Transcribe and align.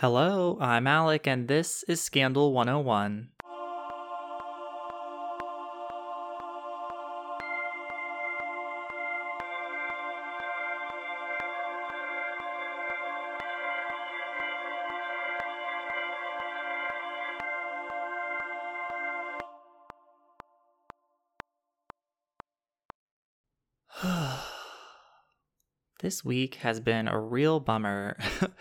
Hello, 0.00 0.56
I'm 0.60 0.86
Alec, 0.86 1.26
and 1.26 1.48
this 1.48 1.82
is 1.88 2.00
Scandal 2.00 2.52
101. 2.52 3.30
this 26.00 26.24
week 26.24 26.54
has 26.54 26.78
been 26.78 27.08
a 27.08 27.18
real 27.18 27.58
bummer. 27.58 28.16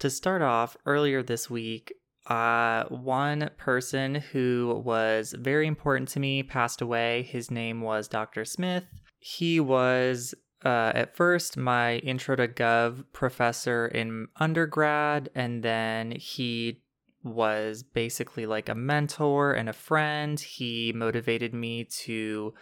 to 0.00 0.10
start 0.10 0.42
off, 0.42 0.76
earlier 0.86 1.22
this 1.22 1.48
week, 1.48 1.92
uh, 2.26 2.84
one 2.88 3.50
person 3.56 4.16
who 4.16 4.82
was 4.84 5.34
very 5.38 5.66
important 5.66 6.08
to 6.10 6.20
me 6.20 6.42
passed 6.42 6.80
away. 6.80 7.22
His 7.22 7.50
name 7.50 7.80
was 7.80 8.08
Dr. 8.08 8.44
Smith. 8.44 8.84
He 9.18 9.60
was 9.60 10.34
uh, 10.64 10.92
at 10.94 11.16
first 11.16 11.56
my 11.56 11.96
intro 11.96 12.36
to 12.36 12.48
gov 12.48 13.04
professor 13.12 13.86
in 13.86 14.28
undergrad, 14.36 15.30
and 15.34 15.62
then 15.62 16.12
he 16.12 16.82
was 17.22 17.82
basically 17.82 18.46
like 18.46 18.68
a 18.68 18.74
mentor 18.74 19.52
and 19.52 19.68
a 19.68 19.74
friend. 19.74 20.40
He 20.40 20.92
motivated 20.94 21.54
me 21.54 21.84
to 22.04 22.54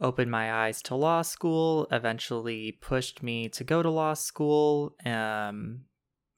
open 0.00 0.28
my 0.28 0.52
eyes 0.52 0.82
to 0.82 0.94
law 0.94 1.22
school, 1.22 1.86
eventually 1.90 2.72
pushed 2.72 3.22
me 3.22 3.48
to 3.50 3.64
go 3.64 3.82
to 3.82 3.90
law 3.90 4.14
school. 4.14 4.94
Um, 5.06 5.82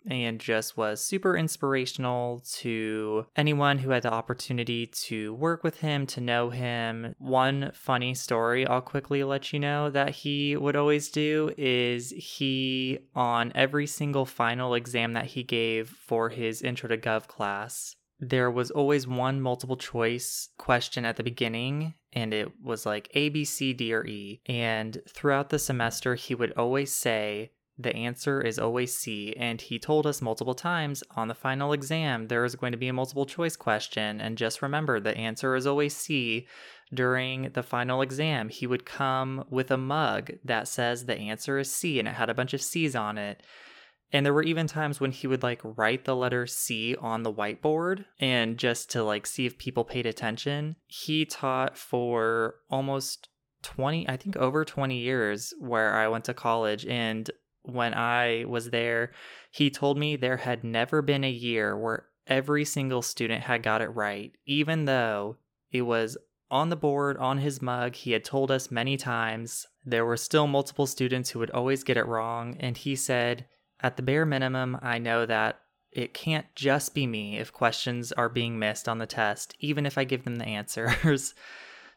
and 0.07 0.39
just 0.39 0.77
was 0.77 1.05
super 1.05 1.37
inspirational 1.37 2.43
to 2.53 3.27
anyone 3.37 3.79
who 3.79 3.91
had 3.91 4.03
the 4.03 4.13
opportunity 4.13 4.87
to 4.87 5.35
work 5.35 5.65
with 5.65 5.79
him, 5.79 6.07
to 6.07 6.21
know 6.21 6.51
him. 6.51 7.15
One 7.19 7.71
funny 7.75 8.15
story 8.15 8.67
I'll 8.67 8.81
quickly 8.81 9.25
let 9.25 9.53
you 9.53 9.59
know 9.59 9.91
that 9.91 10.11
he 10.11 10.57
would 10.57 10.77
always 10.77 11.09
do 11.09 11.53
is 11.57 12.11
he, 12.11 12.99
on 13.15 13.53
every 13.55 13.87
single 13.87 14.27
final 14.27 14.75
exam 14.75 15.15
that 15.15 15.27
he 15.27 15.43
gave 15.43 15.89
for 15.89 16.29
his 16.29 16.63
Intro 16.63 16.89
to 16.89 16.99
Gov 16.99 17.27
class, 17.27 17.97
there 18.21 18.51
was 18.51 18.71
always 18.71 19.07
one 19.07 19.41
multiple 19.41 19.77
choice 19.77 20.49
question 20.57 21.05
at 21.05 21.17
the 21.17 21.23
beginning 21.23 21.95
and 22.13 22.33
it 22.33 22.53
was 22.63 22.87
like 22.87 23.11
A, 23.15 23.29
B, 23.29 23.45
C, 23.45 23.73
D, 23.73 23.93
or 23.93 24.07
E. 24.07 24.41
And 24.47 24.99
throughout 25.09 25.51
the 25.51 25.59
semester, 25.59 26.15
he 26.15 26.35
would 26.35 26.53
always 26.53 26.95
say, 26.95 27.51
the 27.77 27.95
answer 27.95 28.41
is 28.41 28.59
always 28.59 28.95
C, 28.95 29.35
and 29.37 29.61
he 29.61 29.79
told 29.79 30.07
us 30.07 30.23
multiple 30.23 30.55
times 30.55 31.03
on 31.17 31.29
the 31.29 31.35
final 31.35 31.73
exam 31.73 32.29
there 32.29 32.45
is 32.45 32.55
going 32.55 32.73
to 32.73 32.79
be 32.79 32.89
a 32.89 32.93
multiple 32.93 33.27
choice 33.27 33.57
question, 33.57 34.21
and 34.21 34.39
just 34.39 34.63
remember 34.63 35.01
the 35.01 35.17
answer 35.17 35.57
is 35.57 35.67
always 35.67 35.97
C. 35.97 36.47
During 36.93 37.51
the 37.55 37.63
final 37.63 38.03
exam, 38.03 38.49
he 38.49 38.67
would 38.69 38.85
come 38.85 39.45
with 39.51 39.71
a 39.73 39.77
mug 39.77 40.33
that 40.45 40.69
says 40.69 41.07
the 41.07 41.19
answer 41.19 41.59
is 41.59 41.73
C, 41.73 41.99
and 41.99 42.07
it 42.07 42.15
had 42.15 42.31
a 42.31 42.35
bunch 42.35 42.55
of 42.55 42.63
C's 42.63 42.95
on 42.95 43.19
it. 43.19 43.43
And 44.13 44.25
there 44.25 44.35
were 44.35 44.45
even 44.45 44.69
times 44.69 45.01
when 45.01 45.11
he 45.11 45.27
would 45.27 45.43
like 45.43 45.61
write 45.65 46.05
the 46.05 46.15
letter 46.15 46.47
C 46.47 46.95
on 46.95 47.25
the 47.25 47.33
whiteboard 47.33 48.05
and 48.21 48.57
just 48.57 48.89
to 48.93 49.03
like 49.03 49.27
see 49.27 49.45
if 49.45 49.59
people 49.59 49.83
paid 49.83 50.07
attention. 50.07 50.77
He 50.87 51.25
taught 51.25 51.77
for 51.77 52.57
almost 52.71 53.29
20, 53.65 54.09
I 54.09 54.17
think 54.17 54.37
over 54.37 54.65
20 54.65 54.97
years 54.97 55.53
where 55.59 55.95
I 55.95 56.07
went 56.07 56.27
to 56.27 56.35
college. 56.35 56.87
And 56.87 57.29
when 57.65 57.95
I 57.95 58.45
was 58.47 58.71
there, 58.71 59.13
he 59.51 59.71
told 59.71 59.99
me 59.99 60.17
there 60.17 60.39
had 60.39 60.65
never 60.65 61.03
been 61.03 61.25
a 61.25 61.31
year 61.31 61.77
where 61.77 62.07
every 62.27 62.65
single 62.65 63.03
student 63.03 63.43
had 63.43 63.63
got 63.63 63.83
it 63.83 63.89
right, 63.89 64.33
even 64.47 64.85
though 64.85 65.37
it 65.71 65.83
was 65.83 66.17
on 66.51 66.69
the 66.69 66.77
board 66.77 67.17
on 67.17 67.39
his 67.39 67.61
mug. 67.61 67.95
He 67.95 68.13
had 68.13 68.25
told 68.25 68.51
us 68.51 68.71
many 68.71 68.97
times 68.97 69.67
there 69.85 70.05
were 70.05 70.17
still 70.17 70.47
multiple 70.47 70.87
students 70.87 71.31
who 71.31 71.39
would 71.39 71.51
always 71.51 71.83
get 71.83 71.97
it 71.97 72.07
wrong. 72.07 72.57
And 72.61 72.77
he 72.77 72.95
said, 72.97 73.47
at 73.81 73.97
the 73.97 74.03
bare 74.03 74.27
minimum, 74.27 74.79
I 74.83 74.99
know 74.99 75.27
that 75.27 75.61
it 75.91 76.15
can't 76.15 76.47
just 76.55 76.95
be 76.95 77.07
me 77.07 77.39
if 77.39 77.53
questions 77.53 78.13
are 78.13 78.29
being 78.29 78.59
missed 78.59 78.89
on 78.89 78.99
the 78.99 79.07
test, 79.07 79.55
even 79.61 79.87
if 79.87 79.97
I 79.97 80.05
give 80.05 80.25
them 80.25 80.37
the 80.37 80.47
answers. 80.47 81.35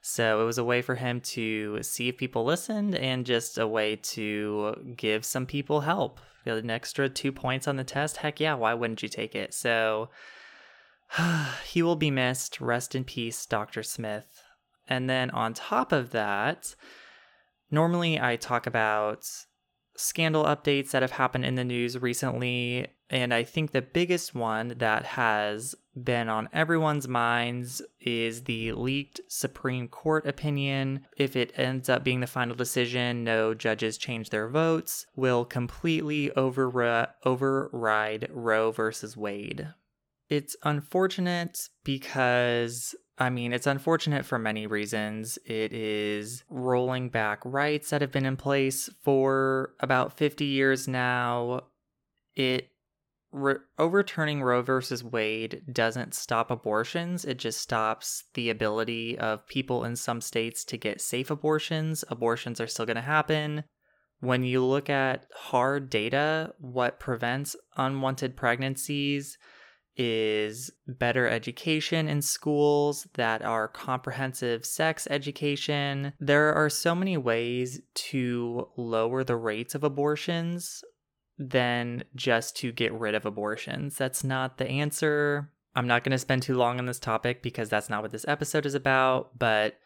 So 0.10 0.42
it 0.42 0.46
was 0.46 0.58
a 0.58 0.64
way 0.64 0.82
for 0.82 0.96
him 0.96 1.20
to 1.36 1.84
see 1.84 2.08
if 2.08 2.16
people 2.16 2.46
listened 2.46 2.96
and 2.96 3.26
just 3.26 3.58
a 3.58 3.68
way 3.68 3.98
to 3.98 4.94
give 4.96 5.26
some 5.26 5.46
people 5.46 5.82
help. 5.82 6.22
Got 6.46 6.60
an 6.60 6.70
extra 6.70 7.10
two 7.10 7.34
points 7.34 7.68
on 7.68 7.76
the 7.76 7.84
test. 7.84 8.16
Heck 8.16 8.40
yeah, 8.40 8.54
why 8.54 8.74
wouldn't 8.74 9.04
you 9.04 9.10
take 9.10 9.36
it? 9.36 9.54
So 9.54 10.08
he 11.66 11.84
will 11.84 11.98
be 11.98 12.10
missed. 12.10 12.62
Rest 12.62 12.96
in 12.96 13.04
peace, 13.04 13.46
Dr. 13.46 13.84
Smith. 13.84 14.44
And 14.88 15.10
then 15.10 15.30
on 15.32 15.54
top 15.54 15.92
of 15.92 16.12
that, 16.12 16.74
normally 17.70 18.18
I 18.18 18.38
talk 18.38 18.66
about 18.66 19.30
scandal 19.98 20.46
updates 20.46 20.92
that 20.92 21.02
have 21.02 21.12
happened 21.12 21.46
in 21.46 21.56
the 21.56 21.64
news 21.64 21.98
recently. 21.98 22.88
And 23.10 23.34
I 23.34 23.44
think 23.44 23.72
the 23.72 23.82
biggest 23.82 24.36
one 24.36 24.76
that 24.78 25.06
has 25.06 25.76
been 25.96 26.30
on 26.30 26.50
everyone's 26.54 27.08
minds 27.08 27.82
is 28.00 28.44
the 28.44 28.74
leaked 28.74 29.22
Supreme 29.28 29.88
Court 29.88 30.28
opinion. 30.28 31.06
If 31.18 31.36
it 31.36 31.54
ends 31.58 31.90
up 31.90 32.04
being 32.04 32.20
the 32.20 32.28
final 32.28 32.56
decision, 32.56 33.24
no 33.24 33.54
judges 33.54 33.98
change 33.98 34.30
their 34.30 34.50
votes, 34.50 35.06
will 35.16 35.46
completely 35.46 36.30
overri- 36.36 37.08
override 37.26 38.30
Roe 38.32 38.72
versus 38.72 39.18
Wade. 39.18 39.70
It's 40.30 40.58
unfortunate 40.64 41.70
because 41.86 42.94
I 43.20 43.30
mean, 43.32 43.52
it's 43.52 43.66
unfortunate 43.66 44.26
for 44.26 44.38
many 44.38 44.68
reasons. 44.68 45.40
It 45.44 45.74
is 45.74 46.44
rolling 46.50 47.10
back 47.10 47.42
rights 47.44 47.90
that 47.90 48.02
have 48.02 48.12
been 48.12 48.26
in 48.28 48.38
place 48.38 48.90
for 49.02 49.74
about 49.80 50.18
50 50.18 50.46
years 50.46 50.88
now. 50.88 51.62
It 52.36 52.70
re- 53.32 53.56
overturning 53.80 54.44
Roe 54.44 54.62
versus 54.62 55.04
Wade 55.04 55.64
doesn't 55.72 56.14
stop 56.14 56.52
abortions, 56.52 57.26
it 57.26 57.40
just 57.40 57.60
stops 57.60 58.26
the 58.36 58.52
ability 58.52 59.18
of 59.18 59.48
people 59.48 59.84
in 59.84 59.96
some 59.96 60.22
states 60.22 60.64
to 60.66 60.78
get 60.78 61.02
safe 61.02 61.32
abortions. 61.32 62.04
Abortions 62.10 62.62
are 62.62 62.68
still 62.68 62.86
going 62.86 62.98
to 62.98 63.02
happen. 63.02 63.64
When 64.20 64.44
you 64.44 64.64
look 64.64 64.90
at 64.90 65.26
hard 65.36 65.90
data, 65.90 66.54
what 66.60 67.00
prevents 67.00 67.56
unwanted 67.76 68.36
pregnancies, 68.36 69.38
is 69.98 70.72
better 70.88 71.28
education 71.28 72.08
in 72.08 72.22
schools 72.22 73.08
that 73.16 73.42
are 73.42 73.68
comprehensive 73.68 74.66
sex 74.66 75.08
education. 75.10 76.14
There 76.20 76.54
are 76.54 76.70
so 76.70 76.94
many 76.96 77.18
ways 77.18 77.82
to 77.96 78.70
lower 78.78 79.24
the 79.24 79.36
rates 79.36 79.76
of 79.76 79.84
abortions 79.84 80.84
than 81.38 82.04
just 82.16 82.56
to 82.58 82.72
get 82.72 82.94
rid 82.94 83.16
of 83.16 83.26
abortions. 83.26 83.98
That's 83.98 84.24
not 84.24 84.58
the 84.58 84.68
answer. 84.68 85.52
I'm 85.76 85.88
not 85.88 86.04
going 86.04 86.12
to 86.12 86.18
spend 86.18 86.44
too 86.44 86.58
long 86.58 86.80
on 86.80 86.86
this 86.86 87.00
topic 87.00 87.44
because 87.44 87.70
that's 87.70 87.90
not 87.90 88.02
what 88.02 88.12
this 88.12 88.26
episode 88.28 88.66
is 88.66 88.74
about, 88.74 89.38
but 89.38 89.78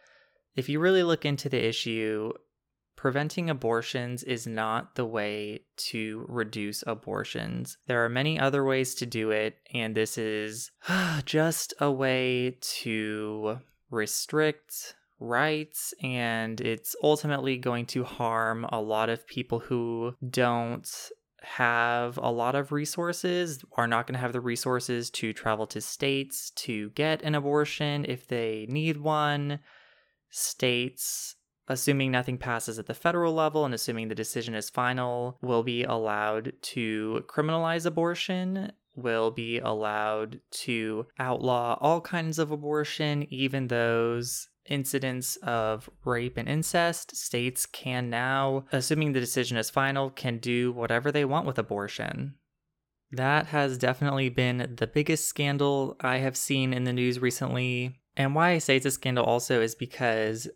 if 0.55 0.69
you 0.69 0.79
really 0.79 1.03
look 1.03 1.25
into 1.25 1.49
the 1.49 1.65
issue, 1.65 2.31
preventing 3.01 3.49
abortions 3.49 4.21
is 4.21 4.45
not 4.45 4.93
the 4.93 5.03
way 5.03 5.59
to 5.75 6.23
reduce 6.29 6.83
abortions. 6.85 7.75
There 7.87 8.05
are 8.05 8.09
many 8.09 8.39
other 8.39 8.63
ways 8.63 8.93
to 8.95 9.07
do 9.07 9.31
it, 9.31 9.57
and 9.73 9.95
this 9.95 10.19
is 10.19 10.69
just 11.25 11.73
a 11.79 11.91
way 11.91 12.59
to 12.83 13.57
restrict 13.89 14.93
rights, 15.19 15.95
and 16.03 16.61
it's 16.61 16.95
ultimately 17.01 17.57
going 17.57 17.87
to 17.87 18.03
harm 18.03 18.65
a 18.65 18.79
lot 18.79 19.09
of 19.09 19.25
people 19.25 19.57
who 19.57 20.13
don't 20.29 20.87
have 21.41 22.19
a 22.19 22.29
lot 22.29 22.53
of 22.53 22.71
resources, 22.71 23.65
are 23.77 23.87
not 23.87 24.05
going 24.05 24.13
to 24.13 24.21
have 24.21 24.31
the 24.31 24.39
resources 24.39 25.09
to 25.09 25.33
travel 25.33 25.65
to 25.65 25.81
states 25.81 26.51
to 26.51 26.91
get 26.91 27.23
an 27.23 27.33
abortion 27.33 28.05
if 28.07 28.27
they 28.27 28.67
need 28.69 28.97
one. 28.97 29.57
States 30.29 31.35
assuming 31.67 32.11
nothing 32.11 32.37
passes 32.37 32.79
at 32.79 32.87
the 32.87 32.93
federal 32.93 33.33
level 33.33 33.65
and 33.65 33.73
assuming 33.73 34.07
the 34.07 34.15
decision 34.15 34.55
is 34.55 34.69
final, 34.69 35.37
will 35.41 35.63
be 35.63 35.83
allowed 35.83 36.53
to 36.61 37.23
criminalize 37.27 37.85
abortion, 37.85 38.71
will 38.95 39.31
be 39.31 39.59
allowed 39.59 40.39
to 40.51 41.05
outlaw 41.19 41.77
all 41.79 42.01
kinds 42.01 42.39
of 42.39 42.51
abortion, 42.51 43.25
even 43.29 43.67
those 43.67 44.49
incidents 44.69 45.37
of 45.37 45.89
rape 46.05 46.37
and 46.37 46.47
incest. 46.47 47.15
States 47.15 47.65
can 47.65 48.09
now, 48.09 48.65
assuming 48.71 49.13
the 49.13 49.19
decision 49.19 49.57
is 49.57 49.69
final, 49.69 50.09
can 50.09 50.37
do 50.37 50.71
whatever 50.71 51.11
they 51.11 51.25
want 51.25 51.45
with 51.45 51.57
abortion. 51.57 52.35
That 53.11 53.47
has 53.47 53.77
definitely 53.77 54.29
been 54.29 54.75
the 54.77 54.87
biggest 54.87 55.25
scandal 55.25 55.97
I 55.99 56.17
have 56.17 56.37
seen 56.37 56.73
in 56.73 56.85
the 56.85 56.93
news 56.93 57.19
recently. 57.19 57.99
And 58.15 58.35
why 58.35 58.51
I 58.51 58.57
say 58.59 58.77
it's 58.77 58.85
a 58.85 58.91
scandal 58.91 59.25
also 59.25 59.61
is 59.61 59.75
because 59.75 60.47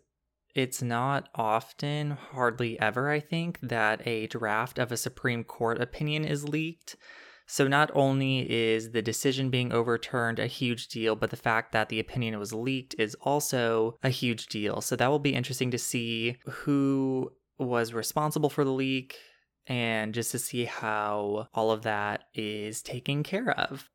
it's 0.56 0.80
not 0.80 1.28
often, 1.34 2.12
hardly 2.12 2.80
ever, 2.80 3.10
I 3.10 3.20
think, 3.20 3.60
that 3.60 4.06
a 4.06 4.26
draft 4.28 4.78
of 4.78 4.90
a 4.90 4.96
Supreme 4.96 5.44
Court 5.44 5.80
opinion 5.80 6.24
is 6.24 6.48
leaked. 6.48 6.96
So, 7.46 7.68
not 7.68 7.90
only 7.94 8.50
is 8.50 8.90
the 8.90 9.02
decision 9.02 9.50
being 9.50 9.72
overturned 9.72 10.38
a 10.38 10.46
huge 10.46 10.88
deal, 10.88 11.14
but 11.14 11.30
the 11.30 11.36
fact 11.36 11.72
that 11.72 11.90
the 11.90 12.00
opinion 12.00 12.38
was 12.38 12.52
leaked 12.52 12.94
is 12.98 13.14
also 13.20 13.98
a 14.02 14.08
huge 14.08 14.46
deal. 14.46 14.80
So, 14.80 14.96
that 14.96 15.08
will 15.08 15.18
be 15.18 15.34
interesting 15.34 15.70
to 15.72 15.78
see 15.78 16.38
who 16.46 17.30
was 17.58 17.92
responsible 17.92 18.50
for 18.50 18.64
the 18.64 18.72
leak 18.72 19.16
and 19.66 20.14
just 20.14 20.30
to 20.32 20.38
see 20.38 20.64
how 20.64 21.48
all 21.52 21.70
of 21.70 21.82
that 21.82 22.24
is 22.34 22.82
taken 22.82 23.22
care 23.22 23.50
of. 23.50 23.90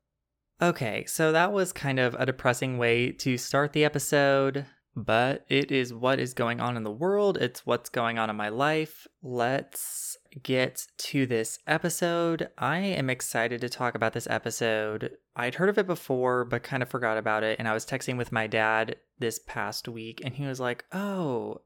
Okay, 0.62 1.04
so 1.06 1.32
that 1.32 1.52
was 1.52 1.72
kind 1.72 1.98
of 1.98 2.14
a 2.14 2.26
depressing 2.26 2.78
way 2.78 3.10
to 3.10 3.36
start 3.36 3.72
the 3.72 3.84
episode, 3.84 4.64
but 4.94 5.44
it 5.48 5.70
is 5.70 5.94
what 5.94 6.20
is 6.20 6.34
going 6.34 6.60
on 6.60 6.76
in 6.76 6.82
the 6.82 6.90
world. 6.90 7.38
It's 7.38 7.64
what's 7.64 7.88
going 7.88 8.18
on 8.18 8.28
in 8.28 8.36
my 8.36 8.48
life. 8.48 9.06
Let's 9.22 10.16
get 10.42 10.86
to 10.98 11.26
this 11.26 11.58
episode. 11.66 12.48
I 12.58 12.78
am 12.78 13.08
excited 13.08 13.60
to 13.62 13.68
talk 13.68 13.94
about 13.94 14.12
this 14.12 14.26
episode. 14.28 15.12
I'd 15.34 15.54
heard 15.54 15.70
of 15.70 15.78
it 15.78 15.86
before, 15.86 16.44
but 16.44 16.62
kind 16.62 16.82
of 16.82 16.90
forgot 16.90 17.16
about 17.16 17.42
it. 17.42 17.58
And 17.58 17.66
I 17.66 17.72
was 17.72 17.86
texting 17.86 18.18
with 18.18 18.32
my 18.32 18.46
dad 18.46 18.96
this 19.18 19.38
past 19.46 19.88
week, 19.88 20.20
and 20.24 20.34
he 20.34 20.44
was 20.44 20.60
like, 20.60 20.84
Oh, 20.92 21.62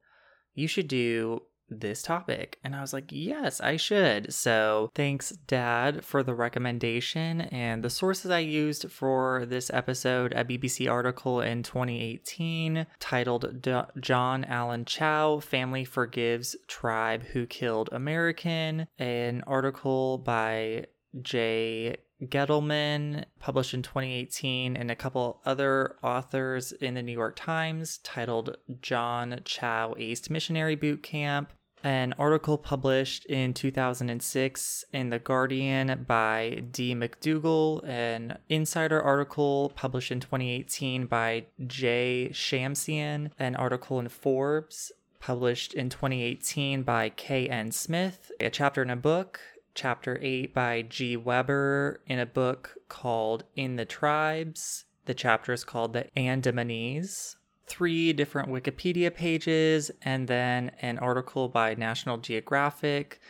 you 0.55 0.69
should 0.69 0.89
do 0.89 1.43
this 1.69 2.03
topic. 2.03 2.59
And 2.63 2.75
I 2.75 2.81
was 2.81 2.93
like, 2.93 3.07
yes, 3.11 3.61
I 3.61 3.77
should. 3.77 4.33
So 4.33 4.91
thanks, 4.95 5.31
Dad, 5.31 6.05
for 6.05 6.23
the 6.23 6.35
recommendation. 6.35 7.43
And 7.43 7.83
the 7.83 7.91
sources 7.91 8.31
I 8.31 8.41
used 8.41 8.91
for 8.91 9.45
this 9.47 9.71
episode 9.71 10.33
a 10.33 10.45
BBC 10.45 10.91
article 10.91 11.41
in 11.41 11.63
2018 11.63 12.87
titled 13.01 13.63
D- 13.63 13.81
John 14.01 14.45
Allen 14.45 14.85
Chau 14.85 15.41
Family 15.41 15.85
Forgives 15.85 16.57
Tribe 16.69 17.25
Who 17.33 17.47
Killed 17.47 17.89
American, 17.93 18.89
an 18.99 19.43
article 19.47 20.19
by 20.19 20.87
Jay 21.23 21.97
Gettleman, 22.23 23.25
published 23.39 23.75
in 23.75 23.83
2018, 23.83 24.77
and 24.77 24.91
a 24.91 24.97
couple 24.97 25.41
other 25.45 25.97
authors 26.03 26.73
in 26.73 26.95
the 26.95 27.03
New 27.03 27.13
York 27.13 27.37
Times 27.37 27.99
titled 27.99 28.57
John 28.81 29.41
Chau 29.45 29.95
East 29.99 30.31
Missionary 30.31 30.77
Boot 30.77 31.03
Camp. 31.03 31.53
An 31.85 32.15
article 32.19 32.59
published 32.59 33.27
in 33.27 33.55
2006 33.55 34.85
in 34.93 35.11
The 35.11 35.19
Guardian 35.19 36.05
by 36.09 36.65
D. 36.71 36.95
McDougall, 36.95 37.87
an 37.87 38.39
insider 38.49 39.01
article 39.01 39.73
published 39.77 40.11
in 40.11 40.21
2018 40.21 41.07
by 41.07 41.47
J. 41.67 42.31
Shamsian, 42.33 43.31
an 43.39 43.55
article 43.55 44.01
in 44.01 44.09
Forbes 44.09 44.91
published 45.21 45.75
in 45.75 45.89
2018 45.91 46.83
by 46.83 47.09
K.N. 47.11 47.73
Smith, 47.73 48.31
a 48.41 48.51
chapter 48.51 48.83
in 48.83 48.91
a 48.91 48.97
book 48.97 49.41
chapter 49.75 50.19
8 50.23 50.55
by 50.55 50.83
G. 50.83 51.17
Weber 51.17 52.01
in 52.07 52.19
a 52.19 52.27
book 52.27 52.77
called 52.89 53.45
In 53.55 53.77
the 53.77 53.85
Tribes. 53.85 54.85
The 55.05 55.15
chapter 55.15 55.53
is 55.53 55.65
called 55.65 55.93
The 55.93 56.07
Andamanese. 56.17 57.37
Three 57.67 58.13
different 58.13 58.49
Wikipedia 58.49 59.13
pages, 59.13 59.91
and 60.03 60.29
then 60.29 60.71
an 60.81 60.99
article 60.99 61.49
by 61.49 61.75
National 61.75 62.17
Geographic 62.19 63.21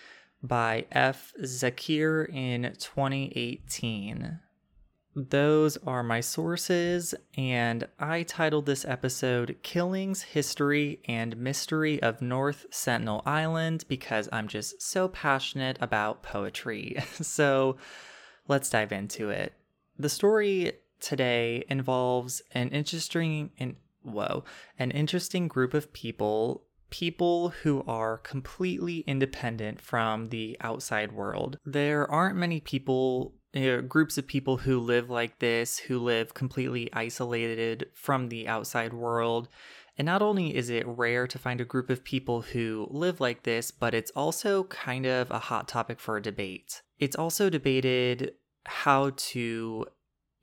by 0.42 0.86
F. 0.92 1.32
Zakir 1.42 2.28
in 2.32 2.74
2018. 2.78 4.40
Those 5.18 5.78
are 5.78 6.02
my 6.02 6.20
sources, 6.20 7.14
and 7.38 7.88
I 7.98 8.22
titled 8.22 8.66
this 8.66 8.84
episode 8.84 9.56
Killings, 9.62 10.20
History, 10.20 11.00
and 11.06 11.38
Mystery 11.38 12.02
of 12.02 12.20
North 12.20 12.66
Sentinel 12.70 13.22
Island 13.24 13.86
because 13.88 14.28
I'm 14.30 14.46
just 14.46 14.82
so 14.82 15.08
passionate 15.08 15.78
about 15.80 16.22
poetry. 16.22 16.98
so 17.22 17.78
let's 18.46 18.68
dive 18.68 18.92
into 18.92 19.30
it. 19.30 19.54
The 19.98 20.10
story 20.10 20.72
today 21.00 21.64
involves 21.70 22.42
an 22.52 22.68
interesting 22.68 23.52
and 23.58 23.76
whoa, 24.06 24.44
an 24.78 24.90
interesting 24.90 25.48
group 25.48 25.74
of 25.74 25.92
people 25.92 26.62
people 26.88 27.48
who 27.48 27.82
are 27.88 28.18
completely 28.18 29.00
independent 29.08 29.80
from 29.80 30.28
the 30.28 30.56
outside 30.60 31.10
world. 31.10 31.58
There 31.66 32.08
aren't 32.08 32.36
many 32.36 32.60
people 32.60 33.34
you 33.52 33.76
know, 33.76 33.82
groups 33.82 34.18
of 34.18 34.26
people 34.26 34.58
who 34.58 34.78
live 34.78 35.10
like 35.10 35.38
this, 35.38 35.78
who 35.78 35.98
live 35.98 36.34
completely 36.34 36.88
isolated 36.92 37.86
from 37.94 38.28
the 38.28 38.46
outside 38.46 38.92
world. 38.92 39.48
And 39.98 40.06
not 40.06 40.20
only 40.20 40.54
is 40.54 40.68
it 40.68 40.86
rare 40.86 41.26
to 41.26 41.38
find 41.38 41.60
a 41.60 41.64
group 41.64 41.88
of 41.88 42.04
people 42.04 42.42
who 42.42 42.86
live 42.90 43.18
like 43.20 43.44
this, 43.44 43.70
but 43.70 43.94
it's 43.94 44.12
also 44.14 44.64
kind 44.64 45.06
of 45.06 45.30
a 45.30 45.38
hot 45.38 45.68
topic 45.68 46.00
for 46.00 46.18
a 46.18 46.22
debate. 46.22 46.82
It's 46.98 47.16
also 47.16 47.48
debated 47.48 48.34
how 48.66 49.12
to 49.16 49.86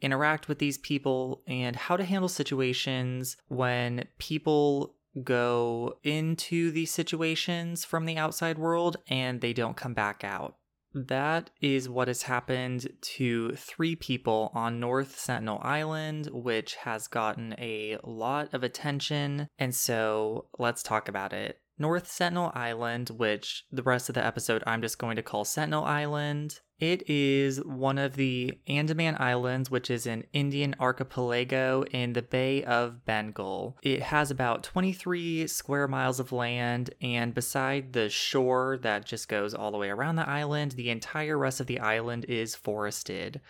interact 0.03 0.47
with 0.47 0.59
these 0.59 0.77
people 0.77 1.41
and 1.47 1.75
how 1.75 1.97
to 1.97 2.03
handle 2.03 2.29
situations 2.29 3.37
when 3.47 4.05
people 4.19 4.95
go 5.23 5.97
into 6.03 6.71
these 6.71 6.91
situations 6.91 7.85
from 7.85 8.05
the 8.05 8.17
outside 8.17 8.57
world 8.57 8.97
and 9.07 9.41
they 9.41 9.53
don't 9.53 9.77
come 9.77 9.93
back 9.93 10.23
out. 10.23 10.57
That 10.95 11.49
is 11.59 11.89
what 11.89 12.07
has 12.07 12.23
happened 12.23 12.87
to 13.01 13.53
three 13.53 13.95
people 13.95 14.51
on 14.53 14.79
North 14.79 15.17
Sentinel 15.17 15.59
Island, 15.63 16.29
which 16.31 16.75
has 16.75 17.07
gotten 17.07 17.55
a 17.57 17.97
lot 18.03 18.53
of 18.53 18.63
attention. 18.63 19.47
And 19.57 19.73
so 19.73 20.49
let's 20.59 20.83
talk 20.83 21.07
about 21.07 21.33
it. 21.33 21.59
North 21.83 22.09
Sentinel 22.09 22.53
Island, 22.55 23.09
which 23.09 23.65
the 23.69 23.83
rest 23.83 24.07
of 24.07 24.15
the 24.15 24.25
episode 24.25 24.63
I'm 24.65 24.81
just 24.81 24.97
going 24.97 25.17
to 25.17 25.21
call 25.21 25.43
Sentinel 25.43 25.83
Island. 25.83 26.61
It 26.79 27.09
is 27.09 27.61
one 27.61 27.97
of 27.97 28.15
the 28.15 28.57
Andaman 28.67 29.17
Islands, 29.19 29.69
which 29.69 29.89
is 29.89 30.07
an 30.07 30.23
Indian 30.31 30.75
archipelago 30.79 31.83
in 31.91 32.13
the 32.13 32.21
Bay 32.21 32.63
of 32.63 33.03
Bengal. 33.03 33.77
It 33.83 34.01
has 34.01 34.31
about 34.31 34.63
23 34.63 35.45
square 35.47 35.89
miles 35.89 36.21
of 36.21 36.31
land, 36.31 36.91
and 37.01 37.33
beside 37.33 37.91
the 37.91 38.07
shore 38.07 38.79
that 38.81 39.05
just 39.05 39.27
goes 39.27 39.53
all 39.53 39.71
the 39.71 39.77
way 39.77 39.89
around 39.89 40.15
the 40.15 40.27
island, 40.27 40.71
the 40.71 40.89
entire 40.89 41.37
rest 41.37 41.59
of 41.59 41.67
the 41.67 41.81
island 41.81 42.23
is 42.29 42.55
forested. 42.55 43.41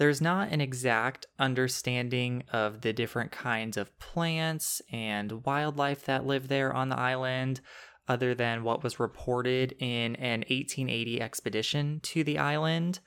There's 0.00 0.22
not 0.22 0.50
an 0.50 0.62
exact 0.62 1.26
understanding 1.38 2.44
of 2.50 2.80
the 2.80 2.94
different 2.94 3.32
kinds 3.32 3.76
of 3.76 3.98
plants 3.98 4.80
and 4.90 5.44
wildlife 5.44 6.06
that 6.06 6.24
live 6.24 6.48
there 6.48 6.72
on 6.72 6.88
the 6.88 6.98
island, 6.98 7.60
other 8.08 8.34
than 8.34 8.64
what 8.64 8.82
was 8.82 8.98
reported 8.98 9.74
in 9.78 10.16
an 10.16 10.40
1880 10.48 11.20
expedition 11.20 12.00
to 12.04 12.24
the 12.24 12.38
island. 12.38 13.00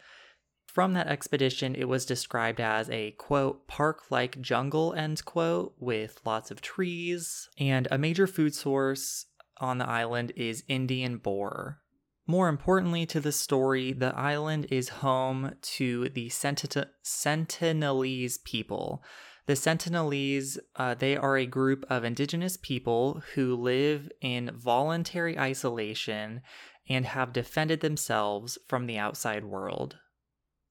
From 0.68 0.94
that 0.94 1.08
expedition, 1.08 1.74
it 1.74 1.86
was 1.86 2.06
described 2.06 2.62
as 2.62 2.92
a 2.92 3.16
quote, 3.18 3.68
park 3.68 4.12
like 4.12 4.40
jungle, 4.40 4.94
end 4.94 5.26
quote, 5.26 5.74
with 5.80 6.22
lots 6.24 6.52
of 6.52 6.62
trees. 6.62 7.50
And 7.58 7.88
a 7.90 7.98
major 7.98 8.28
food 8.28 8.54
source 8.54 9.26
on 9.58 9.80
the 9.80 9.90
island 9.90 10.32
is 10.36 10.64
Indian 10.68 11.18
boar. 11.18 11.80
More 12.26 12.48
importantly 12.48 13.06
to 13.08 13.20
the 13.20 13.34
story, 13.34 13.92
the 13.92 14.16
island 14.16 14.68
is 14.70 14.90
home 14.90 15.56
to 15.62 16.10
the 16.10 16.30
Sentinel- 16.30 16.90
Sentinelese 17.04 18.44
people. 18.44 19.04
The 19.46 19.54
Sentinelese, 19.54 20.58
uh, 20.78 20.94
they 20.94 21.18
are 21.18 21.38
a 21.38 21.46
group 21.46 21.84
of 21.90 22.06
indigenous 22.06 22.56
people 22.56 23.22
who 23.34 23.56
live 23.56 24.10
in 24.22 24.52
voluntary 24.56 25.38
isolation 25.38 26.42
and 26.88 27.06
have 27.06 27.34
defended 27.34 27.82
themselves 27.82 28.58
from 28.68 28.88
the 28.88 28.98
outside 28.98 29.44
world. 29.44 29.98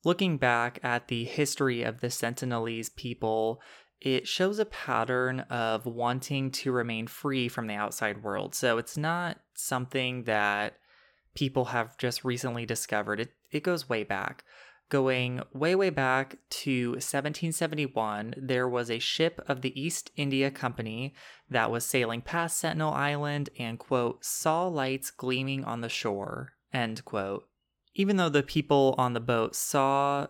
Looking 0.04 0.38
back 0.38 0.78
at 0.82 1.08
the 1.08 1.24
history 1.24 1.82
of 1.82 2.00
the 2.00 2.08
Sentinelese 2.08 2.94
people, 2.96 3.60
it 4.00 4.26
shows 4.26 4.58
a 4.58 4.64
pattern 4.64 5.40
of 5.40 5.86
wanting 5.86 6.50
to 6.50 6.72
remain 6.72 7.06
free 7.06 7.48
from 7.48 7.66
the 7.66 7.74
outside 7.74 8.22
world. 8.22 8.54
So 8.54 8.78
it's 8.78 8.96
not 8.96 9.38
something 9.54 10.24
that 10.24 10.78
people 11.34 11.66
have 11.66 11.96
just 11.98 12.24
recently 12.24 12.66
discovered. 12.66 13.20
It, 13.20 13.32
it 13.50 13.62
goes 13.62 13.88
way 13.88 14.04
back. 14.04 14.44
Going 14.88 15.40
way, 15.54 15.74
way 15.74 15.88
back 15.88 16.36
to 16.50 16.90
1771, 16.90 18.34
there 18.36 18.68
was 18.68 18.90
a 18.90 18.98
ship 18.98 19.40
of 19.48 19.62
the 19.62 19.80
East 19.80 20.10
India 20.16 20.50
Company 20.50 21.14
that 21.48 21.70
was 21.70 21.86
sailing 21.86 22.20
past 22.20 22.58
Sentinel 22.58 22.92
Island 22.92 23.48
and, 23.58 23.78
quote, 23.78 24.22
saw 24.22 24.66
lights 24.66 25.10
gleaming 25.10 25.64
on 25.64 25.80
the 25.80 25.88
shore, 25.88 26.52
end 26.74 27.04
quote. 27.06 27.48
Even 27.94 28.18
though 28.18 28.28
the 28.28 28.42
people 28.42 28.94
on 28.98 29.14
the 29.14 29.20
boat 29.20 29.54
saw 29.54 30.26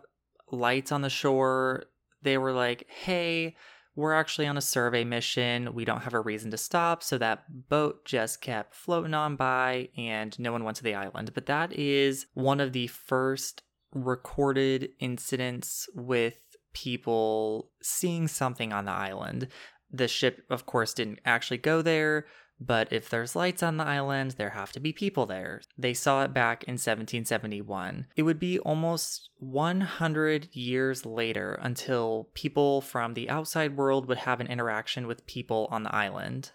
lights 0.53 0.93
on 0.93 1.03
the 1.03 1.11
shore, 1.11 1.85
they 2.23 2.39
were 2.39 2.53
like, 2.53 2.87
hey, 2.89 3.57
we're 3.95 4.15
actually 4.15 4.47
on 4.47 4.57
a 4.57 4.63
survey 4.63 5.05
mission. 5.05 5.75
We 5.75 5.85
don't 5.85 6.03
have 6.03 6.15
a 6.15 6.21
reason 6.21 6.51
to 6.53 6.57
stop. 6.57 7.03
So 7.03 7.19
that 7.19 7.69
boat 7.69 8.05
just 8.05 8.41
kept 8.41 8.75
floating 8.75 9.15
on 9.15 9.37
by 9.37 9.89
and 9.97 10.39
no 10.39 10.53
one 10.53 10.65
went 10.65 10.79
to 10.79 10.83
the 10.83 10.95
island. 10.95 11.33
But 11.35 11.47
that 11.47 11.73
is 11.73 12.27
one 12.35 12.61
of 12.61 12.73
the 12.73 12.87
first 12.87 13.63
recorded 13.95 14.91
incidents 14.99 15.89
with 15.95 16.39
people 16.73 17.71
seeing 17.83 18.29
something 18.29 18.73
on 18.73 18.87
the 18.87 18.93
island. 18.93 19.49
The 19.91 20.09
ship, 20.09 20.45
of 20.49 20.65
course, 20.65 20.95
didn't 20.95 21.21
actually 21.27 21.59
go 21.59 21.83
there, 21.83 22.27
But 22.65 22.93
if 22.93 23.11
there's 23.11 23.35
lights 23.35 23.63
on 23.63 23.77
the 23.77 23.85
island, 23.85 24.33
there 24.33 24.51
have 24.51 24.71
to 24.73 24.81
be 24.81 24.93
people 24.93 25.27
there. 25.27 25.63
They 25.77 25.95
saw 25.95 26.23
it 26.23 26.33
back 26.33 26.63
in 26.65 26.75
1771. 26.75 28.07
It 28.15 28.23
would 28.23 28.39
be 28.39 28.59
almost 28.61 29.31
100 29.39 30.55
years 30.55 31.05
later 31.05 31.59
until 31.61 32.29
people 32.35 32.81
from 32.81 33.15
the 33.15 33.29
outside 33.29 33.77
world 33.77 34.07
would 34.07 34.19
have 34.19 34.41
an 34.41 34.47
interaction 34.47 35.07
with 35.07 35.27
people 35.27 35.67
on 35.71 35.83
the 35.83 35.95
island. 35.95 36.53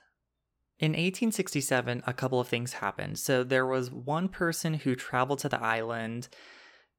In 0.80 0.92
1867, 0.92 2.04
a 2.06 2.14
couple 2.14 2.40
of 2.40 2.48
things 2.48 2.74
happened. 2.74 3.20
So 3.20 3.44
there 3.44 3.66
was 3.66 3.92
one 3.92 4.30
person 4.30 4.76
who 4.76 4.96
traveled 4.96 5.40
to 5.40 5.50
the 5.50 5.62
island 5.62 6.30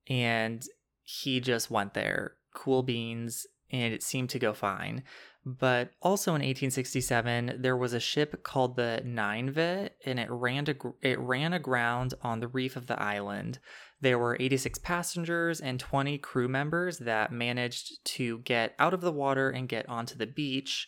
and 0.09 0.63
he 1.03 1.41
just 1.41 1.71
went 1.71 1.95
there, 1.95 2.33
cool 2.55 2.83
beans, 2.83 3.47
and 3.71 3.95
it 3.95 4.03
seemed 4.03 4.31
to 4.31 4.39
go 4.39 4.53
fine. 4.53 5.03
But 5.49 5.93
also 6.03 6.33
in 6.33 6.43
1867, 6.43 7.57
there 7.61 7.77
was 7.77 7.95
a 7.95 8.01
ship 8.01 8.43
called 8.43 8.77
the 8.77 9.01
Nineveh, 9.03 9.91
and 10.05 10.21
it 10.21 10.29
ran 10.31 10.67
to, 10.67 10.95
it 11.01 11.19
ran 11.19 11.55
aground 11.55 12.13
on 12.21 12.41
the 12.41 12.49
reef 12.49 12.77
of 12.77 12.87
the 12.87 13.01
island. 13.01 13.59
There 14.03 14.19
were 14.19 14.37
86 14.39 14.79
passengers 14.81 15.61
and 15.61 15.81
20 15.81 16.19
crew 16.19 16.49
members 16.49 16.99
that 16.99 17.33
managed 17.33 18.05
to 18.17 18.41
get 18.41 18.75
out 18.79 18.93
of 18.93 19.01
the 19.01 19.13
water 19.13 19.49
and 19.49 19.71
get 19.71 19.89
onto 19.89 20.19
the 20.19 20.27
beach. 20.27 20.87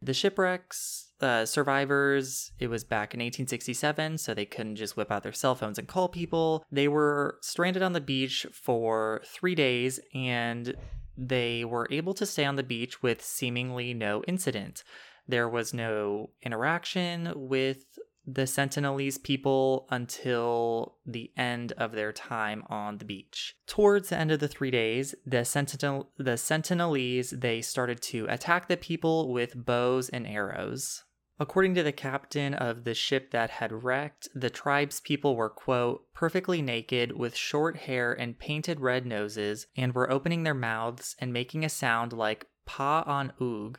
The 0.00 0.14
shipwrecks 0.14 1.08
uh, 1.20 1.44
survivors, 1.44 2.52
it 2.60 2.68
was 2.68 2.84
back 2.84 3.12
in 3.12 3.18
1867, 3.18 4.18
so 4.18 4.34
they 4.34 4.44
couldn't 4.44 4.76
just 4.76 4.96
whip 4.96 5.10
out 5.10 5.24
their 5.24 5.32
cell 5.32 5.56
phones 5.56 5.78
and 5.78 5.88
call 5.88 6.08
people. 6.08 6.64
They 6.70 6.86
were 6.86 7.38
stranded 7.40 7.82
on 7.82 7.92
the 7.92 8.00
beach 8.00 8.46
for 8.52 9.22
three 9.24 9.54
days 9.56 9.98
and 10.14 10.74
they 11.16 11.64
were 11.64 11.88
able 11.90 12.14
to 12.14 12.26
stay 12.26 12.44
on 12.44 12.56
the 12.56 12.62
beach 12.62 13.02
with 13.02 13.22
seemingly 13.22 13.94
no 13.94 14.22
incident. 14.24 14.84
There 15.28 15.48
was 15.48 15.74
no 15.74 16.30
interaction 16.42 17.32
with 17.34 17.84
the 18.26 18.42
Sentinelese 18.42 19.22
people 19.22 19.86
until 19.90 20.96
the 21.06 21.30
end 21.36 21.72
of 21.72 21.92
their 21.92 22.12
time 22.12 22.64
on 22.68 22.98
the 22.98 23.04
beach. 23.04 23.54
Towards 23.66 24.08
the 24.08 24.18
end 24.18 24.32
of 24.32 24.40
the 24.40 24.48
three 24.48 24.70
days, 24.70 25.14
the 25.24 25.44
Sentinel 25.44 26.10
the 26.18 26.32
Sentinelese 26.32 27.40
they 27.40 27.62
started 27.62 28.00
to 28.02 28.26
attack 28.28 28.66
the 28.66 28.76
people 28.76 29.32
with 29.32 29.64
bows 29.64 30.08
and 30.08 30.26
arrows. 30.26 31.04
According 31.38 31.74
to 31.74 31.82
the 31.82 31.92
captain 31.92 32.54
of 32.54 32.84
the 32.84 32.94
ship 32.94 33.30
that 33.30 33.50
had 33.50 33.84
wrecked, 33.84 34.28
the 34.34 34.48
tribe's 34.48 35.00
people 35.00 35.36
were, 35.36 35.50
quote, 35.50 36.10
perfectly 36.14 36.62
naked 36.62 37.12
with 37.12 37.36
short 37.36 37.76
hair 37.76 38.14
and 38.14 38.38
painted 38.38 38.80
red 38.80 39.04
noses, 39.04 39.66
and 39.76 39.94
were 39.94 40.10
opening 40.10 40.44
their 40.44 40.54
mouths 40.54 41.14
and 41.18 41.34
making 41.34 41.62
a 41.62 41.68
sound 41.68 42.14
like 42.14 42.46
pa 42.64 43.02
on 43.02 43.34
oog. 43.38 43.76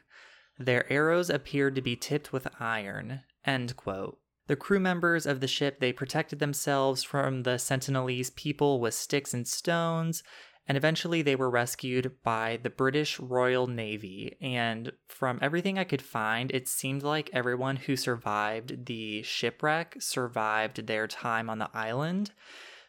Their 0.60 0.92
arrows 0.92 1.32
appeared 1.32 1.74
to 1.76 1.82
be 1.82 1.96
tipped 1.96 2.32
with 2.32 2.48
iron, 2.60 3.22
end 3.44 3.76
quote. 3.76 4.20
The 4.48 4.56
crew 4.56 4.80
members 4.80 5.26
of 5.26 5.42
the 5.42 5.48
ship 5.48 5.80
they 5.80 5.92
protected 5.92 6.40
themselves 6.40 7.04
from 7.04 7.44
the 7.44 7.58
Sentinelese 7.58 8.34
people 8.34 8.80
with 8.80 8.94
sticks 8.94 9.34
and 9.34 9.48
stones, 9.48 10.24
and 10.68 10.78
eventually 10.78 11.22
they 11.22 11.36
were 11.36 11.50
rescued 11.50 12.12
by 12.24 12.60
the 12.62 12.70
British 12.70 13.20
Royal 13.20 13.68
Navy. 13.68 14.36
And 14.42 14.92
from 15.08 15.40
everything 15.42 15.80
I 15.80 15.86
could 15.86 16.02
find, 16.02 16.52
it 16.52 16.68
seemed 16.68 17.04
like 17.04 17.30
everyone 17.32 17.78
who 17.78 17.96
survived 17.96 18.86
the 18.86 19.24
shipwreck 19.24 19.96
survived 20.00 20.86
their 20.88 21.08
time 21.08 21.50
on 21.50 21.60
the 21.60 21.70
island. 21.74 22.32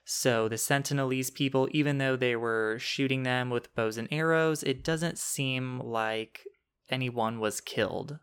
So 0.04 0.48
the 0.48 0.56
Sentinelese 0.56 1.32
people, 1.32 1.68
even 1.70 1.98
though 1.98 2.16
they 2.16 2.34
were 2.34 2.78
shooting 2.80 3.22
them 3.22 3.50
with 3.50 3.74
bows 3.76 3.96
and 3.96 4.08
arrows, 4.10 4.62
it 4.62 4.82
doesn't 4.82 5.18
seem 5.18 5.78
like 5.80 6.40
anyone 6.90 7.38
was 7.38 7.60
killed. 7.60 8.18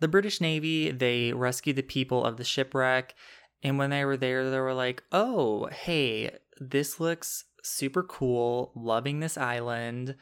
The 0.00 0.08
British 0.08 0.40
Navy, 0.40 0.90
they 0.90 1.32
rescued 1.32 1.76
the 1.76 1.82
people 1.82 2.24
of 2.24 2.38
the 2.38 2.44
shipwreck. 2.44 3.14
And 3.62 3.78
when 3.78 3.90
they 3.90 4.04
were 4.04 4.16
there, 4.16 4.50
they 4.50 4.58
were 4.58 4.74
like, 4.74 5.02
oh, 5.12 5.66
hey, 5.66 6.38
this 6.58 6.98
looks 6.98 7.44
super 7.62 8.02
cool, 8.02 8.72
loving 8.74 9.20
this 9.20 9.38
island. 9.38 10.16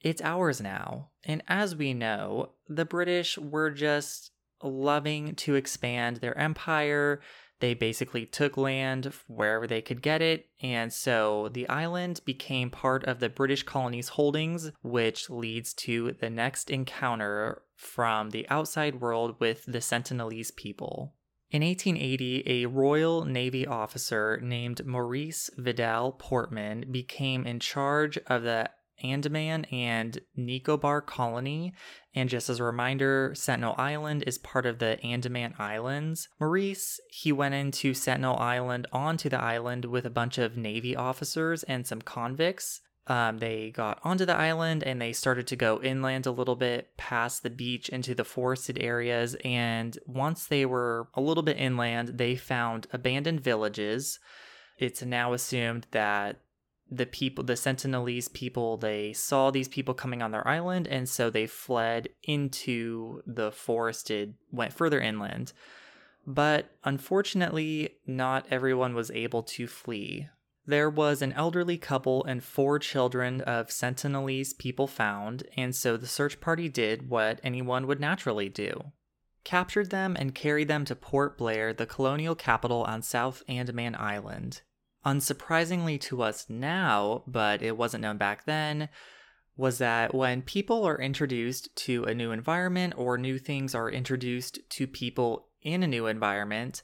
It's 0.00 0.22
ours 0.22 0.60
now. 0.60 1.10
And 1.24 1.42
as 1.48 1.76
we 1.76 1.94
know, 1.94 2.50
the 2.68 2.84
British 2.84 3.38
were 3.38 3.70
just 3.70 4.32
loving 4.62 5.34
to 5.36 5.54
expand 5.54 6.18
their 6.18 6.36
empire. 6.36 7.20
They 7.60 7.74
basically 7.74 8.26
took 8.26 8.56
land 8.56 9.12
wherever 9.28 9.68
they 9.68 9.82
could 9.82 10.02
get 10.02 10.20
it, 10.20 10.46
and 10.60 10.92
so 10.92 11.48
the 11.52 11.68
island 11.68 12.20
became 12.24 12.70
part 12.70 13.04
of 13.04 13.20
the 13.20 13.28
British 13.28 13.62
colony's 13.62 14.08
holdings, 14.08 14.72
which 14.82 15.30
leads 15.30 15.72
to 15.74 16.16
the 16.18 16.28
next 16.28 16.70
encounter 16.70 17.62
from 17.76 18.30
the 18.30 18.48
outside 18.48 19.00
world 19.00 19.36
with 19.38 19.64
the 19.66 19.78
Sentinelese 19.78 20.56
people. 20.56 21.14
In 21.52 21.60
1880, 21.62 22.44
a 22.46 22.66
Royal 22.66 23.26
Navy 23.26 23.66
officer 23.66 24.40
named 24.42 24.86
Maurice 24.86 25.50
Vidal 25.58 26.12
Portman 26.12 26.86
became 26.90 27.46
in 27.46 27.60
charge 27.60 28.16
of 28.26 28.42
the 28.42 28.70
Andaman 29.02 29.66
and 29.66 30.18
Nicobar 30.34 31.02
colony. 31.02 31.74
And 32.14 32.30
just 32.30 32.48
as 32.48 32.58
a 32.58 32.64
reminder, 32.64 33.34
Sentinel 33.34 33.74
Island 33.76 34.24
is 34.26 34.38
part 34.38 34.64
of 34.64 34.78
the 34.78 34.98
Andaman 35.04 35.52
Islands. 35.58 36.26
Maurice, 36.40 36.98
he 37.10 37.32
went 37.32 37.54
into 37.54 37.92
Sentinel 37.92 38.38
Island 38.38 38.86
onto 38.90 39.28
the 39.28 39.40
island 39.40 39.84
with 39.84 40.06
a 40.06 40.10
bunch 40.10 40.38
of 40.38 40.56
Navy 40.56 40.96
officers 40.96 41.64
and 41.64 41.86
some 41.86 42.00
convicts. 42.00 42.80
Um, 43.08 43.38
they 43.38 43.70
got 43.70 43.98
onto 44.04 44.24
the 44.24 44.36
island 44.36 44.84
and 44.84 45.00
they 45.00 45.12
started 45.12 45.48
to 45.48 45.56
go 45.56 45.80
inland 45.82 46.24
a 46.24 46.30
little 46.30 46.54
bit 46.54 46.96
past 46.96 47.42
the 47.42 47.50
beach 47.50 47.88
into 47.88 48.14
the 48.14 48.24
forested 48.24 48.78
areas. 48.80 49.36
And 49.44 49.98
once 50.06 50.46
they 50.46 50.64
were 50.64 51.08
a 51.14 51.20
little 51.20 51.42
bit 51.42 51.58
inland, 51.58 52.18
they 52.18 52.36
found 52.36 52.86
abandoned 52.92 53.40
villages. 53.40 54.20
It's 54.78 55.02
now 55.02 55.32
assumed 55.32 55.88
that 55.90 56.40
the 56.90 57.06
people, 57.06 57.42
the 57.42 57.54
Sentinelese 57.54 58.32
people, 58.32 58.76
they 58.76 59.12
saw 59.12 59.50
these 59.50 59.68
people 59.68 59.94
coming 59.94 60.22
on 60.22 60.30
their 60.30 60.46
island, 60.46 60.86
and 60.86 61.08
so 61.08 61.30
they 61.30 61.46
fled 61.46 62.08
into 62.22 63.22
the 63.26 63.50
forested, 63.50 64.34
went 64.50 64.74
further 64.74 65.00
inland. 65.00 65.52
But 66.26 66.66
unfortunately, 66.84 67.96
not 68.06 68.46
everyone 68.50 68.94
was 68.94 69.10
able 69.10 69.42
to 69.44 69.66
flee. 69.66 70.28
There 70.64 70.88
was 70.88 71.22
an 71.22 71.32
elderly 71.32 71.76
couple 71.76 72.24
and 72.24 72.42
four 72.42 72.78
children 72.78 73.40
of 73.40 73.68
Sentinelese 73.68 74.56
people 74.56 74.86
found, 74.86 75.42
and 75.56 75.74
so 75.74 75.96
the 75.96 76.06
search 76.06 76.40
party 76.40 76.68
did 76.68 77.08
what 77.08 77.40
anyone 77.42 77.86
would 77.86 78.00
naturally 78.00 78.48
do 78.48 78.92
captured 79.44 79.90
them 79.90 80.16
and 80.18 80.34
carried 80.34 80.68
them 80.68 80.84
to 80.84 80.96
Port 80.96 81.36
Blair, 81.36 81.72
the 81.72 81.86
colonial 81.86 82.34
capital 82.34 82.84
on 82.84 83.02
South 83.02 83.42
Andaman 83.48 83.94
Island. 83.96 84.62
Unsurprisingly 85.04 86.00
to 86.02 86.22
us 86.22 86.46
now, 86.48 87.24
but 87.26 87.60
it 87.62 87.76
wasn't 87.76 88.02
known 88.02 88.18
back 88.18 88.44
then, 88.44 88.88
was 89.56 89.78
that 89.78 90.14
when 90.14 90.42
people 90.42 90.84
are 90.84 91.00
introduced 91.00 91.74
to 91.76 92.04
a 92.04 92.14
new 92.14 92.30
environment 92.30 92.94
or 92.96 93.18
new 93.18 93.38
things 93.38 93.74
are 93.74 93.90
introduced 93.90 94.58
to 94.70 94.86
people 94.86 95.48
in 95.60 95.82
a 95.82 95.88
new 95.88 96.06
environment, 96.06 96.82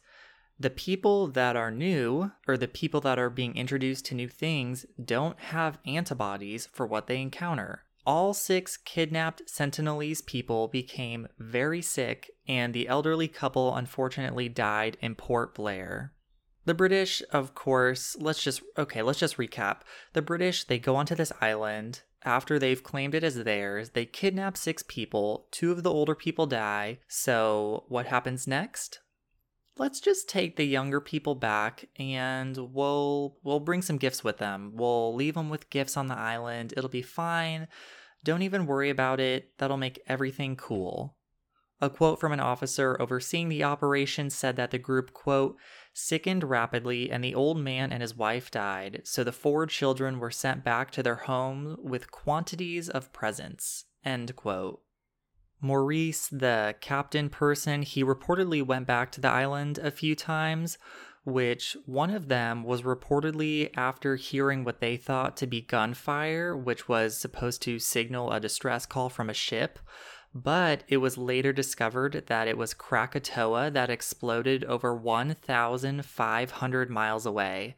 the 0.61 0.71
people 0.71 1.29
that 1.29 1.55
are 1.55 1.71
new 1.71 2.33
or 2.47 2.57
the 2.57 2.67
people 2.67 3.01
that 3.03 3.19
are 3.19 3.31
being 3.31 3.57
introduced 3.57 4.05
to 4.07 4.15
new 4.15 4.29
things 4.29 4.87
don't 5.03 5.39
have 5.39 5.79
antibodies 5.87 6.67
for 6.73 6.87
what 6.87 7.07
they 7.07 7.21
encounter. 7.21 7.85
All 8.05 8.33
six 8.33 8.77
kidnapped 8.77 9.43
Sentinelese 9.47 10.25
people 10.25 10.67
became 10.67 11.29
very 11.39 11.83
sick, 11.83 12.31
and 12.47 12.73
the 12.73 12.89
elderly 12.89 13.29
couple 13.29 13.75
unfortunately 13.75 14.49
died 14.49 14.97
in 15.01 15.15
Port 15.15 15.55
Blair. 15.55 16.13
The 16.65 16.75
British, 16.75 17.23
of 17.33 17.55
course, 17.55 18.17
let's 18.19 18.43
just 18.43 18.63
okay, 18.77 19.03
let's 19.03 19.19
just 19.19 19.37
recap. 19.37 19.81
The 20.13 20.23
British, 20.23 20.65
they 20.65 20.79
go 20.79 20.97
onto 20.97 21.15
this 21.15 21.33
island 21.41 22.03
after 22.25 22.59
they've 22.59 22.83
claimed 22.83 23.15
it 23.15 23.25
as 23.25 23.37
theirs. 23.45 23.91
They 23.91 24.07
kidnap 24.07 24.57
six 24.57 24.83
people. 24.87 25.47
Two 25.51 25.71
of 25.71 25.83
the 25.83 25.93
older 25.93 26.15
people 26.15 26.47
die. 26.47 26.99
So, 27.09 27.85
what 27.89 28.07
happens 28.07 28.47
next? 28.47 29.01
Let's 29.79 30.01
just 30.01 30.29
take 30.29 30.57
the 30.57 30.67
younger 30.67 31.01
people 31.01 31.35
back 31.35 31.87
and 31.97 32.57
we'll 32.57 33.37
we'll 33.43 33.61
bring 33.61 33.83
some 33.83 33.97
gifts 33.97 34.25
with 34.25 34.39
them. 34.39 34.73
We'll 34.75 35.15
leave 35.15 35.35
them 35.35 35.49
with 35.49 35.71
gifts 35.71 35.97
on 35.97 36.09
the 36.09 36.19
island. 36.19 36.75
It'll 36.77 36.91
be 36.91 37.03
fine. 37.03 37.69
Don't 38.25 38.43
even 38.43 38.67
worry 38.67 38.91
about 38.91 39.21
it. 39.21 39.53
That'll 39.59 39.77
make 39.77 40.03
everything 40.07 40.57
cool. 40.57 41.15
A 41.81 41.89
quote 41.89 42.19
from 42.19 42.33
an 42.33 42.41
officer 42.41 43.01
overseeing 43.01 43.49
the 43.49 43.63
operation 43.63 44.31
said 44.31 44.57
that 44.57 44.73
the 44.73 44.79
group, 44.79 45.13
quote, 45.13 45.57
sickened 45.95 46.43
rapidly 46.43 47.09
and 47.09 47.23
the 47.23 47.37
old 47.37 47.59
man 47.61 47.93
and 47.93 48.03
his 48.03 48.17
wife 48.17 48.51
died, 48.51 49.03
so 49.05 49.23
the 49.23 49.31
four 49.31 49.65
children 49.65 50.19
were 50.19 50.33
sent 50.33 50.65
back 50.65 50.91
to 50.91 51.05
their 51.05 51.15
home 51.15 51.77
with 51.81 52.11
quantities 52.11 52.89
of 52.89 53.13
presents, 53.13 53.85
end 54.05 54.35
quote. 54.35 54.81
Maurice, 55.61 56.29
the 56.29 56.75
captain 56.81 57.29
person, 57.29 57.83
he 57.83 58.05
reportedly 58.05 58.65
went 58.65 58.87
back 58.87 59.11
to 59.13 59.21
the 59.21 59.29
island 59.29 59.79
a 59.79 59.91
few 59.91 60.15
times, 60.15 60.79
which 61.25 61.77
one 61.85 62.11
of 62.11 62.29
them 62.29 62.63
was 62.63 62.83
reportedly 62.83 63.71
after 63.77 64.17
hearing 64.17 64.65
what 64.65 64.81
they 64.81 64.97
thought 64.97 65.37
to 65.37 65.47
be 65.47 65.61
gunfire, 65.61 66.57
which 66.57 66.89
was 66.89 67.19
supposed 67.19 67.61
to 67.63 67.79
signal 67.79 68.33
a 68.33 68.41
distress 68.41 68.87
call 68.87 69.09
from 69.09 69.29
a 69.29 69.35
ship. 69.35 69.79
but 70.35 70.85
it 70.89 70.99
was 70.99 71.17
later 71.19 71.53
discovered 71.53 72.25
that 72.27 72.47
it 72.47 72.59
was 72.59 72.75
Krakatoa 72.75 73.71
that 73.71 73.91
exploded 73.91 74.63
over 74.65 74.95
1,500 74.95 76.91
miles 76.91 77.27
away. 77.27 77.77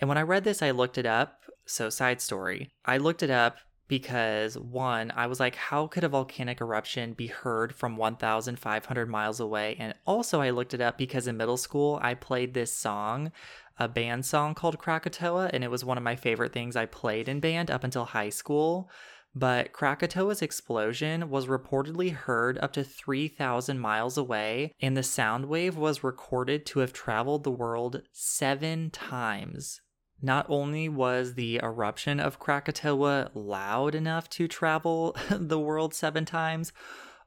And 0.00 0.08
when 0.08 0.18
I 0.18 0.22
read 0.22 0.44
this, 0.44 0.62
I 0.62 0.70
looked 0.70 0.98
it 0.98 1.06
up. 1.06 1.44
So, 1.66 1.90
side 1.90 2.20
story 2.20 2.72
I 2.84 2.96
looked 2.96 3.22
it 3.22 3.30
up 3.30 3.58
because 3.90 4.56
one, 4.56 5.12
I 5.16 5.26
was 5.26 5.40
like, 5.40 5.56
how 5.56 5.88
could 5.88 6.04
a 6.04 6.08
volcanic 6.08 6.60
eruption 6.60 7.12
be 7.12 7.26
heard 7.26 7.74
from 7.74 7.96
1,500 7.96 9.08
miles 9.08 9.40
away? 9.40 9.76
And 9.80 9.94
also, 10.06 10.40
I 10.40 10.50
looked 10.50 10.72
it 10.72 10.80
up 10.80 10.96
because 10.96 11.26
in 11.26 11.36
middle 11.36 11.56
school, 11.56 11.98
I 12.00 12.14
played 12.14 12.54
this 12.54 12.72
song, 12.72 13.32
a 13.78 13.88
band 13.88 14.24
song 14.24 14.54
called 14.54 14.78
Krakatoa, 14.78 15.50
and 15.52 15.64
it 15.64 15.72
was 15.72 15.84
one 15.84 15.98
of 15.98 16.04
my 16.04 16.14
favorite 16.14 16.52
things 16.52 16.76
I 16.76 16.86
played 16.86 17.28
in 17.28 17.40
band 17.40 17.68
up 17.68 17.82
until 17.82 18.04
high 18.04 18.28
school. 18.28 18.88
But 19.34 19.72
Krakatoa's 19.72 20.40
explosion 20.40 21.28
was 21.28 21.46
reportedly 21.46 22.12
heard 22.12 22.58
up 22.58 22.72
to 22.74 22.84
3,000 22.84 23.80
miles 23.80 24.16
away, 24.16 24.72
and 24.80 24.96
the 24.96 25.02
sound 25.02 25.46
wave 25.46 25.76
was 25.76 26.04
recorded 26.04 26.64
to 26.66 26.78
have 26.78 26.92
traveled 26.92 27.42
the 27.42 27.50
world 27.50 28.02
seven 28.12 28.90
times. 28.90 29.80
Not 30.22 30.46
only 30.48 30.88
was 30.88 31.34
the 31.34 31.60
eruption 31.62 32.20
of 32.20 32.38
Krakatoa 32.38 33.30
loud 33.34 33.94
enough 33.94 34.28
to 34.30 34.48
travel 34.48 35.16
the 35.30 35.58
world 35.58 35.94
seven 35.94 36.24
times, 36.24 36.72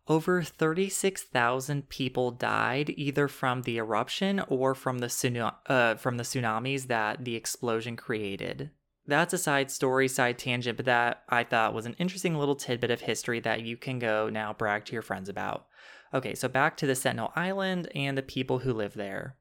over 0.07 0.41
36,000 0.41 1.88
people 1.88 2.31
died 2.31 2.93
either 2.97 3.27
from 3.27 3.62
the 3.62 3.77
eruption 3.77 4.41
or 4.47 4.75
from 4.75 5.00
the, 5.00 5.07
tsunami, 5.07 5.53
uh, 5.67 5.95
from 5.95 6.17
the 6.17 6.23
tsunamis 6.23 6.88
that 6.88 7.23
the 7.23 7.35
explosion 7.35 7.95
created. 7.95 8.69
That's 9.05 9.33
a 9.33 9.38
side 9.38 9.71
story, 9.71 10.07
side 10.07 10.38
tangent, 10.38 10.77
but 10.77 10.85
that 10.85 11.23
I 11.29 11.43
thought 11.43 11.73
was 11.73 11.85
an 11.85 11.95
interesting 12.00 12.35
little 12.35 12.55
tidbit 12.55 12.91
of 12.91 13.01
history 13.01 13.39
that 13.41 13.62
you 13.62 13.75
can 13.77 14.00
go 14.00 14.29
now 14.29 14.53
brag 14.53 14.85
to 14.85 14.93
your 14.93 15.01
friends 15.01 15.29
about. 15.29 15.67
Okay, 16.13 16.35
so 16.35 16.47
back 16.47 16.77
to 16.77 16.85
the 16.85 16.95
Sentinel 16.95 17.33
Island 17.35 17.89
and 17.95 18.17
the 18.17 18.21
people 18.21 18.59
who 18.59 18.73
live 18.73 18.93
there. 18.93 19.35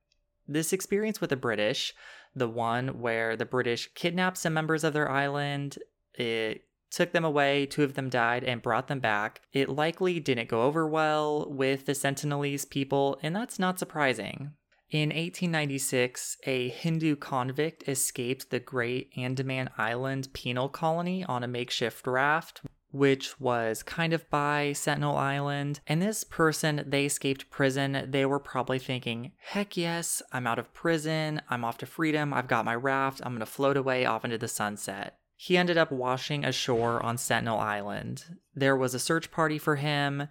This 0.48 0.72
experience 0.72 1.20
with 1.20 1.30
the 1.30 1.36
British 1.36 1.94
the 2.34 2.48
one 2.48 3.00
where 3.00 3.36
the 3.36 3.44
British 3.44 3.90
kidnapped 3.94 4.38
some 4.38 4.54
members 4.54 4.84
of 4.84 4.92
their 4.92 5.10
island. 5.10 5.78
It 6.14 6.64
took 6.90 7.12
them 7.12 7.24
away, 7.24 7.66
two 7.66 7.82
of 7.82 7.94
them 7.94 8.08
died, 8.08 8.44
and 8.44 8.62
brought 8.62 8.88
them 8.88 9.00
back. 9.00 9.40
It 9.52 9.68
likely 9.68 10.20
didn't 10.20 10.48
go 10.48 10.62
over 10.62 10.86
well 10.86 11.50
with 11.50 11.86
the 11.86 11.92
Sentinelese 11.92 12.68
people, 12.68 13.18
and 13.22 13.34
that's 13.34 13.58
not 13.58 13.78
surprising. 13.78 14.52
In 14.90 15.08
1896, 15.08 16.36
a 16.44 16.68
Hindu 16.68 17.16
convict 17.16 17.88
escaped 17.88 18.50
the 18.50 18.60
Great 18.60 19.10
Andaman 19.16 19.70
Island 19.78 20.28
penal 20.34 20.68
colony 20.68 21.24
on 21.24 21.42
a 21.42 21.48
makeshift 21.48 22.06
raft 22.06 22.60
which 22.92 23.40
was 23.40 23.82
kind 23.82 24.12
of 24.12 24.28
by 24.30 24.72
Sentinel 24.72 25.16
Island. 25.16 25.80
And 25.86 26.00
this 26.00 26.24
person, 26.24 26.84
they 26.86 27.06
escaped 27.06 27.50
prison. 27.50 28.06
They 28.10 28.26
were 28.26 28.38
probably 28.38 28.78
thinking, 28.78 29.32
heck 29.38 29.76
yes, 29.76 30.22
I'm 30.30 30.46
out 30.46 30.58
of 30.58 30.72
prison. 30.74 31.40
I'm 31.48 31.64
off 31.64 31.78
to 31.78 31.86
freedom. 31.86 32.32
I've 32.32 32.48
got 32.48 32.64
my 32.64 32.74
raft. 32.74 33.20
I'm 33.24 33.32
going 33.32 33.40
to 33.40 33.46
float 33.46 33.76
away 33.76 34.04
off 34.04 34.24
into 34.24 34.38
the 34.38 34.48
sunset. 34.48 35.18
He 35.34 35.56
ended 35.56 35.76
up 35.76 35.90
washing 35.90 36.44
ashore 36.44 37.02
on 37.04 37.18
Sentinel 37.18 37.58
Island. 37.58 38.24
There 38.54 38.76
was 38.76 38.94
a 38.94 39.00
search 39.00 39.32
party 39.32 39.58
for 39.58 39.76
him, 39.76 40.28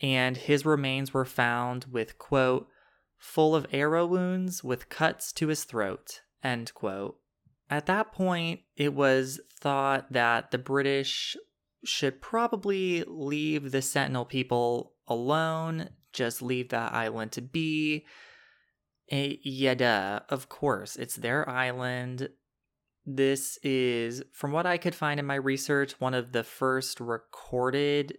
and 0.00 0.36
his 0.36 0.64
remains 0.64 1.12
were 1.12 1.26
found 1.26 1.86
with, 1.90 2.18
quote, 2.18 2.68
full 3.18 3.54
of 3.54 3.66
arrow 3.72 4.06
wounds 4.06 4.62
with 4.62 4.88
cuts 4.88 5.32
to 5.32 5.48
his 5.48 5.64
throat, 5.64 6.20
end 6.42 6.72
quote. 6.74 7.18
At 7.68 7.86
that 7.86 8.12
point, 8.12 8.60
it 8.76 8.94
was 8.94 9.40
thought 9.58 10.12
that 10.12 10.50
the 10.50 10.58
British 10.58 11.36
should 11.84 12.20
probably 12.20 13.04
leave 13.06 13.70
the 13.70 13.82
Sentinel 13.82 14.24
people 14.24 14.94
alone, 15.06 15.90
just 16.12 16.42
leave 16.42 16.70
that 16.70 16.92
island 16.92 17.32
to 17.32 17.42
be. 17.42 18.04
Eh, 19.10 19.36
yeah, 19.42 19.74
duh, 19.74 20.20
of 20.30 20.48
course, 20.48 20.96
it's 20.96 21.16
their 21.16 21.48
island. 21.48 22.28
This 23.04 23.58
is, 23.62 24.22
from 24.32 24.52
what 24.52 24.64
I 24.64 24.78
could 24.78 24.94
find 24.94 25.20
in 25.20 25.26
my 25.26 25.34
research, 25.34 26.00
one 26.00 26.14
of 26.14 26.32
the 26.32 26.44
first 26.44 27.00
recorded 27.00 28.16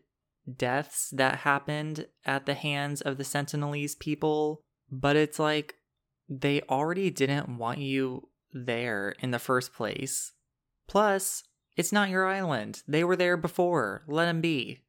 deaths 0.53 1.09
that 1.13 1.39
happened 1.39 2.05
at 2.23 2.45
the 2.45 2.53
hands 2.53 3.01
of 3.01 3.17
the 3.17 3.23
Sentinelese 3.23 3.97
people. 3.97 4.61
But 4.91 5.15
it's 5.15 5.39
like 5.39 5.75
they 6.29 6.61
already 6.69 7.09
didn't 7.09 7.57
want 7.57 7.79
you 7.79 8.29
there 8.53 9.15
in 9.19 9.31
the 9.31 9.39
first 9.39 9.73
place. 9.73 10.33
Plus, 10.87 11.43
it's 11.75 11.91
not 11.91 12.09
your 12.09 12.25
island. 12.25 12.83
They 12.87 13.03
were 13.03 13.15
there 13.15 13.37
before. 13.37 14.03
Let 14.07 14.25
them 14.25 14.41
be. 14.41 14.79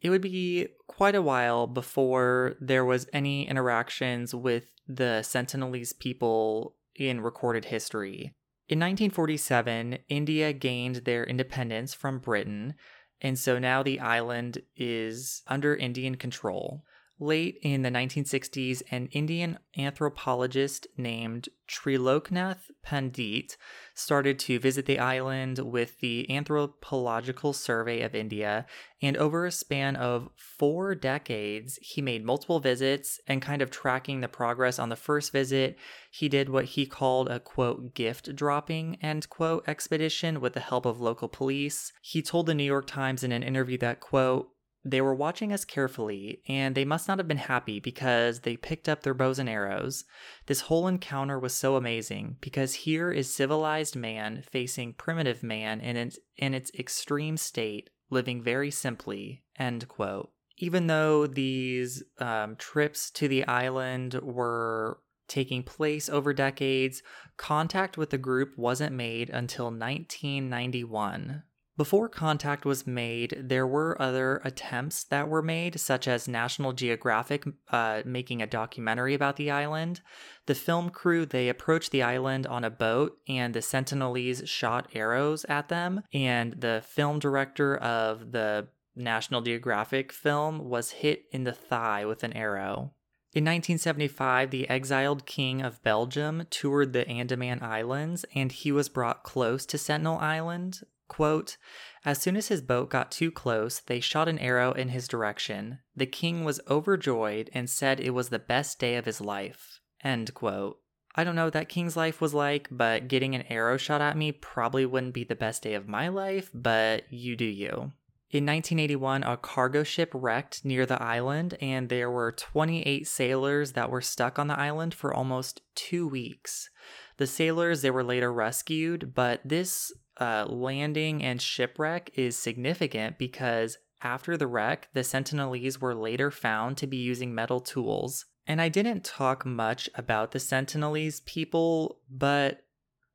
It 0.00 0.10
would 0.10 0.22
be 0.22 0.68
quite 0.86 1.14
a 1.14 1.22
while 1.22 1.66
before 1.66 2.56
there 2.60 2.84
was 2.84 3.06
any 3.12 3.46
interactions 3.48 4.34
with 4.34 4.64
the 4.88 5.20
Sentinelese 5.22 5.98
people 5.98 6.74
in 6.96 7.20
recorded 7.20 7.66
history. 7.66 8.34
In 8.68 8.78
1947, 8.78 9.98
India 10.08 10.52
gained 10.52 10.96
their 10.96 11.24
independence 11.24 11.92
from 11.92 12.18
Britain, 12.18 12.74
and 13.20 13.38
so 13.38 13.58
now 13.58 13.82
the 13.82 14.00
island 14.00 14.62
is 14.76 15.42
under 15.48 15.74
Indian 15.74 16.14
control. 16.14 16.84
Late 17.22 17.58
in 17.60 17.82
the 17.82 17.90
1960s, 17.90 18.82
an 18.90 19.08
Indian 19.12 19.58
anthropologist 19.76 20.86
named 20.96 21.50
Triloknath 21.68 22.70
Pandit 22.82 23.58
started 23.94 24.38
to 24.38 24.58
visit 24.58 24.86
the 24.86 24.98
island 24.98 25.58
with 25.58 26.00
the 26.00 26.34
Anthropological 26.34 27.52
Survey 27.52 28.00
of 28.00 28.14
India, 28.14 28.64
and 29.02 29.18
over 29.18 29.44
a 29.44 29.52
span 29.52 29.96
of 29.96 30.30
four 30.34 30.94
decades, 30.94 31.78
he 31.82 32.00
made 32.00 32.24
multiple 32.24 32.58
visits 32.58 33.20
and 33.26 33.42
kind 33.42 33.60
of 33.60 33.70
tracking 33.70 34.22
the 34.22 34.28
progress 34.28 34.78
on 34.78 34.88
the 34.88 34.96
first 34.96 35.30
visit. 35.30 35.76
He 36.10 36.30
did 36.30 36.48
what 36.48 36.64
he 36.64 36.86
called 36.86 37.28
a 37.28 37.38
quote 37.38 37.94
gift 37.94 38.34
dropping 38.34 38.96
end 39.02 39.28
quote 39.28 39.68
expedition 39.68 40.40
with 40.40 40.54
the 40.54 40.60
help 40.60 40.86
of 40.86 41.02
local 41.02 41.28
police. 41.28 41.92
He 42.00 42.22
told 42.22 42.46
the 42.46 42.54
New 42.54 42.64
York 42.64 42.86
Times 42.86 43.22
in 43.22 43.30
an 43.30 43.42
interview 43.42 43.76
that 43.76 44.00
quote 44.00 44.48
they 44.84 45.00
were 45.00 45.14
watching 45.14 45.52
us 45.52 45.64
carefully, 45.64 46.42
and 46.48 46.74
they 46.74 46.86
must 46.86 47.06
not 47.06 47.18
have 47.18 47.28
been 47.28 47.36
happy 47.36 47.80
because 47.80 48.40
they 48.40 48.56
picked 48.56 48.88
up 48.88 49.02
their 49.02 49.14
bows 49.14 49.38
and 49.38 49.48
arrows. 49.48 50.04
This 50.46 50.62
whole 50.62 50.86
encounter 50.88 51.38
was 51.38 51.54
so 51.54 51.76
amazing 51.76 52.36
because 52.40 52.74
here 52.74 53.10
is 53.10 53.32
civilized 53.32 53.94
man 53.94 54.42
facing 54.50 54.94
primitive 54.94 55.42
man 55.42 55.80
in 55.80 55.96
its, 55.96 56.18
in 56.36 56.54
its 56.54 56.70
extreme 56.78 57.36
state, 57.36 57.90
living 58.08 58.42
very 58.42 58.70
simply. 58.70 59.42
End 59.58 59.86
quote. 59.86 60.30
Even 60.56 60.86
though 60.86 61.26
these 61.26 62.02
um, 62.18 62.56
trips 62.56 63.10
to 63.10 63.28
the 63.28 63.46
island 63.46 64.14
were 64.22 64.98
taking 65.28 65.62
place 65.62 66.08
over 66.08 66.32
decades, 66.32 67.02
contact 67.36 67.96
with 67.96 68.10
the 68.10 68.18
group 68.18 68.56
wasn't 68.56 68.94
made 68.94 69.30
until 69.30 69.66
1991. 69.66 71.42
Before 71.80 72.10
contact 72.10 72.66
was 72.66 72.86
made, 72.86 73.34
there 73.40 73.66
were 73.66 73.96
other 74.02 74.42
attempts 74.44 75.02
that 75.04 75.30
were 75.30 75.40
made, 75.40 75.80
such 75.80 76.06
as 76.06 76.28
National 76.28 76.74
Geographic 76.74 77.46
uh, 77.70 78.02
making 78.04 78.42
a 78.42 78.46
documentary 78.46 79.14
about 79.14 79.36
the 79.36 79.50
island. 79.50 80.02
The 80.44 80.54
film 80.54 80.90
crew 80.90 81.24
they 81.24 81.48
approached 81.48 81.90
the 81.90 82.02
island 82.02 82.46
on 82.46 82.64
a 82.64 82.70
boat, 82.70 83.16
and 83.26 83.54
the 83.54 83.60
Sentinelese 83.62 84.46
shot 84.46 84.90
arrows 84.92 85.46
at 85.46 85.70
them. 85.70 86.02
And 86.12 86.60
the 86.60 86.82
film 86.86 87.18
director 87.18 87.78
of 87.78 88.32
the 88.32 88.68
National 88.94 89.40
Geographic 89.40 90.12
film 90.12 90.68
was 90.68 90.90
hit 90.90 91.24
in 91.32 91.44
the 91.44 91.54
thigh 91.54 92.04
with 92.04 92.22
an 92.22 92.34
arrow. 92.34 92.92
In 93.32 93.44
1975, 93.44 94.50
the 94.50 94.68
exiled 94.68 95.24
king 95.24 95.62
of 95.62 95.82
Belgium 95.82 96.46
toured 96.50 96.92
the 96.92 97.08
Andaman 97.08 97.62
Islands 97.62 98.26
and 98.34 98.52
he 98.52 98.70
was 98.70 98.90
brought 98.90 99.22
close 99.22 99.64
to 99.64 99.78
Sentinel 99.78 100.18
Island. 100.18 100.82
Quote, 101.10 101.56
as 102.04 102.22
soon 102.22 102.36
as 102.36 102.46
his 102.46 102.62
boat 102.62 102.88
got 102.88 103.10
too 103.10 103.32
close, 103.32 103.80
they 103.80 103.98
shot 103.98 104.28
an 104.28 104.38
arrow 104.38 104.70
in 104.70 104.90
his 104.90 105.08
direction. 105.08 105.80
The 105.96 106.06
king 106.06 106.44
was 106.44 106.60
overjoyed 106.70 107.50
and 107.52 107.68
said 107.68 107.98
it 107.98 108.10
was 108.10 108.28
the 108.28 108.38
best 108.38 108.78
day 108.78 108.94
of 108.94 109.06
his 109.06 109.20
life. 109.20 109.80
End 110.04 110.32
quote. 110.34 110.78
I 111.16 111.24
don't 111.24 111.34
know 111.34 111.46
what 111.46 111.52
that 111.54 111.68
king's 111.68 111.96
life 111.96 112.20
was 112.20 112.32
like, 112.32 112.68
but 112.70 113.08
getting 113.08 113.34
an 113.34 113.42
arrow 113.50 113.76
shot 113.76 114.00
at 114.00 114.16
me 114.16 114.30
probably 114.30 114.86
wouldn't 114.86 115.12
be 115.12 115.24
the 115.24 115.34
best 115.34 115.64
day 115.64 115.74
of 115.74 115.88
my 115.88 116.06
life, 116.06 116.48
but 116.54 117.12
you 117.12 117.34
do 117.34 117.44
you. 117.44 117.92
In 118.30 118.46
1981, 118.46 119.24
a 119.24 119.36
cargo 119.36 119.82
ship 119.82 120.12
wrecked 120.14 120.64
near 120.64 120.86
the 120.86 121.02
island, 121.02 121.58
and 121.60 121.88
there 121.88 122.08
were 122.08 122.30
28 122.30 123.04
sailors 123.08 123.72
that 123.72 123.90
were 123.90 124.00
stuck 124.00 124.38
on 124.38 124.46
the 124.46 124.58
island 124.58 124.94
for 124.94 125.12
almost 125.12 125.62
two 125.74 126.06
weeks. 126.06 126.70
The 127.16 127.26
sailors, 127.26 127.82
they 127.82 127.90
were 127.90 128.04
later 128.04 128.32
rescued, 128.32 129.12
but 129.12 129.40
this 129.44 129.92
uh, 130.20 130.44
landing 130.48 131.24
and 131.24 131.40
shipwreck 131.40 132.10
is 132.14 132.36
significant 132.36 133.18
because 133.18 133.78
after 134.02 134.36
the 134.36 134.46
wreck, 134.46 134.88
the 134.92 135.00
Sentinelese 135.00 135.80
were 135.80 135.94
later 135.94 136.30
found 136.30 136.76
to 136.78 136.86
be 136.86 136.98
using 136.98 137.34
metal 137.34 137.60
tools. 137.60 138.26
And 138.46 138.60
I 138.60 138.68
didn't 138.68 139.04
talk 139.04 139.44
much 139.44 139.88
about 139.94 140.32
the 140.32 140.38
Sentinelese 140.38 141.24
people, 141.24 142.00
but 142.10 142.64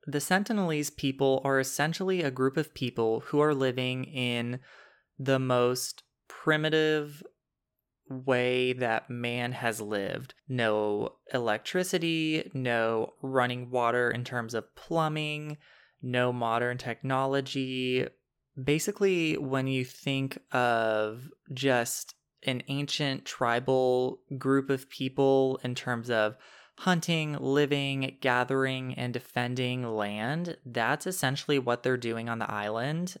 the 0.06 0.18
Sentinelese 0.18 0.96
people 0.96 1.40
are 1.44 1.58
essentially 1.58 2.22
a 2.22 2.30
group 2.30 2.56
of 2.56 2.74
people 2.74 3.20
who 3.26 3.40
are 3.40 3.54
living 3.54 4.04
in 4.04 4.60
the 5.18 5.38
most 5.38 6.04
primitive 6.28 7.22
way 8.08 8.72
that 8.72 9.10
man 9.10 9.52
has 9.52 9.80
lived. 9.80 10.34
No 10.48 11.16
electricity, 11.34 12.50
no 12.54 13.14
running 13.20 13.70
water 13.70 14.10
in 14.10 14.22
terms 14.22 14.54
of 14.54 14.74
plumbing, 14.76 15.56
no 16.06 16.32
modern 16.32 16.78
technology. 16.78 18.06
Basically, 18.62 19.36
when 19.36 19.66
you 19.66 19.84
think 19.84 20.38
of 20.52 21.28
just 21.52 22.14
an 22.44 22.62
ancient 22.68 23.24
tribal 23.24 24.20
group 24.38 24.70
of 24.70 24.88
people 24.88 25.60
in 25.62 25.74
terms 25.74 26.08
of 26.08 26.36
hunting, 26.78 27.36
living, 27.40 28.16
gathering, 28.20 28.94
and 28.94 29.12
defending 29.12 29.82
land, 29.82 30.56
that's 30.64 31.06
essentially 31.06 31.58
what 31.58 31.82
they're 31.82 31.96
doing 31.96 32.28
on 32.28 32.38
the 32.38 32.50
island. 32.50 33.16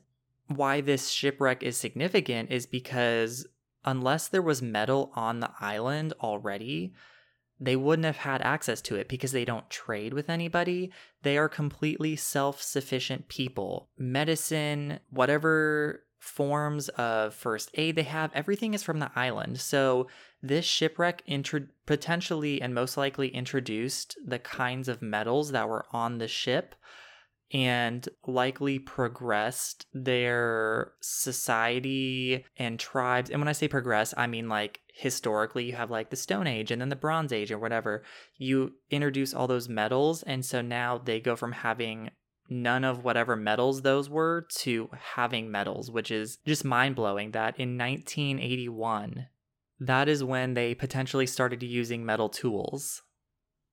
Why 0.48 0.80
this 0.80 1.08
shipwreck 1.08 1.62
is 1.62 1.76
significant 1.76 2.50
is 2.50 2.66
because 2.66 3.46
unless 3.84 4.28
there 4.28 4.42
was 4.42 4.62
metal 4.62 5.10
on 5.14 5.40
the 5.40 5.50
island 5.60 6.12
already, 6.20 6.92
they 7.58 7.76
wouldn't 7.76 8.04
have 8.04 8.18
had 8.18 8.42
access 8.42 8.80
to 8.82 8.96
it 8.96 9.08
because 9.08 9.32
they 9.32 9.44
don't 9.44 9.68
trade 9.70 10.12
with 10.12 10.28
anybody. 10.28 10.92
They 11.22 11.38
are 11.38 11.48
completely 11.48 12.16
self 12.16 12.60
sufficient 12.60 13.28
people. 13.28 13.88
Medicine, 13.96 15.00
whatever 15.10 16.04
forms 16.18 16.88
of 16.90 17.34
first 17.34 17.70
aid 17.74 17.96
they 17.96 18.02
have, 18.02 18.30
everything 18.34 18.74
is 18.74 18.82
from 18.82 18.98
the 18.98 19.10
island. 19.14 19.60
So 19.60 20.08
this 20.42 20.64
shipwreck 20.64 21.22
intro- 21.26 21.68
potentially 21.86 22.60
and 22.60 22.74
most 22.74 22.96
likely 22.96 23.28
introduced 23.28 24.16
the 24.24 24.38
kinds 24.38 24.88
of 24.88 25.02
metals 25.02 25.52
that 25.52 25.68
were 25.68 25.86
on 25.92 26.18
the 26.18 26.28
ship 26.28 26.74
and 27.52 28.08
likely 28.26 28.78
progressed 28.78 29.86
their 29.94 30.92
society 31.00 32.44
and 32.56 32.78
tribes. 32.78 33.30
And 33.30 33.40
when 33.40 33.48
I 33.48 33.52
say 33.52 33.68
progress, 33.68 34.12
I 34.16 34.26
mean 34.26 34.48
like 34.48 34.80
historically, 34.96 35.64
you 35.64 35.74
have 35.74 35.90
like 35.90 36.08
the 36.08 36.16
Stone 36.16 36.46
Age 36.46 36.70
and 36.70 36.80
then 36.80 36.88
the 36.88 36.96
Bronze 36.96 37.32
Age 37.32 37.52
or 37.52 37.58
whatever. 37.58 38.02
You 38.38 38.72
introduce 38.90 39.34
all 39.34 39.46
those 39.46 39.68
metals, 39.68 40.22
and 40.22 40.44
so 40.44 40.62
now 40.62 40.98
they 40.98 41.20
go 41.20 41.36
from 41.36 41.52
having 41.52 42.10
none 42.48 42.82
of 42.82 43.04
whatever 43.04 43.36
metals 43.36 43.82
those 43.82 44.08
were 44.08 44.46
to 44.56 44.88
having 45.14 45.50
metals, 45.50 45.90
which 45.90 46.10
is 46.10 46.38
just 46.46 46.64
mind 46.64 46.96
blowing 46.96 47.32
that 47.32 47.58
in 47.60 47.76
1981, 47.76 49.26
that 49.80 50.08
is 50.08 50.24
when 50.24 50.54
they 50.54 50.74
potentially 50.74 51.26
started 51.26 51.62
using 51.62 52.04
metal 52.04 52.30
tools. 52.30 53.02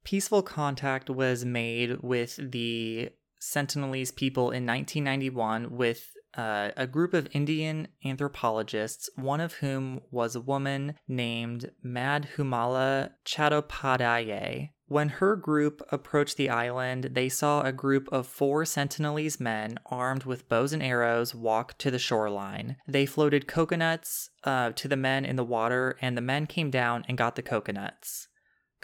Peaceful 0.03 0.41
contact 0.41 1.09
was 1.09 1.45
made 1.45 2.01
with 2.01 2.37
the 2.51 3.09
Sentinelese 3.41 4.13
people 4.13 4.51
in 4.51 4.65
1991 4.65 5.71
with 5.71 6.12
uh, 6.35 6.71
a 6.75 6.87
group 6.87 7.13
of 7.13 7.27
Indian 7.31 7.87
anthropologists, 8.03 9.09
one 9.15 9.41
of 9.41 9.53
whom 9.55 10.01
was 10.11 10.35
a 10.35 10.41
woman 10.41 10.95
named 11.07 11.71
Madhumala 11.85 13.11
Chattopadhyay. 13.25 14.69
When 14.87 15.09
her 15.09 15.35
group 15.35 15.81
approached 15.91 16.37
the 16.37 16.49
island, 16.49 17.11
they 17.13 17.29
saw 17.29 17.61
a 17.61 17.71
group 17.71 18.07
of 18.11 18.27
four 18.27 18.63
Sentinelese 18.63 19.39
men 19.39 19.79
armed 19.87 20.25
with 20.25 20.49
bows 20.49 20.73
and 20.73 20.83
arrows 20.83 21.33
walk 21.33 21.77
to 21.79 21.89
the 21.89 21.97
shoreline. 21.97 22.75
They 22.87 23.05
floated 23.05 23.47
coconuts 23.47 24.29
uh, 24.43 24.71
to 24.73 24.87
the 24.87 24.97
men 24.97 25.25
in 25.25 25.35
the 25.35 25.43
water, 25.43 25.97
and 26.01 26.15
the 26.15 26.21
men 26.21 26.45
came 26.45 26.69
down 26.69 27.05
and 27.07 27.17
got 27.17 27.35
the 27.35 27.41
coconuts. 27.41 28.27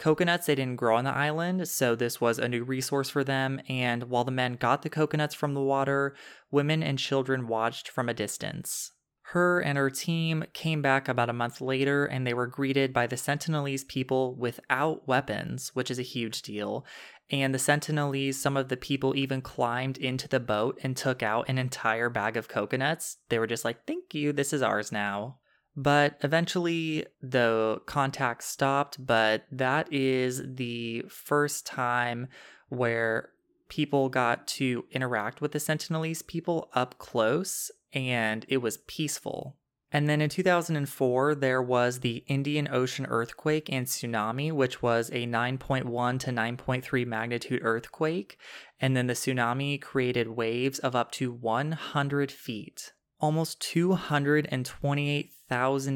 Coconuts, 0.00 0.46
they 0.46 0.54
didn't 0.54 0.76
grow 0.76 0.96
on 0.96 1.04
the 1.04 1.14
island, 1.14 1.68
so 1.68 1.94
this 1.94 2.22
was 2.22 2.38
a 2.38 2.48
new 2.48 2.64
resource 2.64 3.10
for 3.10 3.22
them. 3.22 3.60
And 3.68 4.04
while 4.04 4.24
the 4.24 4.30
men 4.30 4.54
got 4.54 4.80
the 4.80 4.88
coconuts 4.88 5.34
from 5.34 5.52
the 5.52 5.60
water, 5.60 6.16
women 6.50 6.82
and 6.82 6.98
children 6.98 7.46
watched 7.46 7.86
from 7.86 8.08
a 8.08 8.14
distance. 8.14 8.92
Her 9.32 9.60
and 9.60 9.76
her 9.76 9.90
team 9.90 10.44
came 10.54 10.80
back 10.80 11.06
about 11.06 11.28
a 11.28 11.34
month 11.34 11.60
later 11.60 12.06
and 12.06 12.26
they 12.26 12.32
were 12.32 12.46
greeted 12.46 12.94
by 12.94 13.06
the 13.06 13.16
Sentinelese 13.16 13.86
people 13.86 14.34
without 14.36 15.06
weapons, 15.06 15.70
which 15.74 15.90
is 15.90 15.98
a 15.98 16.02
huge 16.02 16.40
deal. 16.40 16.86
And 17.30 17.54
the 17.54 17.58
Sentinelese, 17.58 18.36
some 18.36 18.56
of 18.56 18.68
the 18.68 18.78
people 18.78 19.14
even 19.14 19.42
climbed 19.42 19.98
into 19.98 20.28
the 20.28 20.40
boat 20.40 20.80
and 20.82 20.96
took 20.96 21.22
out 21.22 21.46
an 21.50 21.58
entire 21.58 22.08
bag 22.08 22.38
of 22.38 22.48
coconuts. 22.48 23.18
They 23.28 23.38
were 23.38 23.46
just 23.46 23.66
like, 23.66 23.86
thank 23.86 24.14
you, 24.14 24.32
this 24.32 24.54
is 24.54 24.62
ours 24.62 24.90
now. 24.90 25.39
But 25.76 26.18
eventually 26.22 27.06
the 27.22 27.80
contact 27.86 28.42
stopped, 28.42 29.04
but 29.04 29.44
that 29.52 29.92
is 29.92 30.42
the 30.44 31.04
first 31.08 31.64
time 31.64 32.28
where 32.68 33.30
people 33.68 34.08
got 34.08 34.46
to 34.46 34.84
interact 34.90 35.40
with 35.40 35.52
the 35.52 35.58
Sentinelese 35.58 36.26
people 36.26 36.70
up 36.74 36.98
close 36.98 37.70
and 37.92 38.44
it 38.48 38.58
was 38.58 38.78
peaceful. 38.78 39.56
And 39.92 40.08
then 40.08 40.20
in 40.20 40.30
2004, 40.30 41.34
there 41.34 41.62
was 41.62 42.00
the 42.00 42.24
Indian 42.28 42.68
Ocean 42.70 43.06
earthquake 43.08 43.72
and 43.72 43.86
tsunami, 43.86 44.52
which 44.52 44.82
was 44.82 45.10
a 45.10 45.26
9.1 45.26 46.20
to 46.20 46.30
9.3 46.30 47.06
magnitude 47.06 47.60
earthquake. 47.64 48.38
And 48.80 48.96
then 48.96 49.08
the 49.08 49.14
tsunami 49.14 49.80
created 49.80 50.28
waves 50.28 50.78
of 50.78 50.94
up 50.94 51.10
to 51.12 51.32
100 51.32 52.30
feet. 52.30 52.92
Almost 53.18 53.60
228,000 53.60 55.30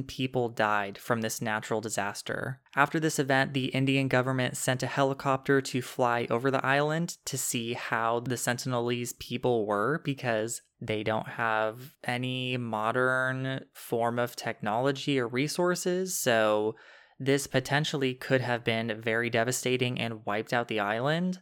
people 0.06 0.48
died 0.48 0.98
from 0.98 1.20
this 1.20 1.40
natural 1.40 1.80
disaster. 1.80 2.60
After 2.76 2.98
this 2.98 3.18
event, 3.18 3.54
the 3.54 3.66
Indian 3.66 4.08
government 4.08 4.56
sent 4.56 4.82
a 4.82 4.88
helicopter 4.88 5.60
to 5.60 5.82
fly 5.82 6.26
over 6.30 6.50
the 6.50 6.64
island 6.64 7.18
to 7.26 7.38
see 7.38 7.74
how 7.74 8.20
the 8.20 8.34
Sentinelese 8.34 9.18
people 9.18 9.66
were 9.66 10.00
because 10.04 10.62
they 10.80 11.02
don't 11.02 11.28
have 11.28 11.94
any 12.04 12.56
modern 12.56 13.64
form 13.72 14.18
of 14.18 14.36
technology 14.36 15.18
or 15.18 15.28
resources. 15.28 16.18
So, 16.18 16.74
this 17.20 17.46
potentially 17.46 18.14
could 18.14 18.40
have 18.40 18.64
been 18.64 19.00
very 19.00 19.30
devastating 19.30 20.00
and 20.00 20.26
wiped 20.26 20.52
out 20.52 20.66
the 20.66 20.80
island. 20.80 21.38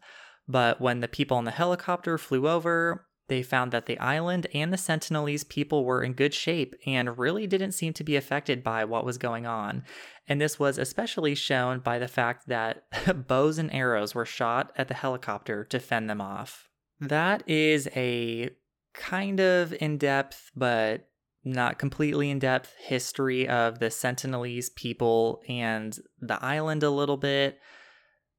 But 0.47 0.81
when 0.81 1.01
the 1.01 1.09
people 1.09 1.39
in 1.39 1.47
the 1.47 1.51
helicopter 1.51 2.19
flew 2.19 2.47
over, 2.47 3.07
they 3.29 3.43
found 3.43 3.73
that 3.73 3.87
the 3.87 3.99
island 3.99 4.47
and 4.53 4.73
the 4.73 4.77
Sentinelese 4.77 5.49
people 5.49 5.85
were 5.85 6.03
in 6.03 6.13
good 6.13 6.35
shape 6.35 6.75
and 6.87 7.19
really 7.19 7.47
didn't 7.47 7.73
seem 7.73 7.93
to 7.95 8.05
be 8.05 8.17
affected 8.17 8.63
by 8.63 8.85
what 8.85 9.05
was 9.05 9.19
going 9.19 9.47
on. 9.47 9.85
And 10.29 10.41
this 10.41 10.59
was 10.59 10.79
especially 10.79 11.35
shown 11.35 11.81
by 11.81 11.99
the 11.99 12.09
fact 12.09 12.49
that 12.49 12.85
bows 13.27 13.59
and 13.59 13.73
arrows 13.73 14.15
were 14.15 14.27
shot 14.27 14.73
at 14.77 14.89
the 14.89 14.95
helicopter 14.95 15.65
to 15.65 15.79
fend 15.79 16.11
them 16.11 16.21
off. 16.21 16.69
That 17.01 17.49
is 17.49 17.89
a 17.97 18.51
kind 18.95 19.41
of 19.41 19.73
in 19.75 19.99
depth, 19.99 20.51
but 20.55 21.09
not 21.45 21.79
completely 21.79 22.31
in 22.31 22.39
depth 22.39 22.75
history 22.79 23.49
of 23.49 23.79
the 23.79 23.87
Sentinelese 23.87 24.75
people 24.75 25.43
and 25.49 25.99
the 26.21 26.43
island 26.45 26.83
a 26.83 26.91
little 26.91 27.17
bit. 27.17 27.59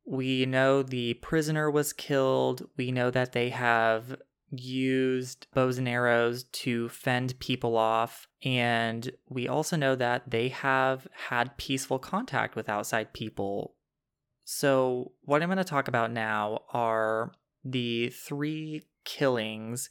We 0.06 0.46
know 0.46 0.84
the 0.84 1.15
prisoner 1.15 1.69
was 1.69 1.93
killed. 1.93 2.67
We 2.78 2.91
know 2.91 3.10
that 3.12 3.34
they 3.34 3.50
have 3.50 4.15
used 4.60 5.48
bows 5.54 5.78
and 5.78 5.88
arrows 5.88 6.44
to 6.44 6.89
fend 6.89 7.39
people 7.39 7.78
off. 7.78 8.28
And 8.44 9.12
we 9.30 9.48
also 9.48 9.76
know 9.76 9.96
that 9.96 10.30
they 10.30 10.50
have 10.50 11.08
had 11.30 11.58
peaceful 11.58 12.00
contact 12.00 12.56
with 12.56 12.70
outside 12.70 13.13
people. 13.13 13.76
So, 14.46 15.13
what 15.22 15.42
I'm 15.42 15.48
going 15.48 15.58
to 15.58 15.63
talk 15.63 15.88
about 15.88 16.12
now 16.12 16.63
are 16.74 17.32
the 17.63 18.10
three 18.10 18.84
killings 19.06 19.89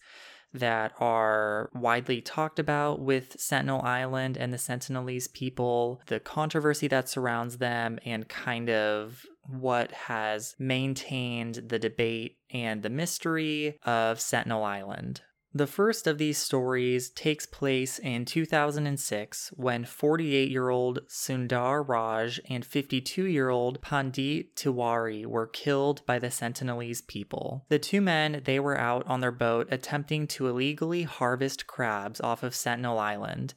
that 0.55 0.93
are 1.01 1.71
widely 1.75 2.21
talked 2.21 2.59
about 2.59 3.01
with 3.01 3.41
Sentinel 3.41 3.83
Island 3.83 4.37
and 4.37 4.53
the 4.53 4.59
Sentinelese 4.59 5.33
people, 5.33 6.01
the 6.07 6.21
controversy 6.21 6.89
that 6.89 7.09
surrounds 7.09 7.59
them, 7.59 7.99
and 8.05 8.29
kind 8.29 8.71
of 8.71 9.25
what 9.49 9.93
has 9.93 10.55
maintained 10.59 11.55
the 11.69 11.79
debate 11.79 12.39
and 12.51 12.83
the 12.83 12.91
mystery 12.91 13.79
of 13.85 14.21
Sentinel 14.21 14.65
Island. 14.65 15.23
The 15.55 15.67
first 15.67 16.07
of 16.07 16.17
these 16.17 16.39
stories 16.39 17.11
takes 17.11 17.45
place 17.45 17.99
in 17.99 18.25
2006 18.25 19.51
when 19.55 19.85
48 19.85 20.51
year 20.51 20.71
old 20.71 21.01
Sundar 21.09 21.87
Raj 21.87 22.41
and 22.49 22.65
52 22.65 23.25
year 23.25 23.51
old 23.51 23.83
Pandit 23.83 24.57
Tiwari 24.57 25.27
were 25.27 25.47
killed 25.47 26.07
by 26.07 26.19
the 26.19 26.29
Sentinelese 26.29 27.07
people. 27.07 27.67
The 27.69 27.79
two 27.79 28.01
men, 28.01 28.41
they 28.45 28.59
were 28.61 28.79
out 28.79 29.07
on 29.07 29.21
their 29.21 29.31
boat 29.31 29.69
attempting 29.71 30.27
to 30.29 30.49
illegally 30.49 31.03
harvest 31.03 31.67
crabs 31.67 32.19
off 32.19 32.43
of 32.43 32.55
Sentinel 32.55 32.99
Island, 32.99 33.53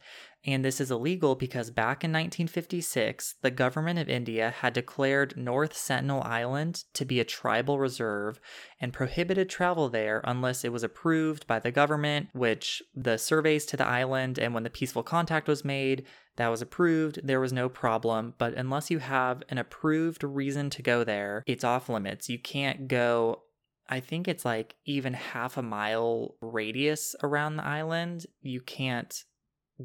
and 0.45 0.63
this 0.63 0.79
is 0.79 0.91
illegal 0.91 1.35
because 1.35 1.71
back 1.71 2.03
in 2.03 2.11
1956, 2.11 3.35
the 3.41 3.49
government 3.49 3.97
of 3.97 4.07
India 4.07 4.53
had 4.59 4.73
declared 4.73 5.35
North 5.35 5.75
Sentinel 5.75 6.21
Island 6.21 6.83
to 6.93 7.03
be 7.03 7.19
a 7.19 7.25
tribal 7.25 7.79
reserve 7.79 8.39
and 8.79 8.93
prohibited 8.93 9.49
travel 9.49 9.89
there 9.89 10.21
unless 10.23 10.63
it 10.63 10.71
was 10.71 10.83
approved 10.83 11.47
by 11.47 11.57
the 11.57 11.71
government, 11.71 12.29
which 12.33 12.83
the 12.93 13.17
surveys 13.17 13.65
to 13.65 13.77
the 13.77 13.87
island 13.87 14.37
and 14.37 14.53
when 14.53 14.63
the 14.63 14.69
peaceful 14.69 15.03
contact 15.03 15.47
was 15.47 15.65
made, 15.65 16.05
that 16.35 16.49
was 16.49 16.61
approved, 16.61 17.21
there 17.23 17.39
was 17.39 17.53
no 17.53 17.67
problem. 17.67 18.35
But 18.37 18.53
unless 18.53 18.91
you 18.91 18.99
have 18.99 19.41
an 19.49 19.57
approved 19.57 20.23
reason 20.23 20.69
to 20.71 20.83
go 20.83 21.03
there, 21.03 21.43
it's 21.47 21.63
off 21.63 21.89
limits. 21.89 22.29
You 22.29 22.37
can't 22.39 22.87
go 22.87 23.41
I 23.87 23.99
think 23.99 24.27
it's 24.27 24.43
like 24.43 24.75
even 24.85 25.13
half 25.13 25.57
a 25.57 25.61
mile 25.61 26.35
radius 26.41 27.15
around 27.21 27.57
the 27.57 27.63
island. 27.63 28.25
You 28.41 28.59
can't 28.59 29.23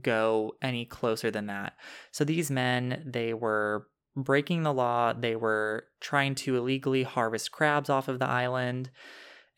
go 0.01 0.53
any 0.63 0.85
closer 0.85 1.31
than 1.31 1.47
that. 1.47 1.75
So 2.11 2.25
these 2.25 2.51
men, 2.51 3.03
they 3.07 3.35
were 3.35 3.87
breaking 4.17 4.63
the 4.63 4.73
law, 4.73 5.13
they 5.13 5.37
were 5.37 5.85
trying 6.01 6.35
to 6.37 6.57
illegally 6.57 7.05
harvest 7.05 7.53
crabs 7.53 7.89
off 7.89 8.09
of 8.09 8.19
the 8.19 8.29
island. 8.29 8.91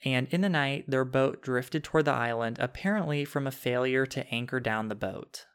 And 0.04 0.26
in 0.30 0.40
the 0.40 0.48
night, 0.48 0.84
their 0.88 1.04
boat 1.04 1.42
drifted 1.42 1.84
toward 1.84 2.06
the 2.06 2.12
island, 2.12 2.58
apparently 2.58 3.24
from 3.24 3.46
a 3.46 3.52
failure 3.52 4.04
to 4.06 4.26
anchor 4.30 4.58
down 4.58 4.88
the 4.88 4.94
boat. 4.94 5.46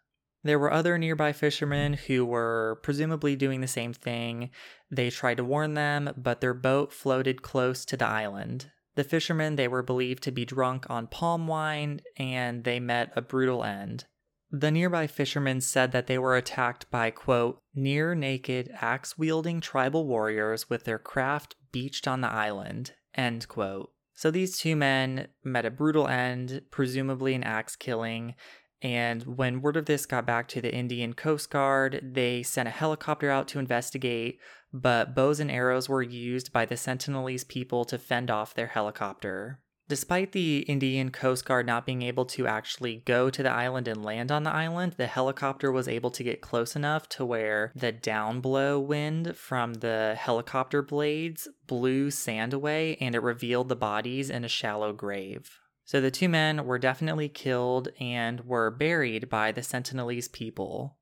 There 0.43 0.59
were 0.59 0.71
other 0.71 0.97
nearby 0.97 1.33
fishermen 1.33 1.93
who 1.93 2.25
were 2.25 2.79
presumably 2.81 3.35
doing 3.35 3.59
the 3.59 3.67
same 3.67 3.91
thing. 3.91 4.49
They 4.89 5.09
tried 5.09 5.37
to 5.37 5.43
warn 5.43 5.73
them, 5.73 6.13
but 6.15 6.39
their 6.39 6.53
boat 6.53 6.93
floated 6.93 7.41
close 7.41 7.83
to 7.85 7.97
the 7.97 8.07
island. 8.07 8.71
The 8.95 9.03
fishermen, 9.03 9.57
they 9.57 9.67
were 9.67 9.83
believed 9.83 10.23
to 10.23 10.31
be 10.31 10.45
drunk 10.45 10.89
on 10.89 11.07
palm 11.07 11.47
wine, 11.47 12.01
and 12.17 12.63
they 12.63 12.79
met 12.79 13.11
a 13.15 13.21
brutal 13.21 13.63
end. 13.63 14.05
The 14.51 14.71
nearby 14.71 15.07
fishermen 15.07 15.59
said 15.61 15.91
that 15.91 16.07
they 16.07 16.17
were 16.17 16.37
attacked 16.37 16.89
by, 16.89 17.11
quote, 17.11 17.61
near 17.75 18.15
naked, 18.15 18.71
axe 18.79 19.17
wielding 19.17 19.59
tribal 19.59 20.07
warriors 20.07 20.69
with 20.69 20.85
their 20.85 20.99
craft 20.99 21.55
beached 21.71 22.07
on 22.07 22.21
the 22.21 22.31
island, 22.31 22.93
end 23.13 23.47
quote. 23.47 23.91
So 24.13 24.31
these 24.31 24.57
two 24.57 24.75
men 24.75 25.27
met 25.43 25.65
a 25.65 25.71
brutal 25.71 26.07
end, 26.07 26.61
presumably 26.71 27.35
an 27.35 27.43
axe 27.43 27.75
killing. 27.75 28.35
And 28.81 29.23
when 29.23 29.61
word 29.61 29.75
of 29.75 29.85
this 29.85 30.05
got 30.05 30.25
back 30.25 30.47
to 30.49 30.61
the 30.61 30.73
Indian 30.73 31.13
Coast 31.13 31.49
Guard, 31.49 31.99
they 32.01 32.41
sent 32.41 32.67
a 32.67 32.71
helicopter 32.71 33.29
out 33.29 33.47
to 33.49 33.59
investigate, 33.59 34.39
but 34.71 35.13
bows 35.13 35.39
and 35.39 35.51
arrows 35.51 35.89
were 35.89 36.01
used 36.01 36.53
by 36.53 36.65
the 36.65 36.75
Sentinelese 36.75 37.47
people 37.47 37.85
to 37.85 37.97
fend 37.97 38.31
off 38.31 38.53
their 38.53 38.67
helicopter. 38.67 39.59
Despite 39.89 40.33
the 40.33 40.59
Indian 40.59 41.11
Coast 41.11 41.45
Guard 41.45 41.65
not 41.65 41.85
being 41.85 42.01
able 42.01 42.25
to 42.25 42.45
actually 42.45 43.03
go 43.05 43.29
to 43.29 43.41
the 43.41 43.49
island 43.49 43.87
and 43.87 44.03
land 44.03 44.33
on 44.33 44.43
the 44.43 44.51
island, 44.51 44.95
the 44.97 45.07
helicopter 45.07 45.71
was 45.71 45.87
able 45.87 46.11
to 46.11 46.23
get 46.23 46.41
close 46.41 46.75
enough 46.75 47.07
to 47.09 47.25
where 47.25 47.71
the 47.73 47.93
downblow 47.93 48.85
wind 48.85 49.37
from 49.37 49.75
the 49.75 50.15
helicopter 50.19 50.81
blades 50.81 51.47
blew 51.67 52.11
sand 52.11 52.53
away 52.53 52.97
and 52.99 53.15
it 53.15 53.21
revealed 53.21 53.69
the 53.69 53.77
bodies 53.77 54.29
in 54.29 54.43
a 54.43 54.49
shallow 54.49 54.91
grave. 54.91 55.57
So 55.85 56.01
the 56.01 56.11
two 56.11 56.27
men 56.27 56.65
were 56.65 56.79
definitely 56.79 57.29
killed 57.29 57.87
and 57.97 58.41
were 58.41 58.69
buried 58.69 59.29
by 59.29 59.53
the 59.53 59.61
Sentinelese 59.61 60.29
people. 60.29 60.97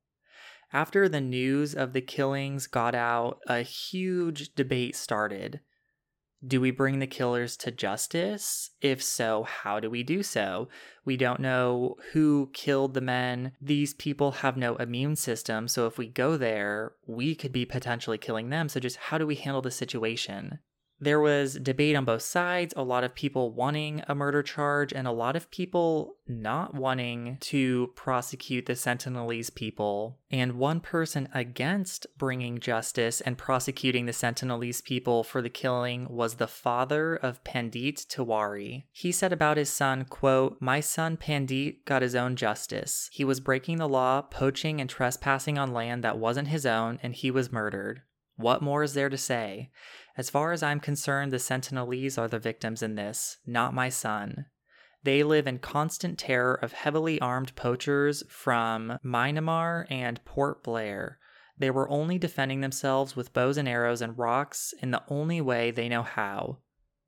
After 0.72 1.08
the 1.08 1.20
news 1.20 1.74
of 1.74 1.92
the 1.92 2.00
killings 2.00 2.68
got 2.68 2.94
out, 2.94 3.40
a 3.48 3.62
huge 3.62 4.54
debate 4.54 4.94
started. 4.94 5.58
Do 6.46 6.60
we 6.60 6.70
bring 6.70 6.98
the 7.00 7.06
killers 7.06 7.56
to 7.58 7.70
justice? 7.72 8.70
If 8.80 9.02
so, 9.02 9.42
how 9.42 9.80
do 9.80 9.90
we 9.90 10.02
do 10.02 10.22
so? 10.22 10.68
We 11.04 11.16
don't 11.16 11.40
know 11.40 11.96
who 12.12 12.50
killed 12.52 12.94
the 12.94 13.00
men. 13.00 13.52
These 13.60 13.94
people 13.94 14.30
have 14.32 14.56
no 14.56 14.76
immune 14.76 15.16
system, 15.16 15.66
so 15.66 15.86
if 15.86 15.98
we 15.98 16.06
go 16.06 16.36
there, 16.36 16.92
we 17.06 17.34
could 17.34 17.52
be 17.52 17.64
potentially 17.64 18.18
killing 18.18 18.50
them. 18.50 18.68
So, 18.68 18.78
just 18.78 18.96
how 18.96 19.18
do 19.18 19.26
we 19.26 19.34
handle 19.34 19.62
the 19.62 19.70
situation? 19.70 20.60
There 20.98 21.20
was 21.20 21.54
debate 21.54 21.94
on 21.94 22.06
both 22.06 22.22
sides, 22.22 22.72
a 22.76 22.82
lot 22.82 23.04
of 23.04 23.14
people 23.14 23.52
wanting 23.52 24.02
a 24.08 24.14
murder 24.14 24.42
charge, 24.42 24.92
and 24.92 25.06
a 25.06 25.12
lot 25.12 25.36
of 25.36 25.50
people 25.50 26.16
not 26.26 26.74
wanting 26.74 27.36
to 27.40 27.92
prosecute 27.94 28.64
the 28.64 28.72
Sentinelese 28.72 29.54
people. 29.54 30.18
And 30.30 30.54
one 30.54 30.80
person 30.80 31.28
against 31.34 32.06
bringing 32.16 32.60
justice 32.60 33.20
and 33.20 33.36
prosecuting 33.36 34.06
the 34.06 34.12
Sentinelese 34.12 34.82
people 34.82 35.22
for 35.22 35.42
the 35.42 35.50
killing 35.50 36.08
was 36.08 36.34
the 36.34 36.48
father 36.48 37.14
of 37.16 37.44
Pandit 37.44 38.06
Tiwari. 38.08 38.84
He 38.90 39.12
said 39.12 39.32
about 39.32 39.58
his 39.58 39.70
son, 39.70 40.06
quote, 40.06 40.56
My 40.60 40.80
son 40.80 41.18
Pandit 41.18 41.84
got 41.84 42.02
his 42.02 42.14
own 42.14 42.36
justice. 42.36 43.10
He 43.12 43.24
was 43.24 43.40
breaking 43.40 43.76
the 43.76 43.88
law, 43.88 44.22
poaching 44.22 44.80
and 44.80 44.88
trespassing 44.88 45.58
on 45.58 45.74
land 45.74 46.02
that 46.04 46.18
wasn't 46.18 46.48
his 46.48 46.64
own, 46.64 46.98
and 47.02 47.14
he 47.14 47.30
was 47.30 47.52
murdered. 47.52 48.00
What 48.36 48.62
more 48.62 48.82
is 48.82 48.92
there 48.94 49.08
to 49.08 49.16
say? 49.16 49.70
As 50.16 50.30
far 50.30 50.52
as 50.52 50.62
I'm 50.62 50.80
concerned, 50.80 51.30
the 51.30 51.36
Sentinelese 51.36 52.18
are 52.18 52.28
the 52.28 52.38
victims 52.38 52.82
in 52.82 52.94
this, 52.94 53.36
not 53.46 53.74
my 53.74 53.88
son. 53.88 54.46
They 55.02 55.22
live 55.22 55.46
in 55.46 55.58
constant 55.58 56.18
terror 56.18 56.54
of 56.54 56.72
heavily 56.72 57.20
armed 57.20 57.54
poachers 57.54 58.24
from 58.28 58.98
Myanmar 59.04 59.86
and 59.90 60.24
Port 60.24 60.64
Blair. 60.64 61.18
They 61.58 61.70
were 61.70 61.88
only 61.88 62.18
defending 62.18 62.60
themselves 62.60 63.14
with 63.14 63.32
bows 63.32 63.56
and 63.56 63.68
arrows 63.68 64.02
and 64.02 64.18
rocks 64.18 64.74
in 64.82 64.90
the 64.90 65.02
only 65.08 65.40
way 65.40 65.70
they 65.70 65.88
know 65.88 66.02
how. 66.02 66.58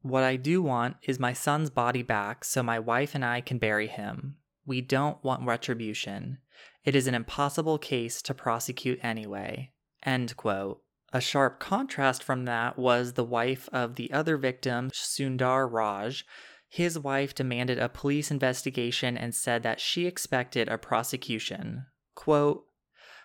What 0.02 0.22
I 0.22 0.36
do 0.36 0.62
want 0.62 0.96
is 1.02 1.18
my 1.18 1.32
son's 1.32 1.70
body 1.70 2.02
back 2.02 2.44
so 2.44 2.62
my 2.62 2.78
wife 2.78 3.14
and 3.14 3.24
I 3.24 3.40
can 3.40 3.58
bury 3.58 3.88
him. 3.88 4.36
We 4.64 4.80
don't 4.80 5.22
want 5.24 5.46
retribution. 5.46 6.38
It 6.84 6.94
is 6.94 7.06
an 7.06 7.14
impossible 7.14 7.78
case 7.78 8.22
to 8.22 8.34
prosecute 8.34 9.00
anyway. 9.02 9.72
End 10.04 10.36
quote. 10.36 10.82
A 11.12 11.20
sharp 11.20 11.58
contrast 11.58 12.22
from 12.22 12.44
that 12.44 12.78
was 12.78 13.14
the 13.14 13.24
wife 13.24 13.68
of 13.72 13.94
the 13.94 14.12
other 14.12 14.36
victim, 14.36 14.90
Sundar 14.90 15.66
Raj. 15.70 16.26
His 16.68 16.98
wife 16.98 17.34
demanded 17.34 17.78
a 17.78 17.88
police 17.88 18.30
investigation 18.30 19.16
and 19.16 19.34
said 19.34 19.62
that 19.62 19.80
she 19.80 20.06
expected 20.06 20.68
a 20.68 20.76
prosecution. 20.76 21.86
Quote, 22.14 22.66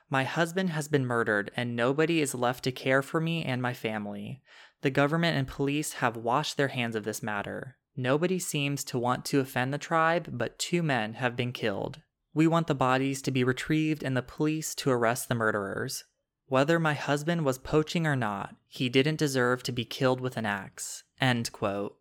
My 0.10 0.24
husband 0.24 0.69
has 0.69 0.88
been 0.88 1.06
murdered, 1.06 1.52
and 1.58 1.76
nobody 1.76 2.22
is 2.22 2.34
left 2.34 2.63
to 2.63 2.72
care 2.72 3.02
for 3.02 3.19
me 3.19 3.43
and 3.43 3.62
my 3.62 3.74
family. 3.74 4.41
The 4.82 4.89
government 4.89 5.38
and 5.38 5.48
police 5.48 5.93
have 5.93 6.15
washed 6.15 6.56
their 6.56 6.69
hands 6.69 6.96
of 6.96 7.04
this 7.04 7.22
matter. 7.22 7.76
Nobody 7.98 8.39
seems 8.39 8.86
to 8.86 8.98
want 8.98 9.26
to 9.26 9.41
offend 9.41 9.74
the 9.74 9.78
tribe, 9.78 10.30
but 10.32 10.58
two 10.58 10.82
men 10.84 11.15
have 11.15 11.36
been 11.36 11.52
killed. 11.52 12.02
We 12.34 12.48
want 12.48 12.67
the 12.67 12.76
bodies 12.76 13.22
to 13.24 13.32
be 13.32 13.43
retrieved 13.43 14.04
and 14.04 14.15
the 14.15 14.22
police 14.22 14.74
to 14.76 14.89
arrest 14.89 15.28
the 15.28 15.36
murderers. 15.36 16.06
Whether 16.47 16.79
my 16.79 16.93
husband 16.93 17.45
was 17.45 17.58
poaching 17.58 18.06
or 18.06 18.15
not, 18.15 18.56
he 18.67 18.89
didn't 18.89 19.19
deserve 19.19 19.63
to 19.63 19.71
be 19.71 19.86
killed 19.86 20.21
with 20.21 20.38
an 20.38 20.45
axe. 20.45 21.03
End 21.19 21.51
quote. 21.51 21.97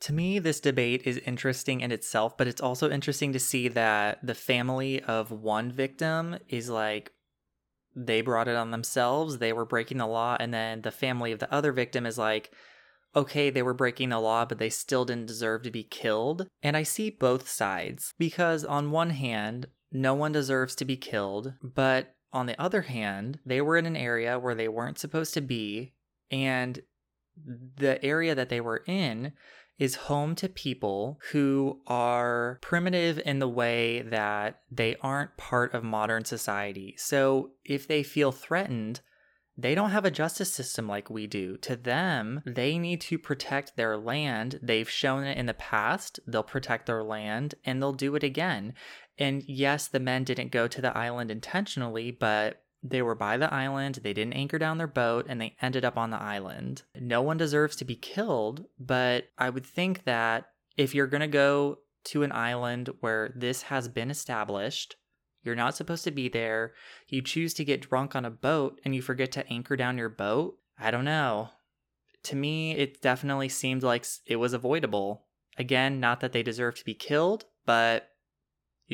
To 0.00 0.12
me, 0.12 0.38
this 0.38 0.60
debate 0.60 1.02
is 1.06 1.16
interesting 1.18 1.80
in 1.80 1.90
itself, 1.90 2.36
but 2.36 2.46
it's 2.46 2.60
also 2.60 2.90
interesting 2.90 3.32
to 3.32 3.40
see 3.40 3.68
that 3.68 4.18
the 4.22 4.34
family 4.34 5.02
of 5.02 5.30
one 5.30 5.72
victim 5.72 6.38
is 6.48 6.68
like, 6.68 7.12
they 7.96 8.20
brought 8.20 8.48
it 8.48 8.56
on 8.56 8.70
themselves, 8.70 9.38
they 9.38 9.52
were 9.52 9.64
breaking 9.64 9.98
the 9.98 10.06
law, 10.06 10.36
and 10.38 10.52
then 10.52 10.82
the 10.82 10.90
family 10.90 11.32
of 11.32 11.38
the 11.38 11.52
other 11.52 11.72
victim 11.72 12.04
is 12.04 12.18
like, 12.18 12.50
okay, 13.16 13.48
they 13.48 13.62
were 13.62 13.72
breaking 13.72 14.08
the 14.10 14.18
law, 14.18 14.44
but 14.44 14.58
they 14.58 14.68
still 14.68 15.04
didn't 15.04 15.26
deserve 15.26 15.62
to 15.62 15.70
be 15.70 15.84
killed. 15.84 16.48
And 16.62 16.76
I 16.76 16.82
see 16.82 17.10
both 17.10 17.48
sides 17.48 18.12
because, 18.18 18.64
on 18.64 18.90
one 18.90 19.10
hand, 19.10 19.68
no 19.92 20.14
one 20.14 20.32
deserves 20.32 20.74
to 20.76 20.84
be 20.84 20.96
killed, 20.96 21.54
but 21.62 22.13
on 22.34 22.46
the 22.46 22.60
other 22.60 22.82
hand, 22.82 23.38
they 23.46 23.60
were 23.60 23.78
in 23.78 23.86
an 23.86 23.96
area 23.96 24.38
where 24.38 24.54
they 24.54 24.68
weren't 24.68 24.98
supposed 24.98 25.32
to 25.34 25.40
be, 25.40 25.94
and 26.30 26.82
the 27.36 28.04
area 28.04 28.34
that 28.34 28.48
they 28.48 28.60
were 28.60 28.82
in 28.86 29.32
is 29.78 29.96
home 29.96 30.34
to 30.36 30.48
people 30.48 31.18
who 31.32 31.80
are 31.86 32.58
primitive 32.60 33.20
in 33.24 33.38
the 33.40 33.48
way 33.48 34.02
that 34.02 34.60
they 34.70 34.96
aren't 35.00 35.36
part 35.36 35.74
of 35.74 35.82
modern 35.82 36.24
society. 36.24 36.94
So 36.96 37.52
if 37.64 37.88
they 37.88 38.02
feel 38.02 38.30
threatened, 38.30 39.00
they 39.56 39.74
don't 39.74 39.90
have 39.90 40.04
a 40.04 40.10
justice 40.10 40.52
system 40.52 40.88
like 40.88 41.10
we 41.10 41.26
do. 41.26 41.56
To 41.58 41.76
them, 41.76 42.42
they 42.44 42.78
need 42.78 43.00
to 43.02 43.18
protect 43.18 43.76
their 43.76 43.96
land. 43.96 44.58
They've 44.62 44.88
shown 44.88 45.24
it 45.24 45.38
in 45.38 45.46
the 45.46 45.54
past. 45.54 46.18
They'll 46.26 46.42
protect 46.42 46.86
their 46.86 47.04
land 47.04 47.54
and 47.64 47.80
they'll 47.80 47.92
do 47.92 48.16
it 48.16 48.24
again. 48.24 48.74
And 49.18 49.42
yes, 49.46 49.88
the 49.88 50.00
men 50.00 50.24
didn't 50.24 50.50
go 50.50 50.66
to 50.66 50.80
the 50.80 50.96
island 50.96 51.30
intentionally, 51.30 52.10
but 52.10 52.62
they 52.82 53.00
were 53.00 53.14
by 53.14 53.38
the 53.38 53.52
island, 53.52 54.00
they 54.02 54.12
didn't 54.12 54.34
anchor 54.34 54.58
down 54.58 54.76
their 54.76 54.86
boat, 54.86 55.26
and 55.28 55.40
they 55.40 55.56
ended 55.62 55.84
up 55.84 55.96
on 55.96 56.10
the 56.10 56.20
island. 56.20 56.82
No 56.94 57.22
one 57.22 57.38
deserves 57.38 57.76
to 57.76 57.84
be 57.84 57.96
killed, 57.96 58.66
but 58.78 59.28
I 59.38 59.48
would 59.48 59.64
think 59.64 60.04
that 60.04 60.48
if 60.76 60.94
you're 60.94 61.06
going 61.06 61.22
to 61.22 61.26
go 61.26 61.78
to 62.04 62.22
an 62.22 62.32
island 62.32 62.90
where 63.00 63.32
this 63.34 63.62
has 63.62 63.88
been 63.88 64.10
established, 64.10 64.96
you're 65.42 65.54
not 65.54 65.76
supposed 65.76 66.04
to 66.04 66.10
be 66.10 66.28
there, 66.28 66.74
you 67.08 67.22
choose 67.22 67.54
to 67.54 67.64
get 67.64 67.88
drunk 67.88 68.14
on 68.14 68.24
a 68.24 68.30
boat 68.30 68.80
and 68.84 68.94
you 68.94 69.00
forget 69.00 69.32
to 69.32 69.46
anchor 69.48 69.76
down 69.76 69.96
your 69.96 70.10
boat, 70.10 70.56
I 70.78 70.90
don't 70.90 71.04
know. 71.04 71.50
To 72.24 72.36
me, 72.36 72.72
it 72.72 73.00
definitely 73.00 73.48
seemed 73.48 73.82
like 73.82 74.06
it 74.26 74.36
was 74.36 74.52
avoidable. 74.52 75.26
Again, 75.56 76.00
not 76.00 76.20
that 76.20 76.32
they 76.32 76.42
deserve 76.42 76.74
to 76.76 76.84
be 76.84 76.94
killed, 76.94 77.44
but 77.64 78.08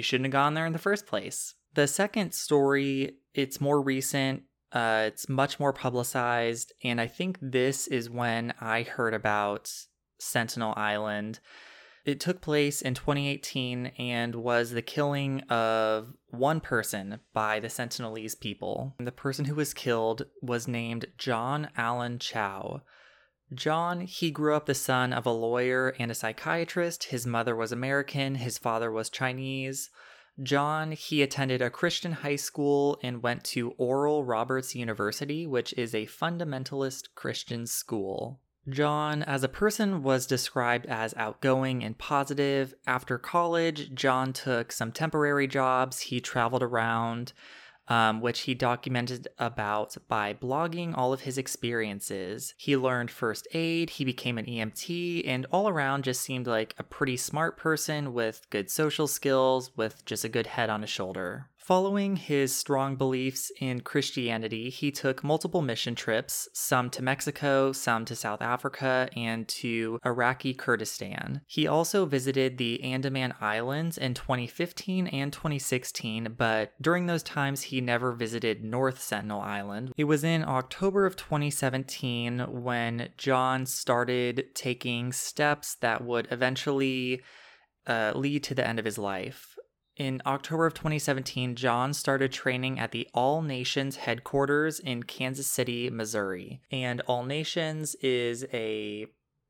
you 0.01 0.03
shouldn't 0.03 0.29
have 0.29 0.33
gone 0.33 0.55
there 0.55 0.65
in 0.65 0.73
the 0.73 0.79
first 0.79 1.07
place. 1.07 1.55
The 1.75 1.87
second 1.87 2.33
story, 2.33 3.19
it's 3.35 3.61
more 3.61 3.83
recent, 3.83 4.45
uh, 4.73 5.05
it's 5.09 5.29
much 5.29 5.61
more 5.61 5.75
publicized, 5.75 6.73
and 6.83 6.99
I 6.99 7.07
think 7.07 7.37
this 7.43 7.87
is 7.87 8.09
when 8.09 8.55
I 8.63 8.81
heard 8.83 9.13
about 9.13 9.71
Sentinel 10.19 10.73
Island. 10.75 11.41
It 12.07 12.19
took 12.19 12.41
place 12.41 12.81
in 12.81 12.95
2018 12.95 13.93
and 13.99 14.37
was 14.37 14.71
the 14.71 14.81
killing 14.81 15.43
of 15.43 16.15
one 16.29 16.61
person 16.61 17.21
by 17.35 17.61
the 17.61 17.69
Sentinelese 17.69 18.41
people. 18.41 18.95
And 18.99 19.07
the 19.07 19.13
person 19.13 19.45
who 19.45 19.55
was 19.55 19.75
killed 19.75 20.25
was 20.41 20.67
named 20.67 21.05
John 21.19 21.69
Allen 21.77 22.19
Chau. 22.19 22.81
John, 23.53 24.03
he 24.03 24.31
grew 24.31 24.55
up 24.55 24.67
the 24.67 24.75
son 24.75 25.13
of 25.13 25.27
a 25.27 25.33
lawyer 25.33 25.95
and 25.99 26.11
a 26.11 26.15
psychiatrist. 26.15 27.05
His 27.05 27.27
mother 27.27 27.57
was 27.57 27.73
American, 27.73 28.37
his 28.37 28.59
father 28.59 28.91
was 28.91 29.11
Chinese. 29.11 29.91
John, 30.43 30.93
he 30.93 31.23
attended 31.23 31.61
a 31.61 31.71
Christian 31.71 32.13
high 32.13 32.37
school 32.37 32.99
and 33.03 33.23
went 33.23 33.45
to 33.45 33.73
Oral 33.73 34.25
Roberts 34.25 34.75
University, 34.75 35.47
which 35.47 35.75
is 35.75 35.95
a 35.95 36.07
fundamentalist 36.07 37.09
Christian 37.15 37.67
school. 37.67 38.41
John, 38.69 39.23
as 39.23 39.43
a 39.43 39.49
person, 39.49 40.03
was 40.03 40.27
described 40.27 40.87
as 40.87 41.15
outgoing 41.17 41.83
and 41.83 41.99
positive. 41.99 42.75
After 42.87 43.19
college, 43.19 43.93
John 43.95 44.33
took 44.33 44.71
some 44.71 44.93
temporary 44.93 45.47
jobs. 45.47 46.01
He 46.01 46.21
traveled 46.21 46.63
around 46.63 47.33
um, 47.91 48.21
which 48.21 48.43
he 48.43 48.55
documented 48.55 49.29
about 49.39 49.97
by 50.09 50.33
blogging 50.33 50.97
all 50.97 51.13
of 51.13 51.23
his 51.23 51.37
experiences. 51.37 52.55
He 52.57 52.77
learned 52.77 53.11
first 53.11 53.49
aid, 53.53 53.91
he 53.91 54.05
became 54.05 54.39
an 54.39 54.47
EMT, 54.47 55.25
and 55.27 55.45
all 55.53 55.69
around 55.69 56.05
just 56.05 56.23
seemed 56.23 56.47
like 56.47 56.75
a 56.79 56.85
pretty 56.85 57.17
smart 57.17 57.57
person 57.57 58.15
with 58.15 58.47
good 58.49 58.71
social 58.71 59.09
skills, 59.09 59.77
with 59.77 60.05
just 60.07 60.25
a 60.25 60.29
good 60.29 60.47
head 60.47 60.71
on 60.71 60.83
his 60.83 60.91
shoulder. 60.91 61.49
Following 61.61 62.17
his 62.17 62.57
strong 62.57 62.97
beliefs 62.97 63.53
in 63.61 63.83
Christianity, 63.83 64.71
he 64.71 64.91
took 64.91 65.23
multiple 65.23 65.61
mission 65.61 65.95
trips, 65.95 66.49
some 66.55 66.89
to 66.91 67.03
Mexico, 67.03 67.71
some 67.73 68.07
to 68.07 68.17
South 68.17 68.41
Africa, 68.41 69.11
and 69.15 69.47
to 69.49 70.01
Iraqi 70.05 70.55
Kurdistan. 70.55 71.43
He 71.47 71.67
also 71.67 72.07
visited 72.07 72.57
the 72.57 72.83
Andaman 72.83 73.35
Islands 73.43 73.99
in 73.99 74.15
2015 74.15 75.07
and 75.09 75.33
2016, 75.33 76.35
but 76.37 76.73
during 76.81 77.07
those 77.07 77.23
times 77.23 77.61
he 77.61 77.83
never 77.83 78.13
visited 78.13 78.65
North 78.65 79.01
Sentinel 79.01 79.43
Island. 79.43 79.93
It 79.99 80.05
was 80.05 80.25
in 80.25 80.43
October 80.43 81.05
of 81.05 81.15
2017 81.15 82.41
when 82.49 83.11
John 83.19 83.67
started 83.67 84.47
taking 84.55 85.13
steps 85.13 85.75
that 85.77 86.03
would 86.03 86.27
eventually 86.31 87.21
uh, 87.87 88.13
lead 88.15 88.43
to 88.45 88.55
the 88.55 88.67
end 88.67 88.79
of 88.79 88.87
his 88.87 88.99
life. 88.99 89.57
In 90.01 90.23
October 90.25 90.65
of 90.65 90.73
2017, 90.73 91.57
John 91.57 91.93
started 91.93 92.33
training 92.33 92.79
at 92.79 92.91
the 92.91 93.07
All 93.13 93.43
Nations 93.43 93.97
headquarters 93.97 94.81
in 94.81 95.03
Kansas 95.03 95.47
City, 95.47 95.91
Missouri. 95.91 96.63
And 96.71 97.03
All 97.03 97.23
Nations 97.23 97.95
is 97.97 98.47
a 98.51 99.09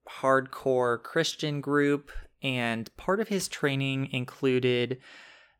hardcore 0.08 1.00
Christian 1.04 1.60
group, 1.60 2.10
and 2.42 2.90
part 2.96 3.20
of 3.20 3.28
his 3.28 3.46
training 3.46 4.08
included 4.10 4.98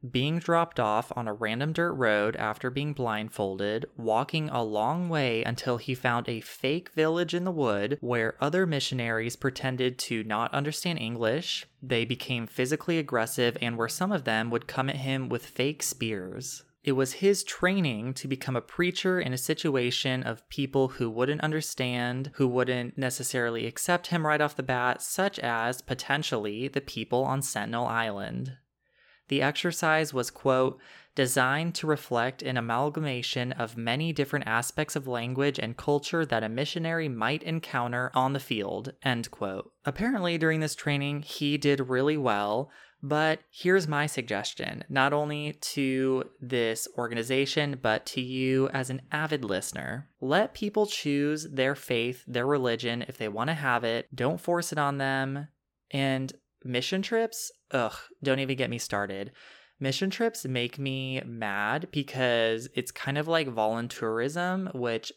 being 0.09 0.39
dropped 0.39 0.81
off 0.81 1.13
on 1.17 1.29
a 1.29 1.33
random 1.33 1.73
dirt 1.73 1.93
road 1.93 2.37
after 2.37 2.71
being 2.71 2.93
blindfolded, 2.93 3.87
walking 3.97 4.49
a 4.49 4.63
long 4.63 5.09
way 5.09 5.43
until 5.45 5.77
he 5.77 5.95
found 5.95 6.29
a 6.29 6.41
fake 6.41 6.91
village 6.95 7.35
in 7.35 7.45
the 7.45 7.51
wood 7.51 7.99
where 8.01 8.37
other 8.41 8.67
missionaries 8.67 9.37
pretended 9.37 9.99
to 9.99 10.25
not 10.25 10.53
understand 10.55 10.99
English. 10.99 11.67
They 11.83 12.05
became 12.05 12.47
physically 12.47 12.99
aggressive, 12.99 13.57
and 13.61 13.77
where 13.77 13.89
some 13.89 14.13
of 14.13 14.25
them 14.25 14.51
would 14.51 14.67
come 14.67 14.89
at 14.89 14.97
him 14.97 15.29
with 15.29 15.47
fake 15.47 15.83
spears. 15.83 16.63
It 16.83 16.93
was 16.93 17.15
his 17.15 17.45
training 17.45 18.15
to 18.15 18.29
become 18.29 18.57
a 18.57 18.63
preacher 18.63 19.21
in 19.21 19.35
a 19.35 19.39
situation 19.39 20.23
of 20.23 20.49
people 20.49 20.89
who 20.89 21.11
wouldn't 21.11 21.43
understand, 21.43 22.31
who 22.35 22.49
wouldn't 22.49 22.97
necessarily 22.97 23.67
accept 23.67 24.07
him 24.07 24.27
right 24.27 24.41
off 24.41 24.57
the 24.57 24.63
bat, 24.63 25.03
such 25.03 25.39
as 25.41 25.83
potentially 25.83 26.69
the 26.69 26.81
people 26.81 27.23
on 27.25 27.43
Sentinel 27.43 27.87
Island. 27.87 28.57
The 29.31 29.43
exercise 29.43 30.13
was, 30.13 30.29
quote, 30.29 30.81
designed 31.15 31.77
to 31.77 31.87
reflect 31.87 32.43
an 32.43 32.57
amalgamation 32.57 33.53
of 33.53 33.77
many 33.77 34.13
different 34.13 34.49
aspects 34.49 34.97
of 34.97 35.07
language 35.07 35.57
and 35.57 35.77
culture 35.77 36.27
that 36.27 36.43
a 36.43 36.49
missionary 36.49 37.09
might 37.09 37.45
encounter 37.45 38.11
on 38.13 38.33
the 38.33 38.41
field, 38.41 38.93
end 39.05 39.31
quote. 39.31 39.71
Apparently, 39.85 40.37
during 40.37 40.59
this 40.59 40.75
training, 40.75 41.23
he 41.23 41.57
did 41.57 41.89
really 41.89 42.17
well, 42.17 42.73
but 43.05 43.39
here's 43.53 43.87
my 43.87 44.07
suggestion 44.07 44.83
not 44.89 45.13
only 45.13 45.53
to 45.61 46.25
this 46.41 46.89
organization, 46.99 47.79
but 47.81 48.05
to 48.07 48.21
you 48.21 48.69
as 48.71 48.91
an 48.91 49.01
avid 49.13 49.45
listener. 49.45 50.09
Let 50.21 50.55
people 50.55 50.87
choose 50.87 51.47
their 51.53 51.77
faith, 51.77 52.25
their 52.27 52.49
religion, 52.49 53.05
if 53.07 53.17
they 53.17 53.29
want 53.29 53.47
to 53.47 53.55
have 53.55 53.85
it. 53.85 54.09
Don't 54.13 54.41
force 54.41 54.73
it 54.73 54.79
on 54.79 54.99
them. 54.99 55.47
And 55.93 56.33
mission 56.65 57.01
trips, 57.01 57.53
ugh, 57.73 57.97
don't 58.23 58.39
even 58.39 58.57
get 58.57 58.71
me 58.71 58.79
started. 58.79 59.33
Mission 59.79 60.11
trips 60.11 60.45
make 60.45 60.79
me 60.79 61.23
mad 61.25 61.89
because 61.91 62.69
it's 62.75 62.91
kind 62.91 63.17
of 63.17 63.29
like 63.29 63.49
voluntourism, 63.49 64.75
which 64.75 65.11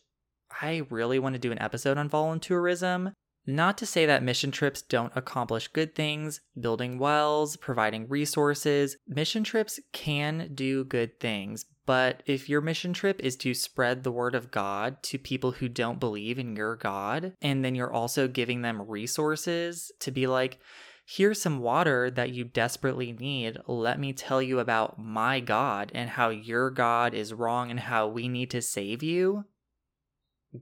I 0.62 0.84
really 0.89 1.20
want 1.20 1.34
to 1.34 1.39
do 1.39 1.52
an 1.52 1.62
episode 1.62 1.98
on 1.98 2.10
voluntourism. 2.10 3.13
Not 3.46 3.78
to 3.80 3.86
say 3.86 4.06
that 4.06 4.24
mission 4.24 4.52
trips 4.52 4.82
don't 4.82 5.12
accomplish 5.18 5.68
good 5.68 5.96
things, 5.96 6.39
building 6.58 6.98
wells, 6.98 7.58
providing 7.58 8.08
resources. 8.08 8.96
Mission 9.06 9.44
trips 9.44 9.82
can 9.92 10.52
do 10.56 10.86
good 10.86 11.20
things, 11.20 11.66
but 11.86 12.24
if 12.26 12.48
your 12.48 12.62
mission 12.62 12.94
trip 12.94 13.20
is 13.20 13.36
to 13.38 13.54
spread 13.54 14.04
the 14.04 14.12
word 14.12 14.36
of 14.36 14.52
God 14.52 15.04
to 15.04 15.18
people 15.18 15.52
who 15.52 15.68
don't 15.68 16.00
believe 16.00 16.39
in 16.39 16.56
your 16.56 16.78
God, 16.78 17.34
and 17.42 17.66
then 17.66 17.76
you're 17.76 17.92
also 17.92 18.30
giving 18.30 18.62
them 18.62 18.82
resources 18.82 19.92
to 20.00 20.12
be 20.12 20.26
like, 20.26 20.60
here's 21.06 21.42
some 21.42 21.60
water 21.60 22.10
that 22.12 22.32
you 22.32 22.44
desperately 22.44 23.12
need. 23.12 23.58
Let 23.68 24.00
me 24.00 24.13
tell 24.13 24.42
you 24.42 24.60
about 24.60 25.00
my 25.00 25.39
God 25.39 25.92
and 25.94 26.10
how 26.10 26.30
your 26.30 26.70
God 26.70 27.13
is 27.13 27.34
wrong 27.34 27.70
and 27.72 27.80
how 27.80 28.08
we 28.08 28.28
need 28.28 28.50
to 28.52 28.62
save 28.62 29.04
you. 29.04 29.46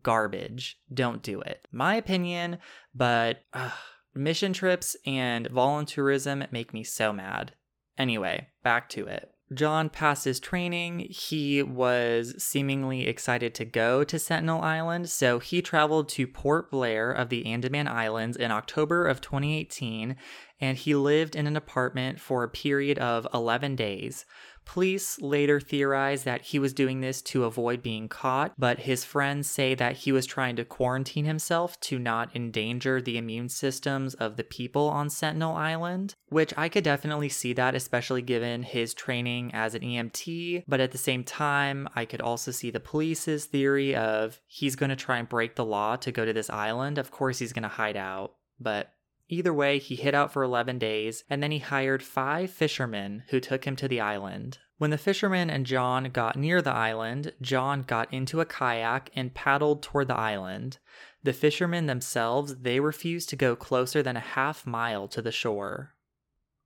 Garbage. 0.03 0.79
Don't 0.93 1.21
do 1.21 1.41
it. 1.41 1.67
My 1.71 1.95
opinion, 1.95 2.59
but 2.95 3.43
uh, 3.53 3.71
mission 4.15 4.53
trips 4.53 4.95
and 5.05 5.49
voluntourism 5.49 6.51
make 6.51 6.73
me 6.73 6.83
so 6.83 7.11
mad. 7.11 7.53
Anyway, 7.97 8.47
back 8.63 8.89
to 8.89 9.07
it. 9.07 9.31
John 9.53 9.89
passed 9.89 10.23
his 10.23 10.39
training. 10.39 11.07
He 11.09 11.61
was 11.61 12.41
seemingly 12.41 13.07
excited 13.07 13.53
to 13.55 13.65
go 13.65 14.03
to 14.03 14.17
Sentinel 14.17 14.61
Island, 14.61 15.09
so 15.09 15.39
he 15.39 15.61
traveled 15.61 16.07
to 16.09 16.25
Port 16.25 16.71
Blair 16.71 17.11
of 17.11 17.29
the 17.29 17.45
Andaman 17.45 17.87
Islands 17.87 18.37
in 18.37 18.49
October 18.49 19.05
of 19.05 19.19
2018, 19.19 20.15
and 20.61 20.77
he 20.77 20.95
lived 20.95 21.35
in 21.35 21.47
an 21.47 21.57
apartment 21.57 22.19
for 22.19 22.43
a 22.43 22.49
period 22.49 22.97
of 22.99 23.27
11 23.33 23.75
days. 23.75 24.25
Police 24.71 25.19
later 25.19 25.59
theorized 25.59 26.23
that 26.23 26.43
he 26.43 26.57
was 26.57 26.71
doing 26.71 27.01
this 27.01 27.21
to 27.23 27.43
avoid 27.43 27.83
being 27.83 28.07
caught, 28.07 28.53
but 28.57 28.79
his 28.79 29.03
friends 29.03 29.51
say 29.51 29.75
that 29.75 29.97
he 29.97 30.13
was 30.13 30.25
trying 30.25 30.55
to 30.55 30.63
quarantine 30.63 31.25
himself 31.25 31.77
to 31.81 31.99
not 31.99 32.33
endanger 32.33 33.01
the 33.01 33.17
immune 33.17 33.49
systems 33.49 34.13
of 34.13 34.37
the 34.37 34.45
people 34.45 34.87
on 34.87 35.09
Sentinel 35.09 35.57
Island, 35.57 36.15
which 36.29 36.53
I 36.55 36.69
could 36.69 36.85
definitely 36.85 37.27
see 37.27 37.51
that, 37.51 37.75
especially 37.75 38.21
given 38.21 38.63
his 38.63 38.93
training 38.93 39.53
as 39.53 39.75
an 39.75 39.81
EMT. 39.81 40.63
But 40.69 40.79
at 40.79 40.93
the 40.93 40.97
same 40.97 41.25
time, 41.25 41.89
I 41.93 42.05
could 42.05 42.21
also 42.21 42.51
see 42.51 42.71
the 42.71 42.79
police's 42.79 43.43
theory 43.43 43.93
of 43.93 44.39
he's 44.47 44.77
going 44.77 44.91
to 44.91 44.95
try 44.95 45.17
and 45.17 45.27
break 45.27 45.55
the 45.55 45.65
law 45.65 45.97
to 45.97 46.13
go 46.13 46.23
to 46.23 46.31
this 46.31 46.49
island. 46.49 46.97
Of 46.97 47.11
course, 47.11 47.39
he's 47.39 47.51
going 47.51 47.63
to 47.63 47.67
hide 47.67 47.97
out, 47.97 48.35
but 48.57 48.93
Either 49.31 49.53
way, 49.53 49.79
he 49.79 49.95
hid 49.95 50.13
out 50.13 50.33
for 50.33 50.43
11 50.43 50.77
days, 50.77 51.23
and 51.29 51.41
then 51.41 51.51
he 51.51 51.59
hired 51.59 52.03
five 52.03 52.51
fishermen 52.51 53.23
who 53.29 53.39
took 53.39 53.63
him 53.63 53.77
to 53.77 53.87
the 53.87 54.01
island. 54.01 54.57
When 54.77 54.89
the 54.89 54.97
fishermen 54.97 55.49
and 55.49 55.65
John 55.65 56.03
got 56.11 56.35
near 56.35 56.61
the 56.61 56.73
island, 56.73 57.31
John 57.41 57.83
got 57.83 58.11
into 58.13 58.41
a 58.41 58.45
kayak 58.45 59.09
and 59.15 59.33
paddled 59.33 59.83
toward 59.83 60.09
the 60.09 60.17
island. 60.17 60.79
The 61.23 61.31
fishermen 61.31 61.85
themselves, 61.85 62.57
they 62.57 62.81
refused 62.81 63.29
to 63.29 63.37
go 63.37 63.55
closer 63.55 64.03
than 64.03 64.17
a 64.17 64.19
half 64.35 64.67
mile 64.67 65.07
to 65.07 65.21
the 65.21 65.31
shore. 65.31 65.95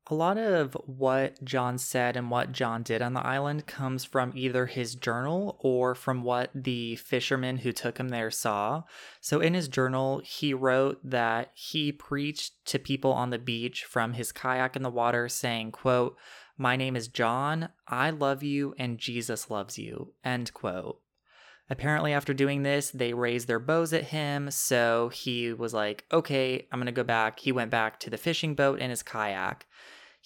A 0.07 0.13
lot 0.13 0.37
of 0.37 0.77
what 0.85 1.43
John 1.43 1.79
said 1.79 2.15
and 2.15 2.29
what 2.29 2.51
John 2.51 2.83
did 2.83 3.01
on 3.01 3.13
the 3.13 3.25
island 3.25 3.65
comes 3.65 4.05
from 4.05 4.33
either 4.35 4.67
his 4.67 4.93
journal 4.93 5.57
or 5.61 5.95
from 5.95 6.21
what 6.21 6.51
the 6.53 6.95
fishermen 6.97 7.57
who 7.57 7.71
took 7.71 7.97
him 7.97 8.09
there 8.09 8.29
saw. 8.29 8.83
So, 9.19 9.39
in 9.39 9.55
his 9.55 9.67
journal, 9.67 10.21
he 10.23 10.53
wrote 10.53 10.99
that 11.03 11.49
he 11.55 11.91
preached 11.91 12.63
to 12.65 12.77
people 12.77 13.13
on 13.13 13.31
the 13.31 13.39
beach 13.39 13.83
from 13.83 14.13
his 14.13 14.31
kayak 14.31 14.75
in 14.75 14.83
the 14.83 14.91
water, 14.91 15.27
saying, 15.27 15.71
quote, 15.71 16.15
My 16.55 16.75
name 16.75 16.95
is 16.95 17.07
John, 17.07 17.69
I 17.87 18.11
love 18.11 18.43
you, 18.43 18.75
and 18.77 18.99
Jesus 18.99 19.49
loves 19.49 19.79
you, 19.79 20.13
end 20.23 20.53
quote. 20.53 21.01
Apparently, 21.67 22.13
after 22.13 22.33
doing 22.33 22.61
this, 22.61 22.91
they 22.91 23.13
raised 23.13 23.47
their 23.47 23.59
bows 23.59 23.91
at 23.91 24.05
him. 24.05 24.51
So 24.51 25.09
he 25.09 25.51
was 25.51 25.73
like, 25.73 26.05
okay, 26.11 26.67
I'm 26.71 26.85
to 26.85 26.91
go 26.91 27.03
back. 27.03 27.39
He 27.39 27.51
went 27.51 27.71
back 27.71 27.99
to 28.01 28.11
the 28.11 28.17
fishing 28.17 28.53
boat 28.53 28.79
and 28.79 28.91
his 28.91 29.01
kayak. 29.01 29.65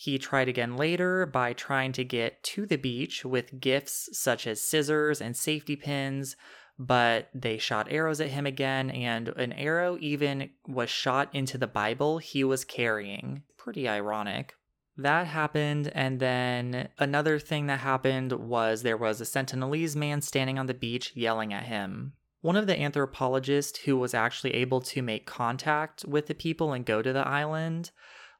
He 0.01 0.17
tried 0.17 0.47
again 0.47 0.77
later 0.77 1.25
by 1.25 1.51
trying 1.51 1.91
to 1.91 2.05
get 2.05 2.41
to 2.43 2.65
the 2.65 2.77
beach 2.77 3.25
with 3.25 3.59
gifts 3.59 4.07
such 4.13 4.47
as 4.47 4.61
scissors 4.61 5.19
and 5.19 5.35
safety 5.35 5.75
pins, 5.75 6.37
but 6.77 7.27
they 7.33 7.57
shot 7.57 7.91
arrows 7.91 8.21
at 8.21 8.29
him 8.29 8.45
again, 8.45 8.89
and 8.89 9.27
an 9.27 9.51
arrow 9.51 9.97
even 9.99 10.51
was 10.65 10.89
shot 10.89 11.35
into 11.35 11.57
the 11.57 11.67
Bible 11.67 12.19
he 12.19 12.45
was 12.45 12.63
carrying. 12.63 13.43
Pretty 13.57 13.89
ironic. 13.89 14.53
That 14.95 15.27
happened, 15.27 15.91
and 15.93 16.21
then 16.21 16.87
another 16.97 17.37
thing 17.37 17.67
that 17.67 17.81
happened 17.81 18.31
was 18.31 18.83
there 18.83 18.95
was 18.95 19.19
a 19.19 19.25
Sentinelese 19.25 19.97
man 19.97 20.21
standing 20.21 20.57
on 20.57 20.67
the 20.67 20.73
beach 20.73 21.11
yelling 21.13 21.53
at 21.53 21.63
him. 21.63 22.13
One 22.39 22.55
of 22.55 22.67
the 22.67 22.79
anthropologists 22.79 23.79
who 23.79 23.97
was 23.97 24.13
actually 24.13 24.53
able 24.53 24.79
to 24.79 25.01
make 25.01 25.25
contact 25.25 26.05
with 26.05 26.27
the 26.27 26.35
people 26.35 26.71
and 26.71 26.85
go 26.85 27.01
to 27.01 27.11
the 27.11 27.27
island 27.27 27.91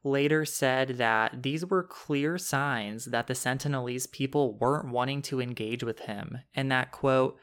later 0.03 0.45
said 0.45 0.97
that 0.97 1.43
these 1.43 1.65
were 1.65 1.83
clear 1.83 2.37
signs 2.37 3.05
that 3.05 3.27
the 3.27 3.33
Sentinelese 3.33 4.11
people 4.11 4.57
weren't 4.57 4.91
wanting 4.91 5.21
to 5.23 5.41
engage 5.41 5.83
with 5.83 5.99
him, 6.01 6.39
and 6.55 6.71
that, 6.71 6.91
quote, 6.91 7.37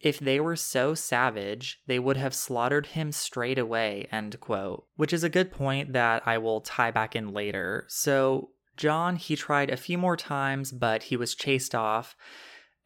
if 0.00 0.18
they 0.18 0.38
were 0.38 0.56
so 0.56 0.94
savage, 0.94 1.80
they 1.86 1.98
would 1.98 2.18
have 2.18 2.34
slaughtered 2.34 2.88
him 2.88 3.10
straight 3.10 3.58
away, 3.58 4.06
end 4.12 4.38
quote. 4.38 4.84
Which 4.96 5.14
is 5.14 5.24
a 5.24 5.30
good 5.30 5.50
point 5.50 5.94
that 5.94 6.22
I 6.26 6.36
will 6.36 6.60
tie 6.60 6.90
back 6.90 7.16
in 7.16 7.32
later. 7.32 7.86
So, 7.88 8.50
John, 8.76 9.16
he 9.16 9.34
tried 9.34 9.70
a 9.70 9.78
few 9.78 9.96
more 9.96 10.16
times, 10.16 10.72
but 10.72 11.04
he 11.04 11.16
was 11.16 11.34
chased 11.34 11.74
off. 11.74 12.16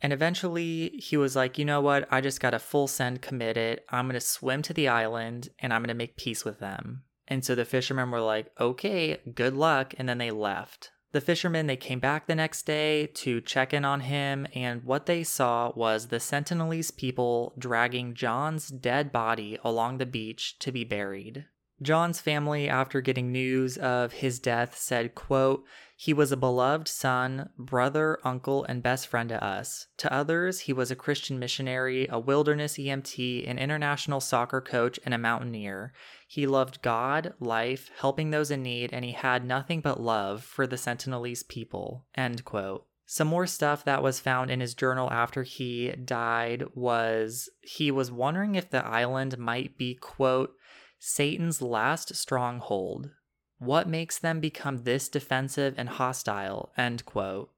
And 0.00 0.12
eventually 0.12 0.90
he 0.90 1.16
was 1.16 1.34
like, 1.34 1.58
you 1.58 1.64
know 1.64 1.80
what? 1.80 2.06
I 2.10 2.20
just 2.20 2.40
got 2.40 2.54
a 2.54 2.60
full 2.60 2.86
send 2.86 3.20
committed. 3.20 3.80
I'm 3.90 4.06
going 4.06 4.14
to 4.14 4.20
swim 4.20 4.62
to 4.62 4.72
the 4.72 4.86
island 4.86 5.48
and 5.58 5.72
I'm 5.72 5.80
going 5.80 5.88
to 5.88 5.94
make 5.94 6.16
peace 6.16 6.44
with 6.44 6.60
them. 6.60 7.02
And 7.28 7.44
so 7.44 7.54
the 7.54 7.64
fishermen 7.64 8.10
were 8.10 8.20
like, 8.20 8.50
okay, 8.58 9.18
good 9.34 9.54
luck. 9.54 9.94
And 9.98 10.08
then 10.08 10.18
they 10.18 10.30
left. 10.30 10.90
The 11.12 11.20
fishermen 11.22 11.66
they 11.66 11.76
came 11.76 12.00
back 12.00 12.26
the 12.26 12.34
next 12.34 12.66
day 12.66 13.06
to 13.06 13.40
check 13.40 13.72
in 13.72 13.84
on 13.84 14.00
him 14.00 14.46
and 14.54 14.84
what 14.84 15.06
they 15.06 15.24
saw 15.24 15.72
was 15.74 16.08
the 16.08 16.18
Sentinelese 16.18 16.94
people 16.94 17.54
dragging 17.58 18.12
John's 18.14 18.68
dead 18.68 19.10
body 19.10 19.58
along 19.64 19.98
the 19.98 20.06
beach 20.06 20.58
to 20.58 20.70
be 20.70 20.84
buried. 20.84 21.46
John's 21.80 22.20
family 22.20 22.68
after 22.68 23.00
getting 23.00 23.30
news 23.30 23.78
of 23.78 24.14
his 24.14 24.40
death 24.40 24.76
said, 24.76 25.14
quote, 25.14 25.64
he 25.96 26.12
was 26.12 26.30
a 26.30 26.36
beloved 26.36 26.88
son, 26.88 27.50
brother, 27.58 28.18
uncle, 28.24 28.64
and 28.64 28.82
best 28.82 29.06
friend 29.06 29.28
to 29.30 29.44
us. 29.44 29.86
To 29.98 30.12
others, 30.12 30.60
he 30.60 30.72
was 30.72 30.90
a 30.90 30.96
Christian 30.96 31.38
missionary, 31.38 32.06
a 32.10 32.18
wilderness 32.18 32.74
EMT, 32.74 33.48
an 33.48 33.58
international 33.58 34.20
soccer 34.20 34.60
coach, 34.60 35.00
and 35.04 35.14
a 35.14 35.18
mountaineer. 35.18 35.92
He 36.30 36.46
loved 36.46 36.82
God, 36.82 37.32
life, 37.40 37.90
helping 38.00 38.30
those 38.30 38.50
in 38.50 38.62
need, 38.62 38.92
and 38.92 39.02
he 39.02 39.12
had 39.12 39.46
nothing 39.46 39.80
but 39.80 39.98
love 39.98 40.44
for 40.44 40.66
the 40.66 40.76
Sentinelese 40.76 41.48
people. 41.48 42.04
End 42.14 42.44
quote. 42.44 42.84
Some 43.06 43.28
more 43.28 43.46
stuff 43.46 43.82
that 43.86 44.02
was 44.02 44.20
found 44.20 44.50
in 44.50 44.60
his 44.60 44.74
journal 44.74 45.10
after 45.10 45.42
he 45.42 45.90
died 45.92 46.64
was 46.74 47.48
he 47.62 47.90
was 47.90 48.12
wondering 48.12 48.56
if 48.56 48.68
the 48.68 48.84
island 48.84 49.38
might 49.38 49.78
be, 49.78 49.94
quote, 49.94 50.54
Satan's 50.98 51.62
last 51.62 52.14
stronghold. 52.14 53.08
What 53.58 53.88
makes 53.88 54.18
them 54.18 54.38
become 54.38 54.82
this 54.82 55.08
defensive 55.08 55.76
and 55.78 55.88
hostile? 55.88 56.74
End 56.76 57.06
quote. 57.06 57.50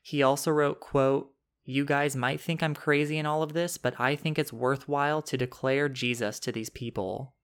He 0.00 0.22
also 0.22 0.50
wrote, 0.50 0.80
quote, 0.80 1.30
You 1.66 1.84
guys 1.84 2.16
might 2.16 2.40
think 2.40 2.62
I'm 2.62 2.74
crazy 2.74 3.18
in 3.18 3.26
all 3.26 3.42
of 3.42 3.52
this, 3.52 3.76
but 3.76 4.00
I 4.00 4.16
think 4.16 4.38
it's 4.38 4.52
worthwhile 4.52 5.20
to 5.20 5.36
declare 5.36 5.90
Jesus 5.90 6.40
to 6.40 6.50
these 6.50 6.70
people. 6.70 7.34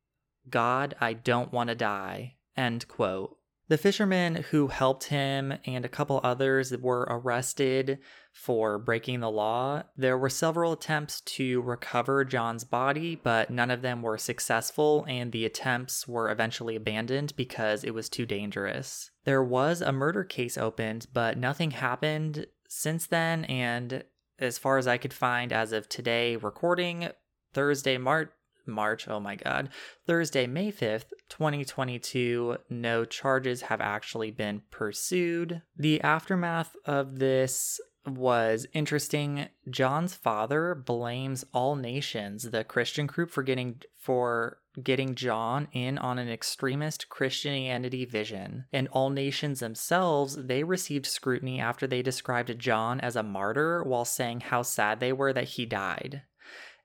God, 0.49 0.95
I 1.01 1.13
don't 1.13 1.53
want 1.53 1.69
to 1.69 1.75
die. 1.75 2.37
End 2.57 2.87
quote. 2.89 3.37
The 3.67 3.79
fishermen 3.79 4.45
who 4.51 4.67
helped 4.67 5.05
him 5.05 5.55
and 5.65 5.87
a 5.87 5.89
couple 5.89 6.21
others 6.23 6.77
were 6.77 7.07
arrested 7.09 7.99
for 8.31 8.79
breaking 8.79 9.21
the 9.21 9.31
law. 9.31 9.85
There 9.97 10.19
were 10.19 10.29
several 10.29 10.73
attempts 10.73 11.23
to 11.23 11.63
recover 11.63 12.27
John's 12.27 12.65
body, 12.65 13.17
but 13.17 13.49
none 13.49 13.71
of 13.71 13.81
them 13.81 14.03
were 14.03 14.19
successful, 14.19 15.07
and 15.09 15.33
the 15.33 15.47
attempts 15.47 16.07
were 16.07 16.31
eventually 16.31 16.77
abandoned 16.77 17.35
because 17.37 17.85
it 17.85 17.95
was 17.95 18.11
too 18.11 18.27
dangerous. 18.27 19.11
There 19.25 19.43
was 19.43 19.81
a 19.81 19.93
murder 19.93 20.25
case 20.25 20.59
opened, 20.59 21.07
but 21.15 21.39
nothing 21.39 21.71
happened 21.71 22.47
since 22.69 23.07
then, 23.07 23.45
and 23.47 24.05
as 24.39 24.59
far 24.59 24.77
as 24.77 24.87
I 24.87 24.99
could 24.99 25.15
find 25.15 25.55
as 25.55 25.73
of 25.73 25.89
today, 25.89 26.37
recording 26.37 27.09
Thursday, 27.55 27.97
March 27.97 28.31
March, 28.67 29.09
oh 29.09 29.21
my 29.21 29.37
God, 29.37 29.69
Thursday, 30.07 30.47
May 30.47 30.73
5th, 30.73 31.13
2022, 31.29 32.59
no 32.71 33.05
charges 33.05 33.63
have 33.63 33.81
actually 33.81 34.31
been 34.31 34.63
pursued. 34.71 35.63
The 35.77 36.01
aftermath 36.01 36.77
of 36.85 37.19
this 37.19 37.81
was 38.07 38.67
interesting. 38.73 39.49
John's 39.71 40.15
father 40.15 40.75
blames 40.75 41.45
All 41.53 41.77
Nations, 41.77 42.51
the 42.51 42.65
Christian 42.65 43.07
group, 43.07 43.31
for 43.31 43.43
getting 43.43 43.81
for 43.99 44.59
getting 44.83 45.15
John 45.15 45.69
in 45.73 45.99
on 45.99 46.19
an 46.19 46.29
extremist 46.29 47.09
Christianity 47.09 48.05
vision. 48.05 48.65
And 48.73 48.89
All 48.89 49.11
Nations 49.11 49.61
themselves, 49.61 50.37
they 50.37 50.65
received 50.65 51.07
scrutiny 51.07 51.61
after 51.61 51.87
they 51.87 52.03
described 52.03 52.59
John 52.59 53.01
as 53.01 53.17
a 53.17 53.23
martyr 53.23 53.83
while 53.85 54.05
saying 54.05 54.41
how 54.41 54.63
sad 54.63 55.01
they 55.01 55.13
were 55.13 55.33
that 55.33 55.51
he 55.51 55.65
died. 55.65 56.23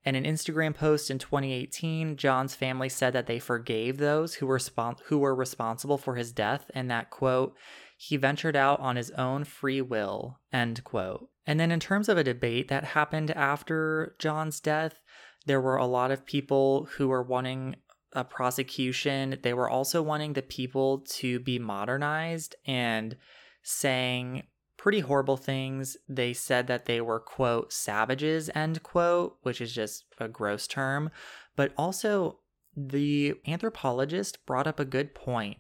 In 0.10 0.16
an 0.16 0.24
Instagram 0.24 0.74
post 0.74 1.12
in 1.12 1.20
2018, 1.20 2.18
John's 2.18 2.56
family 2.56 2.90
said 2.90 3.14
that 3.14 3.28
they 3.28 3.38
forgave 3.38 3.98
those 3.98 4.34
who 4.34 4.48
were 4.48 4.60
who 5.06 5.20
were 5.20 5.36
responsible 5.36 6.00
for 6.00 6.16
his 6.16 6.32
death 6.32 6.72
and 6.74 6.90
that 6.90 7.12
quote, 7.12 7.56
he 7.96 8.18
ventured 8.18 8.56
out 8.56 8.80
on 8.80 8.96
his 8.96 9.12
own 9.12 9.44
free 9.44 9.82
will, 9.82 10.40
end 10.52 10.84
quote. 10.84 11.30
And 11.46 11.60
then 11.60 11.70
in 11.70 11.80
terms 11.80 12.10
of 12.10 12.18
a 12.18 12.24
debate 12.24 12.70
that 12.70 12.86
happened 12.86 13.30
after 13.30 14.16
John's 14.18 14.60
death, 14.60 15.00
there 15.46 15.62
were 15.62 15.78
a 15.78 15.86
lot 15.86 16.10
of 16.10 16.26
people 16.26 16.90
who 16.98 17.10
were 17.10 17.22
wanting 17.22 17.76
a 18.14 18.24
prosecution. 18.24 19.38
They 19.44 19.54
were 19.54 19.70
also 19.70 20.02
wanting 20.02 20.34
the 20.34 20.42
people 20.42 21.02
to 21.18 21.40
be 21.40 21.60
modernized 21.60 22.56
and 22.66 23.16
saying 23.62 24.48
pretty 24.80 25.02
horrible 25.02 25.38
things. 25.38 25.98
They 26.08 26.32
said 26.32 26.68
that 26.68 26.86
they 26.86 27.02
were, 27.02 27.20
quote, 27.20 27.72
savages, 27.74 28.50
end 28.56 28.82
quote, 28.82 29.38
which 29.44 29.60
is 29.60 29.76
just 29.76 30.06
a 30.18 30.30
gross 30.30 30.68
term. 30.68 31.12
But 31.58 31.74
also, 31.78 32.40
the 32.76 33.34
anthropologist 33.46 34.46
brought 34.46 34.68
up 34.68 34.80
a 34.80 34.86
good 34.86 35.14
point. 35.14 35.58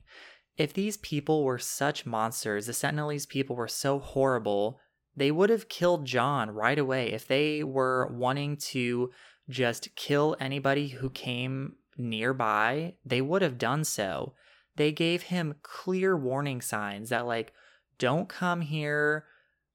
If 0.57 0.73
these 0.73 0.95
people 0.97 1.43
were 1.43 1.59
such 1.59 2.05
monsters, 2.05 2.65
the 2.65 2.71
Sentinelese 2.71 3.27
people 3.27 3.57
were 3.57 3.67
so 3.67 3.99
horrible, 3.99 4.79
they 5.15 5.31
would 5.31 5.49
have 5.49 5.67
killed 5.67 6.05
John 6.05 6.51
right 6.51 6.79
away. 6.79 7.11
If 7.11 7.27
they 7.27 7.61
were 7.61 8.07
wanting 8.07 8.55
to 8.71 9.11
just 9.49 9.93
kill 9.97 10.37
anybody 10.39 10.87
who 10.87 11.09
came 11.09 11.75
nearby, 11.97 12.93
they 13.05 13.21
would 13.21 13.41
have 13.41 13.57
done 13.57 13.83
so. 13.83 14.33
They 14.77 14.93
gave 14.93 15.23
him 15.23 15.55
clear 15.61 16.15
warning 16.15 16.61
signs 16.61 17.09
that, 17.09 17.25
like, 17.25 17.51
don't 17.99 18.27
come 18.27 18.61
here. 18.61 19.25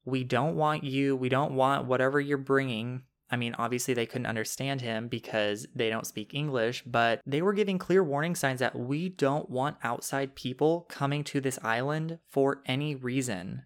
We 0.03 0.23
don't 0.23 0.55
want 0.55 0.83
you. 0.83 1.15
We 1.15 1.29
don't 1.29 1.53
want 1.53 1.85
whatever 1.85 2.19
you're 2.19 2.37
bringing. 2.37 3.03
I 3.31 3.37
mean, 3.37 3.55
obviously, 3.57 3.93
they 3.93 4.05
couldn't 4.05 4.27
understand 4.27 4.81
him 4.81 5.07
because 5.07 5.65
they 5.73 5.89
don't 5.89 6.05
speak 6.05 6.33
English, 6.33 6.83
but 6.85 7.21
they 7.25 7.41
were 7.41 7.53
giving 7.53 7.79
clear 7.79 8.03
warning 8.03 8.35
signs 8.35 8.59
that 8.59 8.77
we 8.77 9.09
don't 9.09 9.49
want 9.49 9.77
outside 9.83 10.35
people 10.35 10.85
coming 10.89 11.23
to 11.25 11.41
this 11.41 11.57
island 11.63 12.19
for 12.29 12.61
any 12.67 12.93
reason. 12.93 13.63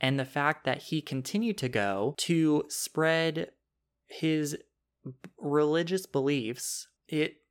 And 0.00 0.20
the 0.20 0.24
fact 0.24 0.64
that 0.64 0.82
he 0.84 1.00
continued 1.00 1.58
to 1.58 1.68
go 1.68 2.14
to 2.18 2.64
spread 2.68 3.50
his 4.06 4.56
religious 5.38 6.06
beliefs, 6.06 6.88
it. 7.08 7.36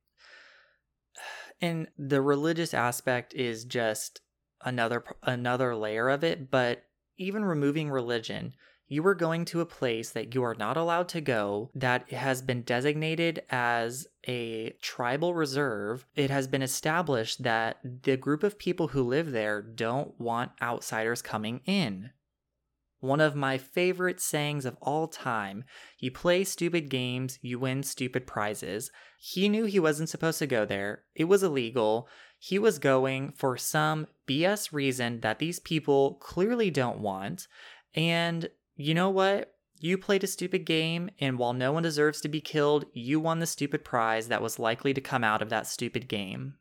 And 1.58 1.88
the 1.96 2.20
religious 2.20 2.74
aspect 2.74 3.32
is 3.32 3.64
just 3.64 4.20
another 4.64 5.04
another 5.22 5.74
layer 5.76 6.08
of 6.08 6.24
it, 6.24 6.50
but 6.50 6.84
even 7.18 7.44
removing 7.44 7.90
religion, 7.90 8.54
you 8.88 9.04
are 9.06 9.14
going 9.14 9.44
to 9.46 9.60
a 9.60 9.66
place 9.66 10.10
that 10.10 10.34
you 10.34 10.44
are 10.44 10.54
not 10.54 10.76
allowed 10.76 11.08
to 11.08 11.20
go 11.20 11.70
that 11.74 12.10
has 12.12 12.40
been 12.40 12.62
designated 12.62 13.42
as 13.50 14.06
a 14.28 14.70
tribal 14.80 15.34
reserve. 15.34 16.06
It 16.14 16.30
has 16.30 16.46
been 16.46 16.62
established 16.62 17.42
that 17.42 17.78
the 18.02 18.16
group 18.16 18.42
of 18.42 18.58
people 18.58 18.88
who 18.88 19.02
live 19.02 19.32
there 19.32 19.60
don't 19.60 20.18
want 20.20 20.52
outsiders 20.62 21.20
coming 21.20 21.60
in. 21.66 22.10
One 23.00 23.20
of 23.20 23.36
my 23.36 23.58
favorite 23.58 24.20
sayings 24.20 24.64
of 24.64 24.76
all 24.80 25.06
time 25.06 25.64
you 25.98 26.10
play 26.10 26.44
stupid 26.44 26.88
games, 26.88 27.38
you 27.42 27.58
win 27.58 27.82
stupid 27.82 28.26
prizes. 28.26 28.90
He 29.18 29.48
knew 29.48 29.64
he 29.64 29.80
wasn't 29.80 30.08
supposed 30.08 30.38
to 30.38 30.46
go 30.46 30.64
there, 30.64 31.02
it 31.14 31.24
was 31.24 31.42
illegal. 31.42 32.08
He 32.46 32.60
was 32.60 32.78
going 32.78 33.32
for 33.32 33.56
some 33.56 34.06
BS 34.28 34.72
reason 34.72 35.18
that 35.22 35.40
these 35.40 35.58
people 35.58 36.14
clearly 36.20 36.70
don't 36.70 37.00
want. 37.00 37.48
And 37.92 38.48
you 38.76 38.94
know 38.94 39.10
what? 39.10 39.56
You 39.80 39.98
played 39.98 40.22
a 40.22 40.28
stupid 40.28 40.64
game, 40.64 41.10
and 41.18 41.40
while 41.40 41.52
no 41.52 41.72
one 41.72 41.82
deserves 41.82 42.20
to 42.20 42.28
be 42.28 42.40
killed, 42.40 42.84
you 42.92 43.18
won 43.18 43.40
the 43.40 43.46
stupid 43.46 43.84
prize 43.84 44.28
that 44.28 44.42
was 44.42 44.60
likely 44.60 44.94
to 44.94 45.00
come 45.00 45.24
out 45.24 45.42
of 45.42 45.48
that 45.48 45.66
stupid 45.66 46.06
game. 46.06 46.54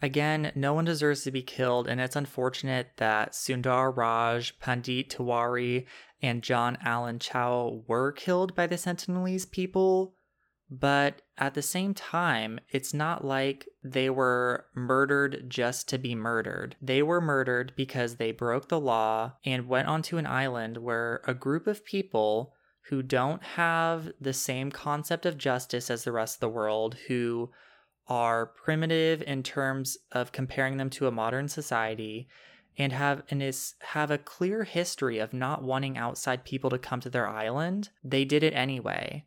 Again, 0.00 0.50
no 0.54 0.72
one 0.72 0.86
deserves 0.86 1.24
to 1.24 1.30
be 1.30 1.42
killed, 1.42 1.88
and 1.88 2.00
it's 2.00 2.16
unfortunate 2.16 2.92
that 2.96 3.32
Sundar 3.32 3.94
Raj, 3.94 4.58
Pandit 4.60 5.10
Tiwari, 5.10 5.84
and 6.22 6.42
John 6.42 6.78
Allen 6.82 7.18
Chau 7.18 7.82
were 7.86 8.12
killed 8.12 8.54
by 8.54 8.66
the 8.66 8.76
Sentinelese 8.76 9.50
people. 9.50 10.14
But 10.80 11.20
at 11.36 11.52
the 11.52 11.60
same 11.60 11.92
time, 11.92 12.58
it's 12.70 12.94
not 12.94 13.26
like 13.26 13.68
they 13.84 14.08
were 14.08 14.64
murdered 14.74 15.44
just 15.50 15.86
to 15.90 15.98
be 15.98 16.14
murdered. 16.14 16.76
They 16.80 17.02
were 17.02 17.20
murdered 17.20 17.74
because 17.76 18.16
they 18.16 18.32
broke 18.32 18.68
the 18.68 18.80
law 18.80 19.34
and 19.44 19.68
went 19.68 19.88
onto 19.88 20.16
an 20.16 20.26
island 20.26 20.78
where 20.78 21.20
a 21.26 21.34
group 21.34 21.66
of 21.66 21.84
people 21.84 22.54
who 22.88 23.02
don't 23.02 23.42
have 23.42 24.12
the 24.18 24.32
same 24.32 24.72
concept 24.72 25.26
of 25.26 25.36
justice 25.36 25.90
as 25.90 26.04
the 26.04 26.12
rest 26.12 26.36
of 26.36 26.40
the 26.40 26.48
world, 26.48 26.96
who 27.06 27.50
are 28.08 28.46
primitive 28.46 29.20
in 29.26 29.42
terms 29.42 29.98
of 30.10 30.32
comparing 30.32 30.78
them 30.78 30.88
to 30.88 31.06
a 31.06 31.12
modern 31.12 31.48
society 31.48 32.28
and 32.78 32.94
have 32.94 33.22
and 33.28 33.42
is 33.42 33.74
have 33.80 34.10
a 34.10 34.16
clear 34.16 34.64
history 34.64 35.18
of 35.18 35.34
not 35.34 35.62
wanting 35.62 35.98
outside 35.98 36.44
people 36.44 36.70
to 36.70 36.78
come 36.78 37.00
to 37.00 37.10
their 37.10 37.28
island, 37.28 37.90
they 38.02 38.24
did 38.24 38.42
it 38.42 38.54
anyway. 38.54 39.26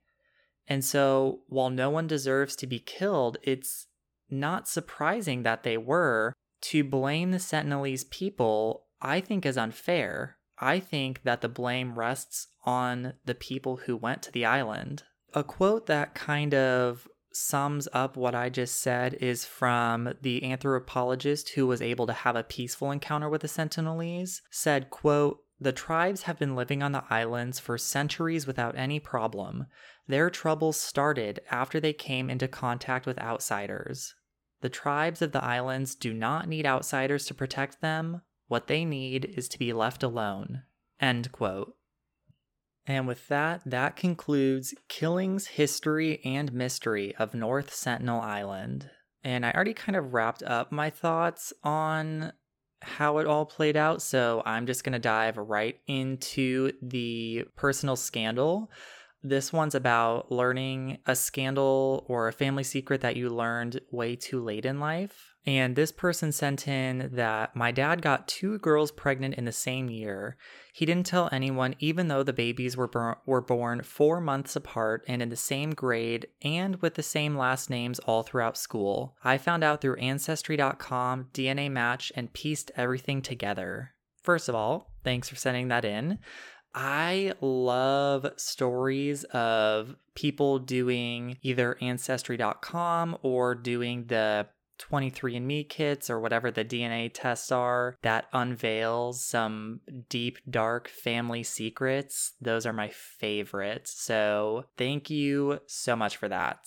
And 0.67 0.83
so, 0.83 1.41
while 1.47 1.69
no 1.69 1.89
one 1.89 2.07
deserves 2.07 2.55
to 2.57 2.67
be 2.67 2.79
killed, 2.79 3.37
it's 3.43 3.87
not 4.29 4.67
surprising 4.67 5.43
that 5.43 5.63
they 5.63 5.77
were. 5.77 6.33
To 6.61 6.83
blame 6.83 7.29
the 7.29 7.37
Sentinelese 7.37 8.09
people, 8.09 8.85
I 8.99 9.21
think, 9.21 9.45
is 9.45 9.57
unfair. 9.57 10.37
I 10.57 10.79
think 10.79 11.21
that 11.23 11.41
the 11.41 11.49
blame 11.49 11.99
rests 11.99 12.47
on 12.65 13.13
the 13.25 13.35
people 13.35 13.77
who 13.85 13.95
went 13.95 14.23
to 14.23 14.31
the 14.31 14.45
island. 14.45 15.03
A 15.33 15.43
quote 15.43 15.85
that 15.85 16.15
kind 16.15 16.55
of 16.55 17.07
sums 17.31 17.87
up 17.91 18.15
what 18.15 18.33
I 18.33 18.49
just 18.49 18.81
said 18.81 19.15
is 19.15 19.45
from 19.45 20.13
the 20.21 20.43
anthropologist 20.49 21.49
who 21.49 21.67
was 21.67 21.81
able 21.81 22.07
to 22.07 22.13
have 22.13 22.37
a 22.37 22.43
peaceful 22.43 22.91
encounter 22.91 23.29
with 23.29 23.41
the 23.41 23.47
Sentinelese, 23.47 24.41
said, 24.49 24.89
quote, 24.89 25.41
the 25.59 25.71
tribes 25.71 26.23
have 26.23 26.37
been 26.37 26.55
living 26.55 26.83
on 26.83 26.91
the 26.91 27.03
islands 27.09 27.59
for 27.59 27.77
centuries 27.77 28.47
without 28.47 28.77
any 28.77 28.99
problem. 28.99 29.67
Their 30.07 30.29
troubles 30.29 30.79
started 30.79 31.41
after 31.49 31.79
they 31.79 31.93
came 31.93 32.29
into 32.29 32.47
contact 32.47 33.05
with 33.05 33.19
outsiders. 33.19 34.15
The 34.61 34.69
tribes 34.69 35.21
of 35.21 35.31
the 35.31 35.43
islands 35.43 35.95
do 35.95 36.13
not 36.13 36.47
need 36.47 36.65
outsiders 36.65 37.25
to 37.25 37.33
protect 37.33 37.81
them. 37.81 38.21
What 38.47 38.67
they 38.67 38.85
need 38.85 39.25
is 39.35 39.47
to 39.49 39.59
be 39.59 39.73
left 39.73 40.03
alone. 40.03 40.63
End 40.99 41.31
quote. 41.31 41.75
And 42.87 43.07
with 43.07 43.27
that, 43.29 43.61
that 43.65 43.95
concludes 43.95 44.75
Killings, 44.87 45.47
History, 45.47 46.21
and 46.23 46.53
Mystery 46.53 47.15
of 47.17 47.33
North 47.33 47.73
Sentinel 47.73 48.21
Island. 48.21 48.91
And 49.23 49.43
I 49.43 49.51
already 49.51 49.73
kind 49.73 49.95
of 49.95 50.13
wrapped 50.13 50.43
up 50.43 50.71
my 50.71 50.91
thoughts 50.91 51.51
on 51.63 52.31
how 52.81 53.17
it 53.17 53.25
all 53.25 53.45
played 53.45 53.75
out, 53.75 54.03
so 54.03 54.43
I'm 54.45 54.67
just 54.67 54.83
going 54.83 54.93
to 54.93 54.99
dive 54.99 55.37
right 55.37 55.79
into 55.87 56.73
the 56.83 57.45
personal 57.55 57.95
scandal. 57.95 58.69
This 59.27 59.51
one's 59.51 59.73
about 59.73 60.31
learning 60.31 60.99
a 61.07 61.15
scandal 61.15 62.05
or 62.07 62.27
a 62.27 62.31
family 62.31 62.63
secret 62.63 63.01
that 63.01 63.15
you 63.15 63.27
learned 63.27 63.81
way 63.89 64.15
too 64.15 64.39
late 64.39 64.65
in 64.65 64.79
life. 64.79 65.33
And 65.47 65.75
this 65.75 65.91
person 65.91 66.31
sent 66.31 66.67
in 66.67 67.09
that 67.13 67.55
my 67.55 67.71
dad 67.71 68.03
got 68.03 68.27
two 68.27 68.59
girls 68.59 68.91
pregnant 68.91 69.33
in 69.33 69.45
the 69.45 69.51
same 69.51 69.89
year. 69.89 70.37
He 70.73 70.85
didn't 70.85 71.07
tell 71.07 71.27
anyone, 71.31 71.73
even 71.79 72.07
though 72.07 72.21
the 72.21 72.33
babies 72.33 72.77
were, 72.77 73.17
were 73.25 73.41
born 73.41 73.81
four 73.81 74.21
months 74.21 74.55
apart 74.55 75.03
and 75.07 75.23
in 75.23 75.29
the 75.29 75.35
same 75.35 75.71
grade 75.71 76.27
and 76.43 76.75
with 76.83 76.93
the 76.93 77.01
same 77.01 77.35
last 77.35 77.67
names 77.67 77.97
all 77.99 78.21
throughout 78.21 78.59
school. 78.59 79.15
I 79.23 79.39
found 79.39 79.63
out 79.63 79.81
through 79.81 79.95
Ancestry.com, 79.95 81.29
DNA 81.33 81.71
Match, 81.71 82.11
and 82.15 82.31
pieced 82.31 82.69
everything 82.75 83.23
together. 83.23 83.95
First 84.21 84.49
of 84.49 84.55
all, 84.55 84.91
thanks 85.03 85.29
for 85.29 85.35
sending 85.35 85.67
that 85.69 85.85
in. 85.85 86.19
I 86.75 87.33
love 87.39 88.27
stories 88.35 89.23
of 89.25 89.95
people 90.13 90.59
doing 90.59 91.37
either 91.41 91.77
Ancestry.com 91.81 93.17
or 93.21 93.55
doing 93.55 94.07
the 94.07 94.47
23andMe 94.79 95.69
kits 95.69 96.09
or 96.09 96.19
whatever 96.19 96.51
the 96.51 96.65
DNA 96.65 97.09
tests 97.13 97.49
are 97.51 97.95
that 98.01 98.25
unveils 98.33 99.23
some 99.23 99.79
deep, 100.09 100.37
dark 100.49 100.89
family 100.89 101.43
secrets. 101.43 102.33
Those 102.41 102.65
are 102.65 102.73
my 102.73 102.89
favorites. 102.89 103.95
So 103.97 104.65
thank 104.77 105.09
you 105.09 105.59
so 105.67 105.95
much 105.95 106.17
for 106.17 106.27
that. 106.27 106.59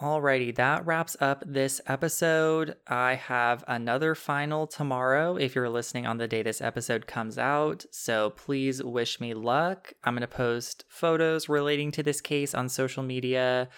Alrighty, 0.00 0.54
that 0.54 0.86
wraps 0.86 1.16
up 1.20 1.42
this 1.44 1.80
episode. 1.88 2.76
I 2.86 3.16
have 3.16 3.64
another 3.66 4.14
final 4.14 4.68
tomorrow 4.68 5.34
if 5.34 5.56
you're 5.56 5.68
listening 5.68 6.06
on 6.06 6.18
the 6.18 6.28
day 6.28 6.40
this 6.44 6.60
episode 6.60 7.08
comes 7.08 7.36
out. 7.36 7.84
So 7.90 8.30
please 8.30 8.80
wish 8.80 9.20
me 9.20 9.34
luck. 9.34 9.94
I'm 10.04 10.14
going 10.14 10.20
to 10.20 10.28
post 10.28 10.84
photos 10.88 11.48
relating 11.48 11.90
to 11.92 12.04
this 12.04 12.20
case 12.20 12.54
on 12.54 12.68
social 12.68 13.02
media 13.02 13.70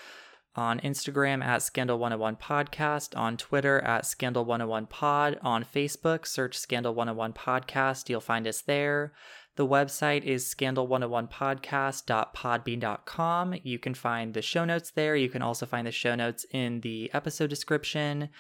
on 0.55 0.81
Instagram 0.81 1.43
at 1.43 1.61
Scandal101 1.61 2.39
Podcast, 2.39 3.17
on 3.17 3.39
Twitter 3.39 3.81
at 3.81 4.03
Scandal101 4.03 4.91
Pod, 4.91 5.39
on 5.43 5.65
Facebook, 5.65 6.27
search 6.27 6.59
Scandal101 6.59 7.35
Podcast. 7.35 8.09
You'll 8.11 8.21
find 8.21 8.47
us 8.47 8.61
there. 8.61 9.13
The 9.57 9.67
website 9.67 10.23
is 10.25 10.55
scandal101podcast.podbean.com. 10.55 13.55
You 13.63 13.79
can 13.79 13.95
find 13.95 14.33
the 14.33 14.43
show 14.43 14.65
notes 14.65 14.93
there. 14.93 15.17
You 15.17 15.29
can 15.29 15.43
also 15.43 15.67
find 15.67 15.87
the 15.87 15.93
show 15.93 16.15
notes 16.15 16.47
in 16.53 16.81
the 16.81 17.11
episode 17.13 17.51
description. 17.51 18.31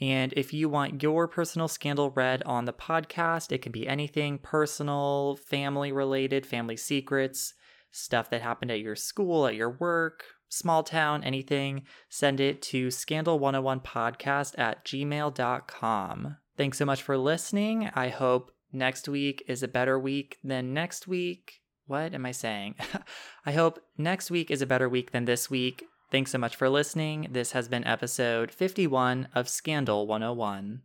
And 0.00 0.32
if 0.36 0.52
you 0.52 0.68
want 0.68 1.02
your 1.02 1.28
personal 1.28 1.68
scandal 1.68 2.10
read 2.10 2.42
on 2.44 2.64
the 2.64 2.72
podcast, 2.72 3.52
it 3.52 3.62
can 3.62 3.72
be 3.72 3.86
anything 3.86 4.38
personal, 4.38 5.36
family 5.36 5.92
related, 5.92 6.46
family 6.46 6.76
secrets, 6.76 7.54
stuff 7.90 8.30
that 8.30 8.42
happened 8.42 8.70
at 8.70 8.80
your 8.80 8.96
school, 8.96 9.46
at 9.46 9.54
your 9.54 9.70
work, 9.70 10.24
small 10.48 10.82
town, 10.82 11.22
anything, 11.24 11.82
send 12.08 12.40
it 12.40 12.62
to 12.62 12.88
scandal101podcast 12.88 14.58
at 14.58 14.84
gmail.com. 14.84 16.36
Thanks 16.56 16.78
so 16.78 16.84
much 16.84 17.02
for 17.02 17.16
listening. 17.16 17.90
I 17.94 18.08
hope 18.08 18.51
next 18.72 19.08
week 19.08 19.42
is 19.46 19.62
a 19.62 19.68
better 19.68 19.98
week 19.98 20.38
than 20.42 20.74
next 20.74 21.06
week. 21.06 21.60
What 21.86 22.14
am 22.14 22.24
I 22.26 22.32
saying? 22.32 22.76
I 23.46 23.52
hope 23.52 23.80
next 23.98 24.30
week 24.30 24.50
is 24.50 24.62
a 24.62 24.66
better 24.66 24.88
week 24.88 25.12
than 25.12 25.24
this 25.24 25.50
week. 25.50 25.84
Thanks 26.10 26.30
so 26.30 26.38
much 26.38 26.56
for 26.56 26.68
listening. 26.68 27.28
This 27.30 27.52
has 27.52 27.68
been 27.68 27.86
episode 27.86 28.50
51 28.50 29.28
of 29.34 29.48
Scandal 29.48 30.06
101. 30.06 30.82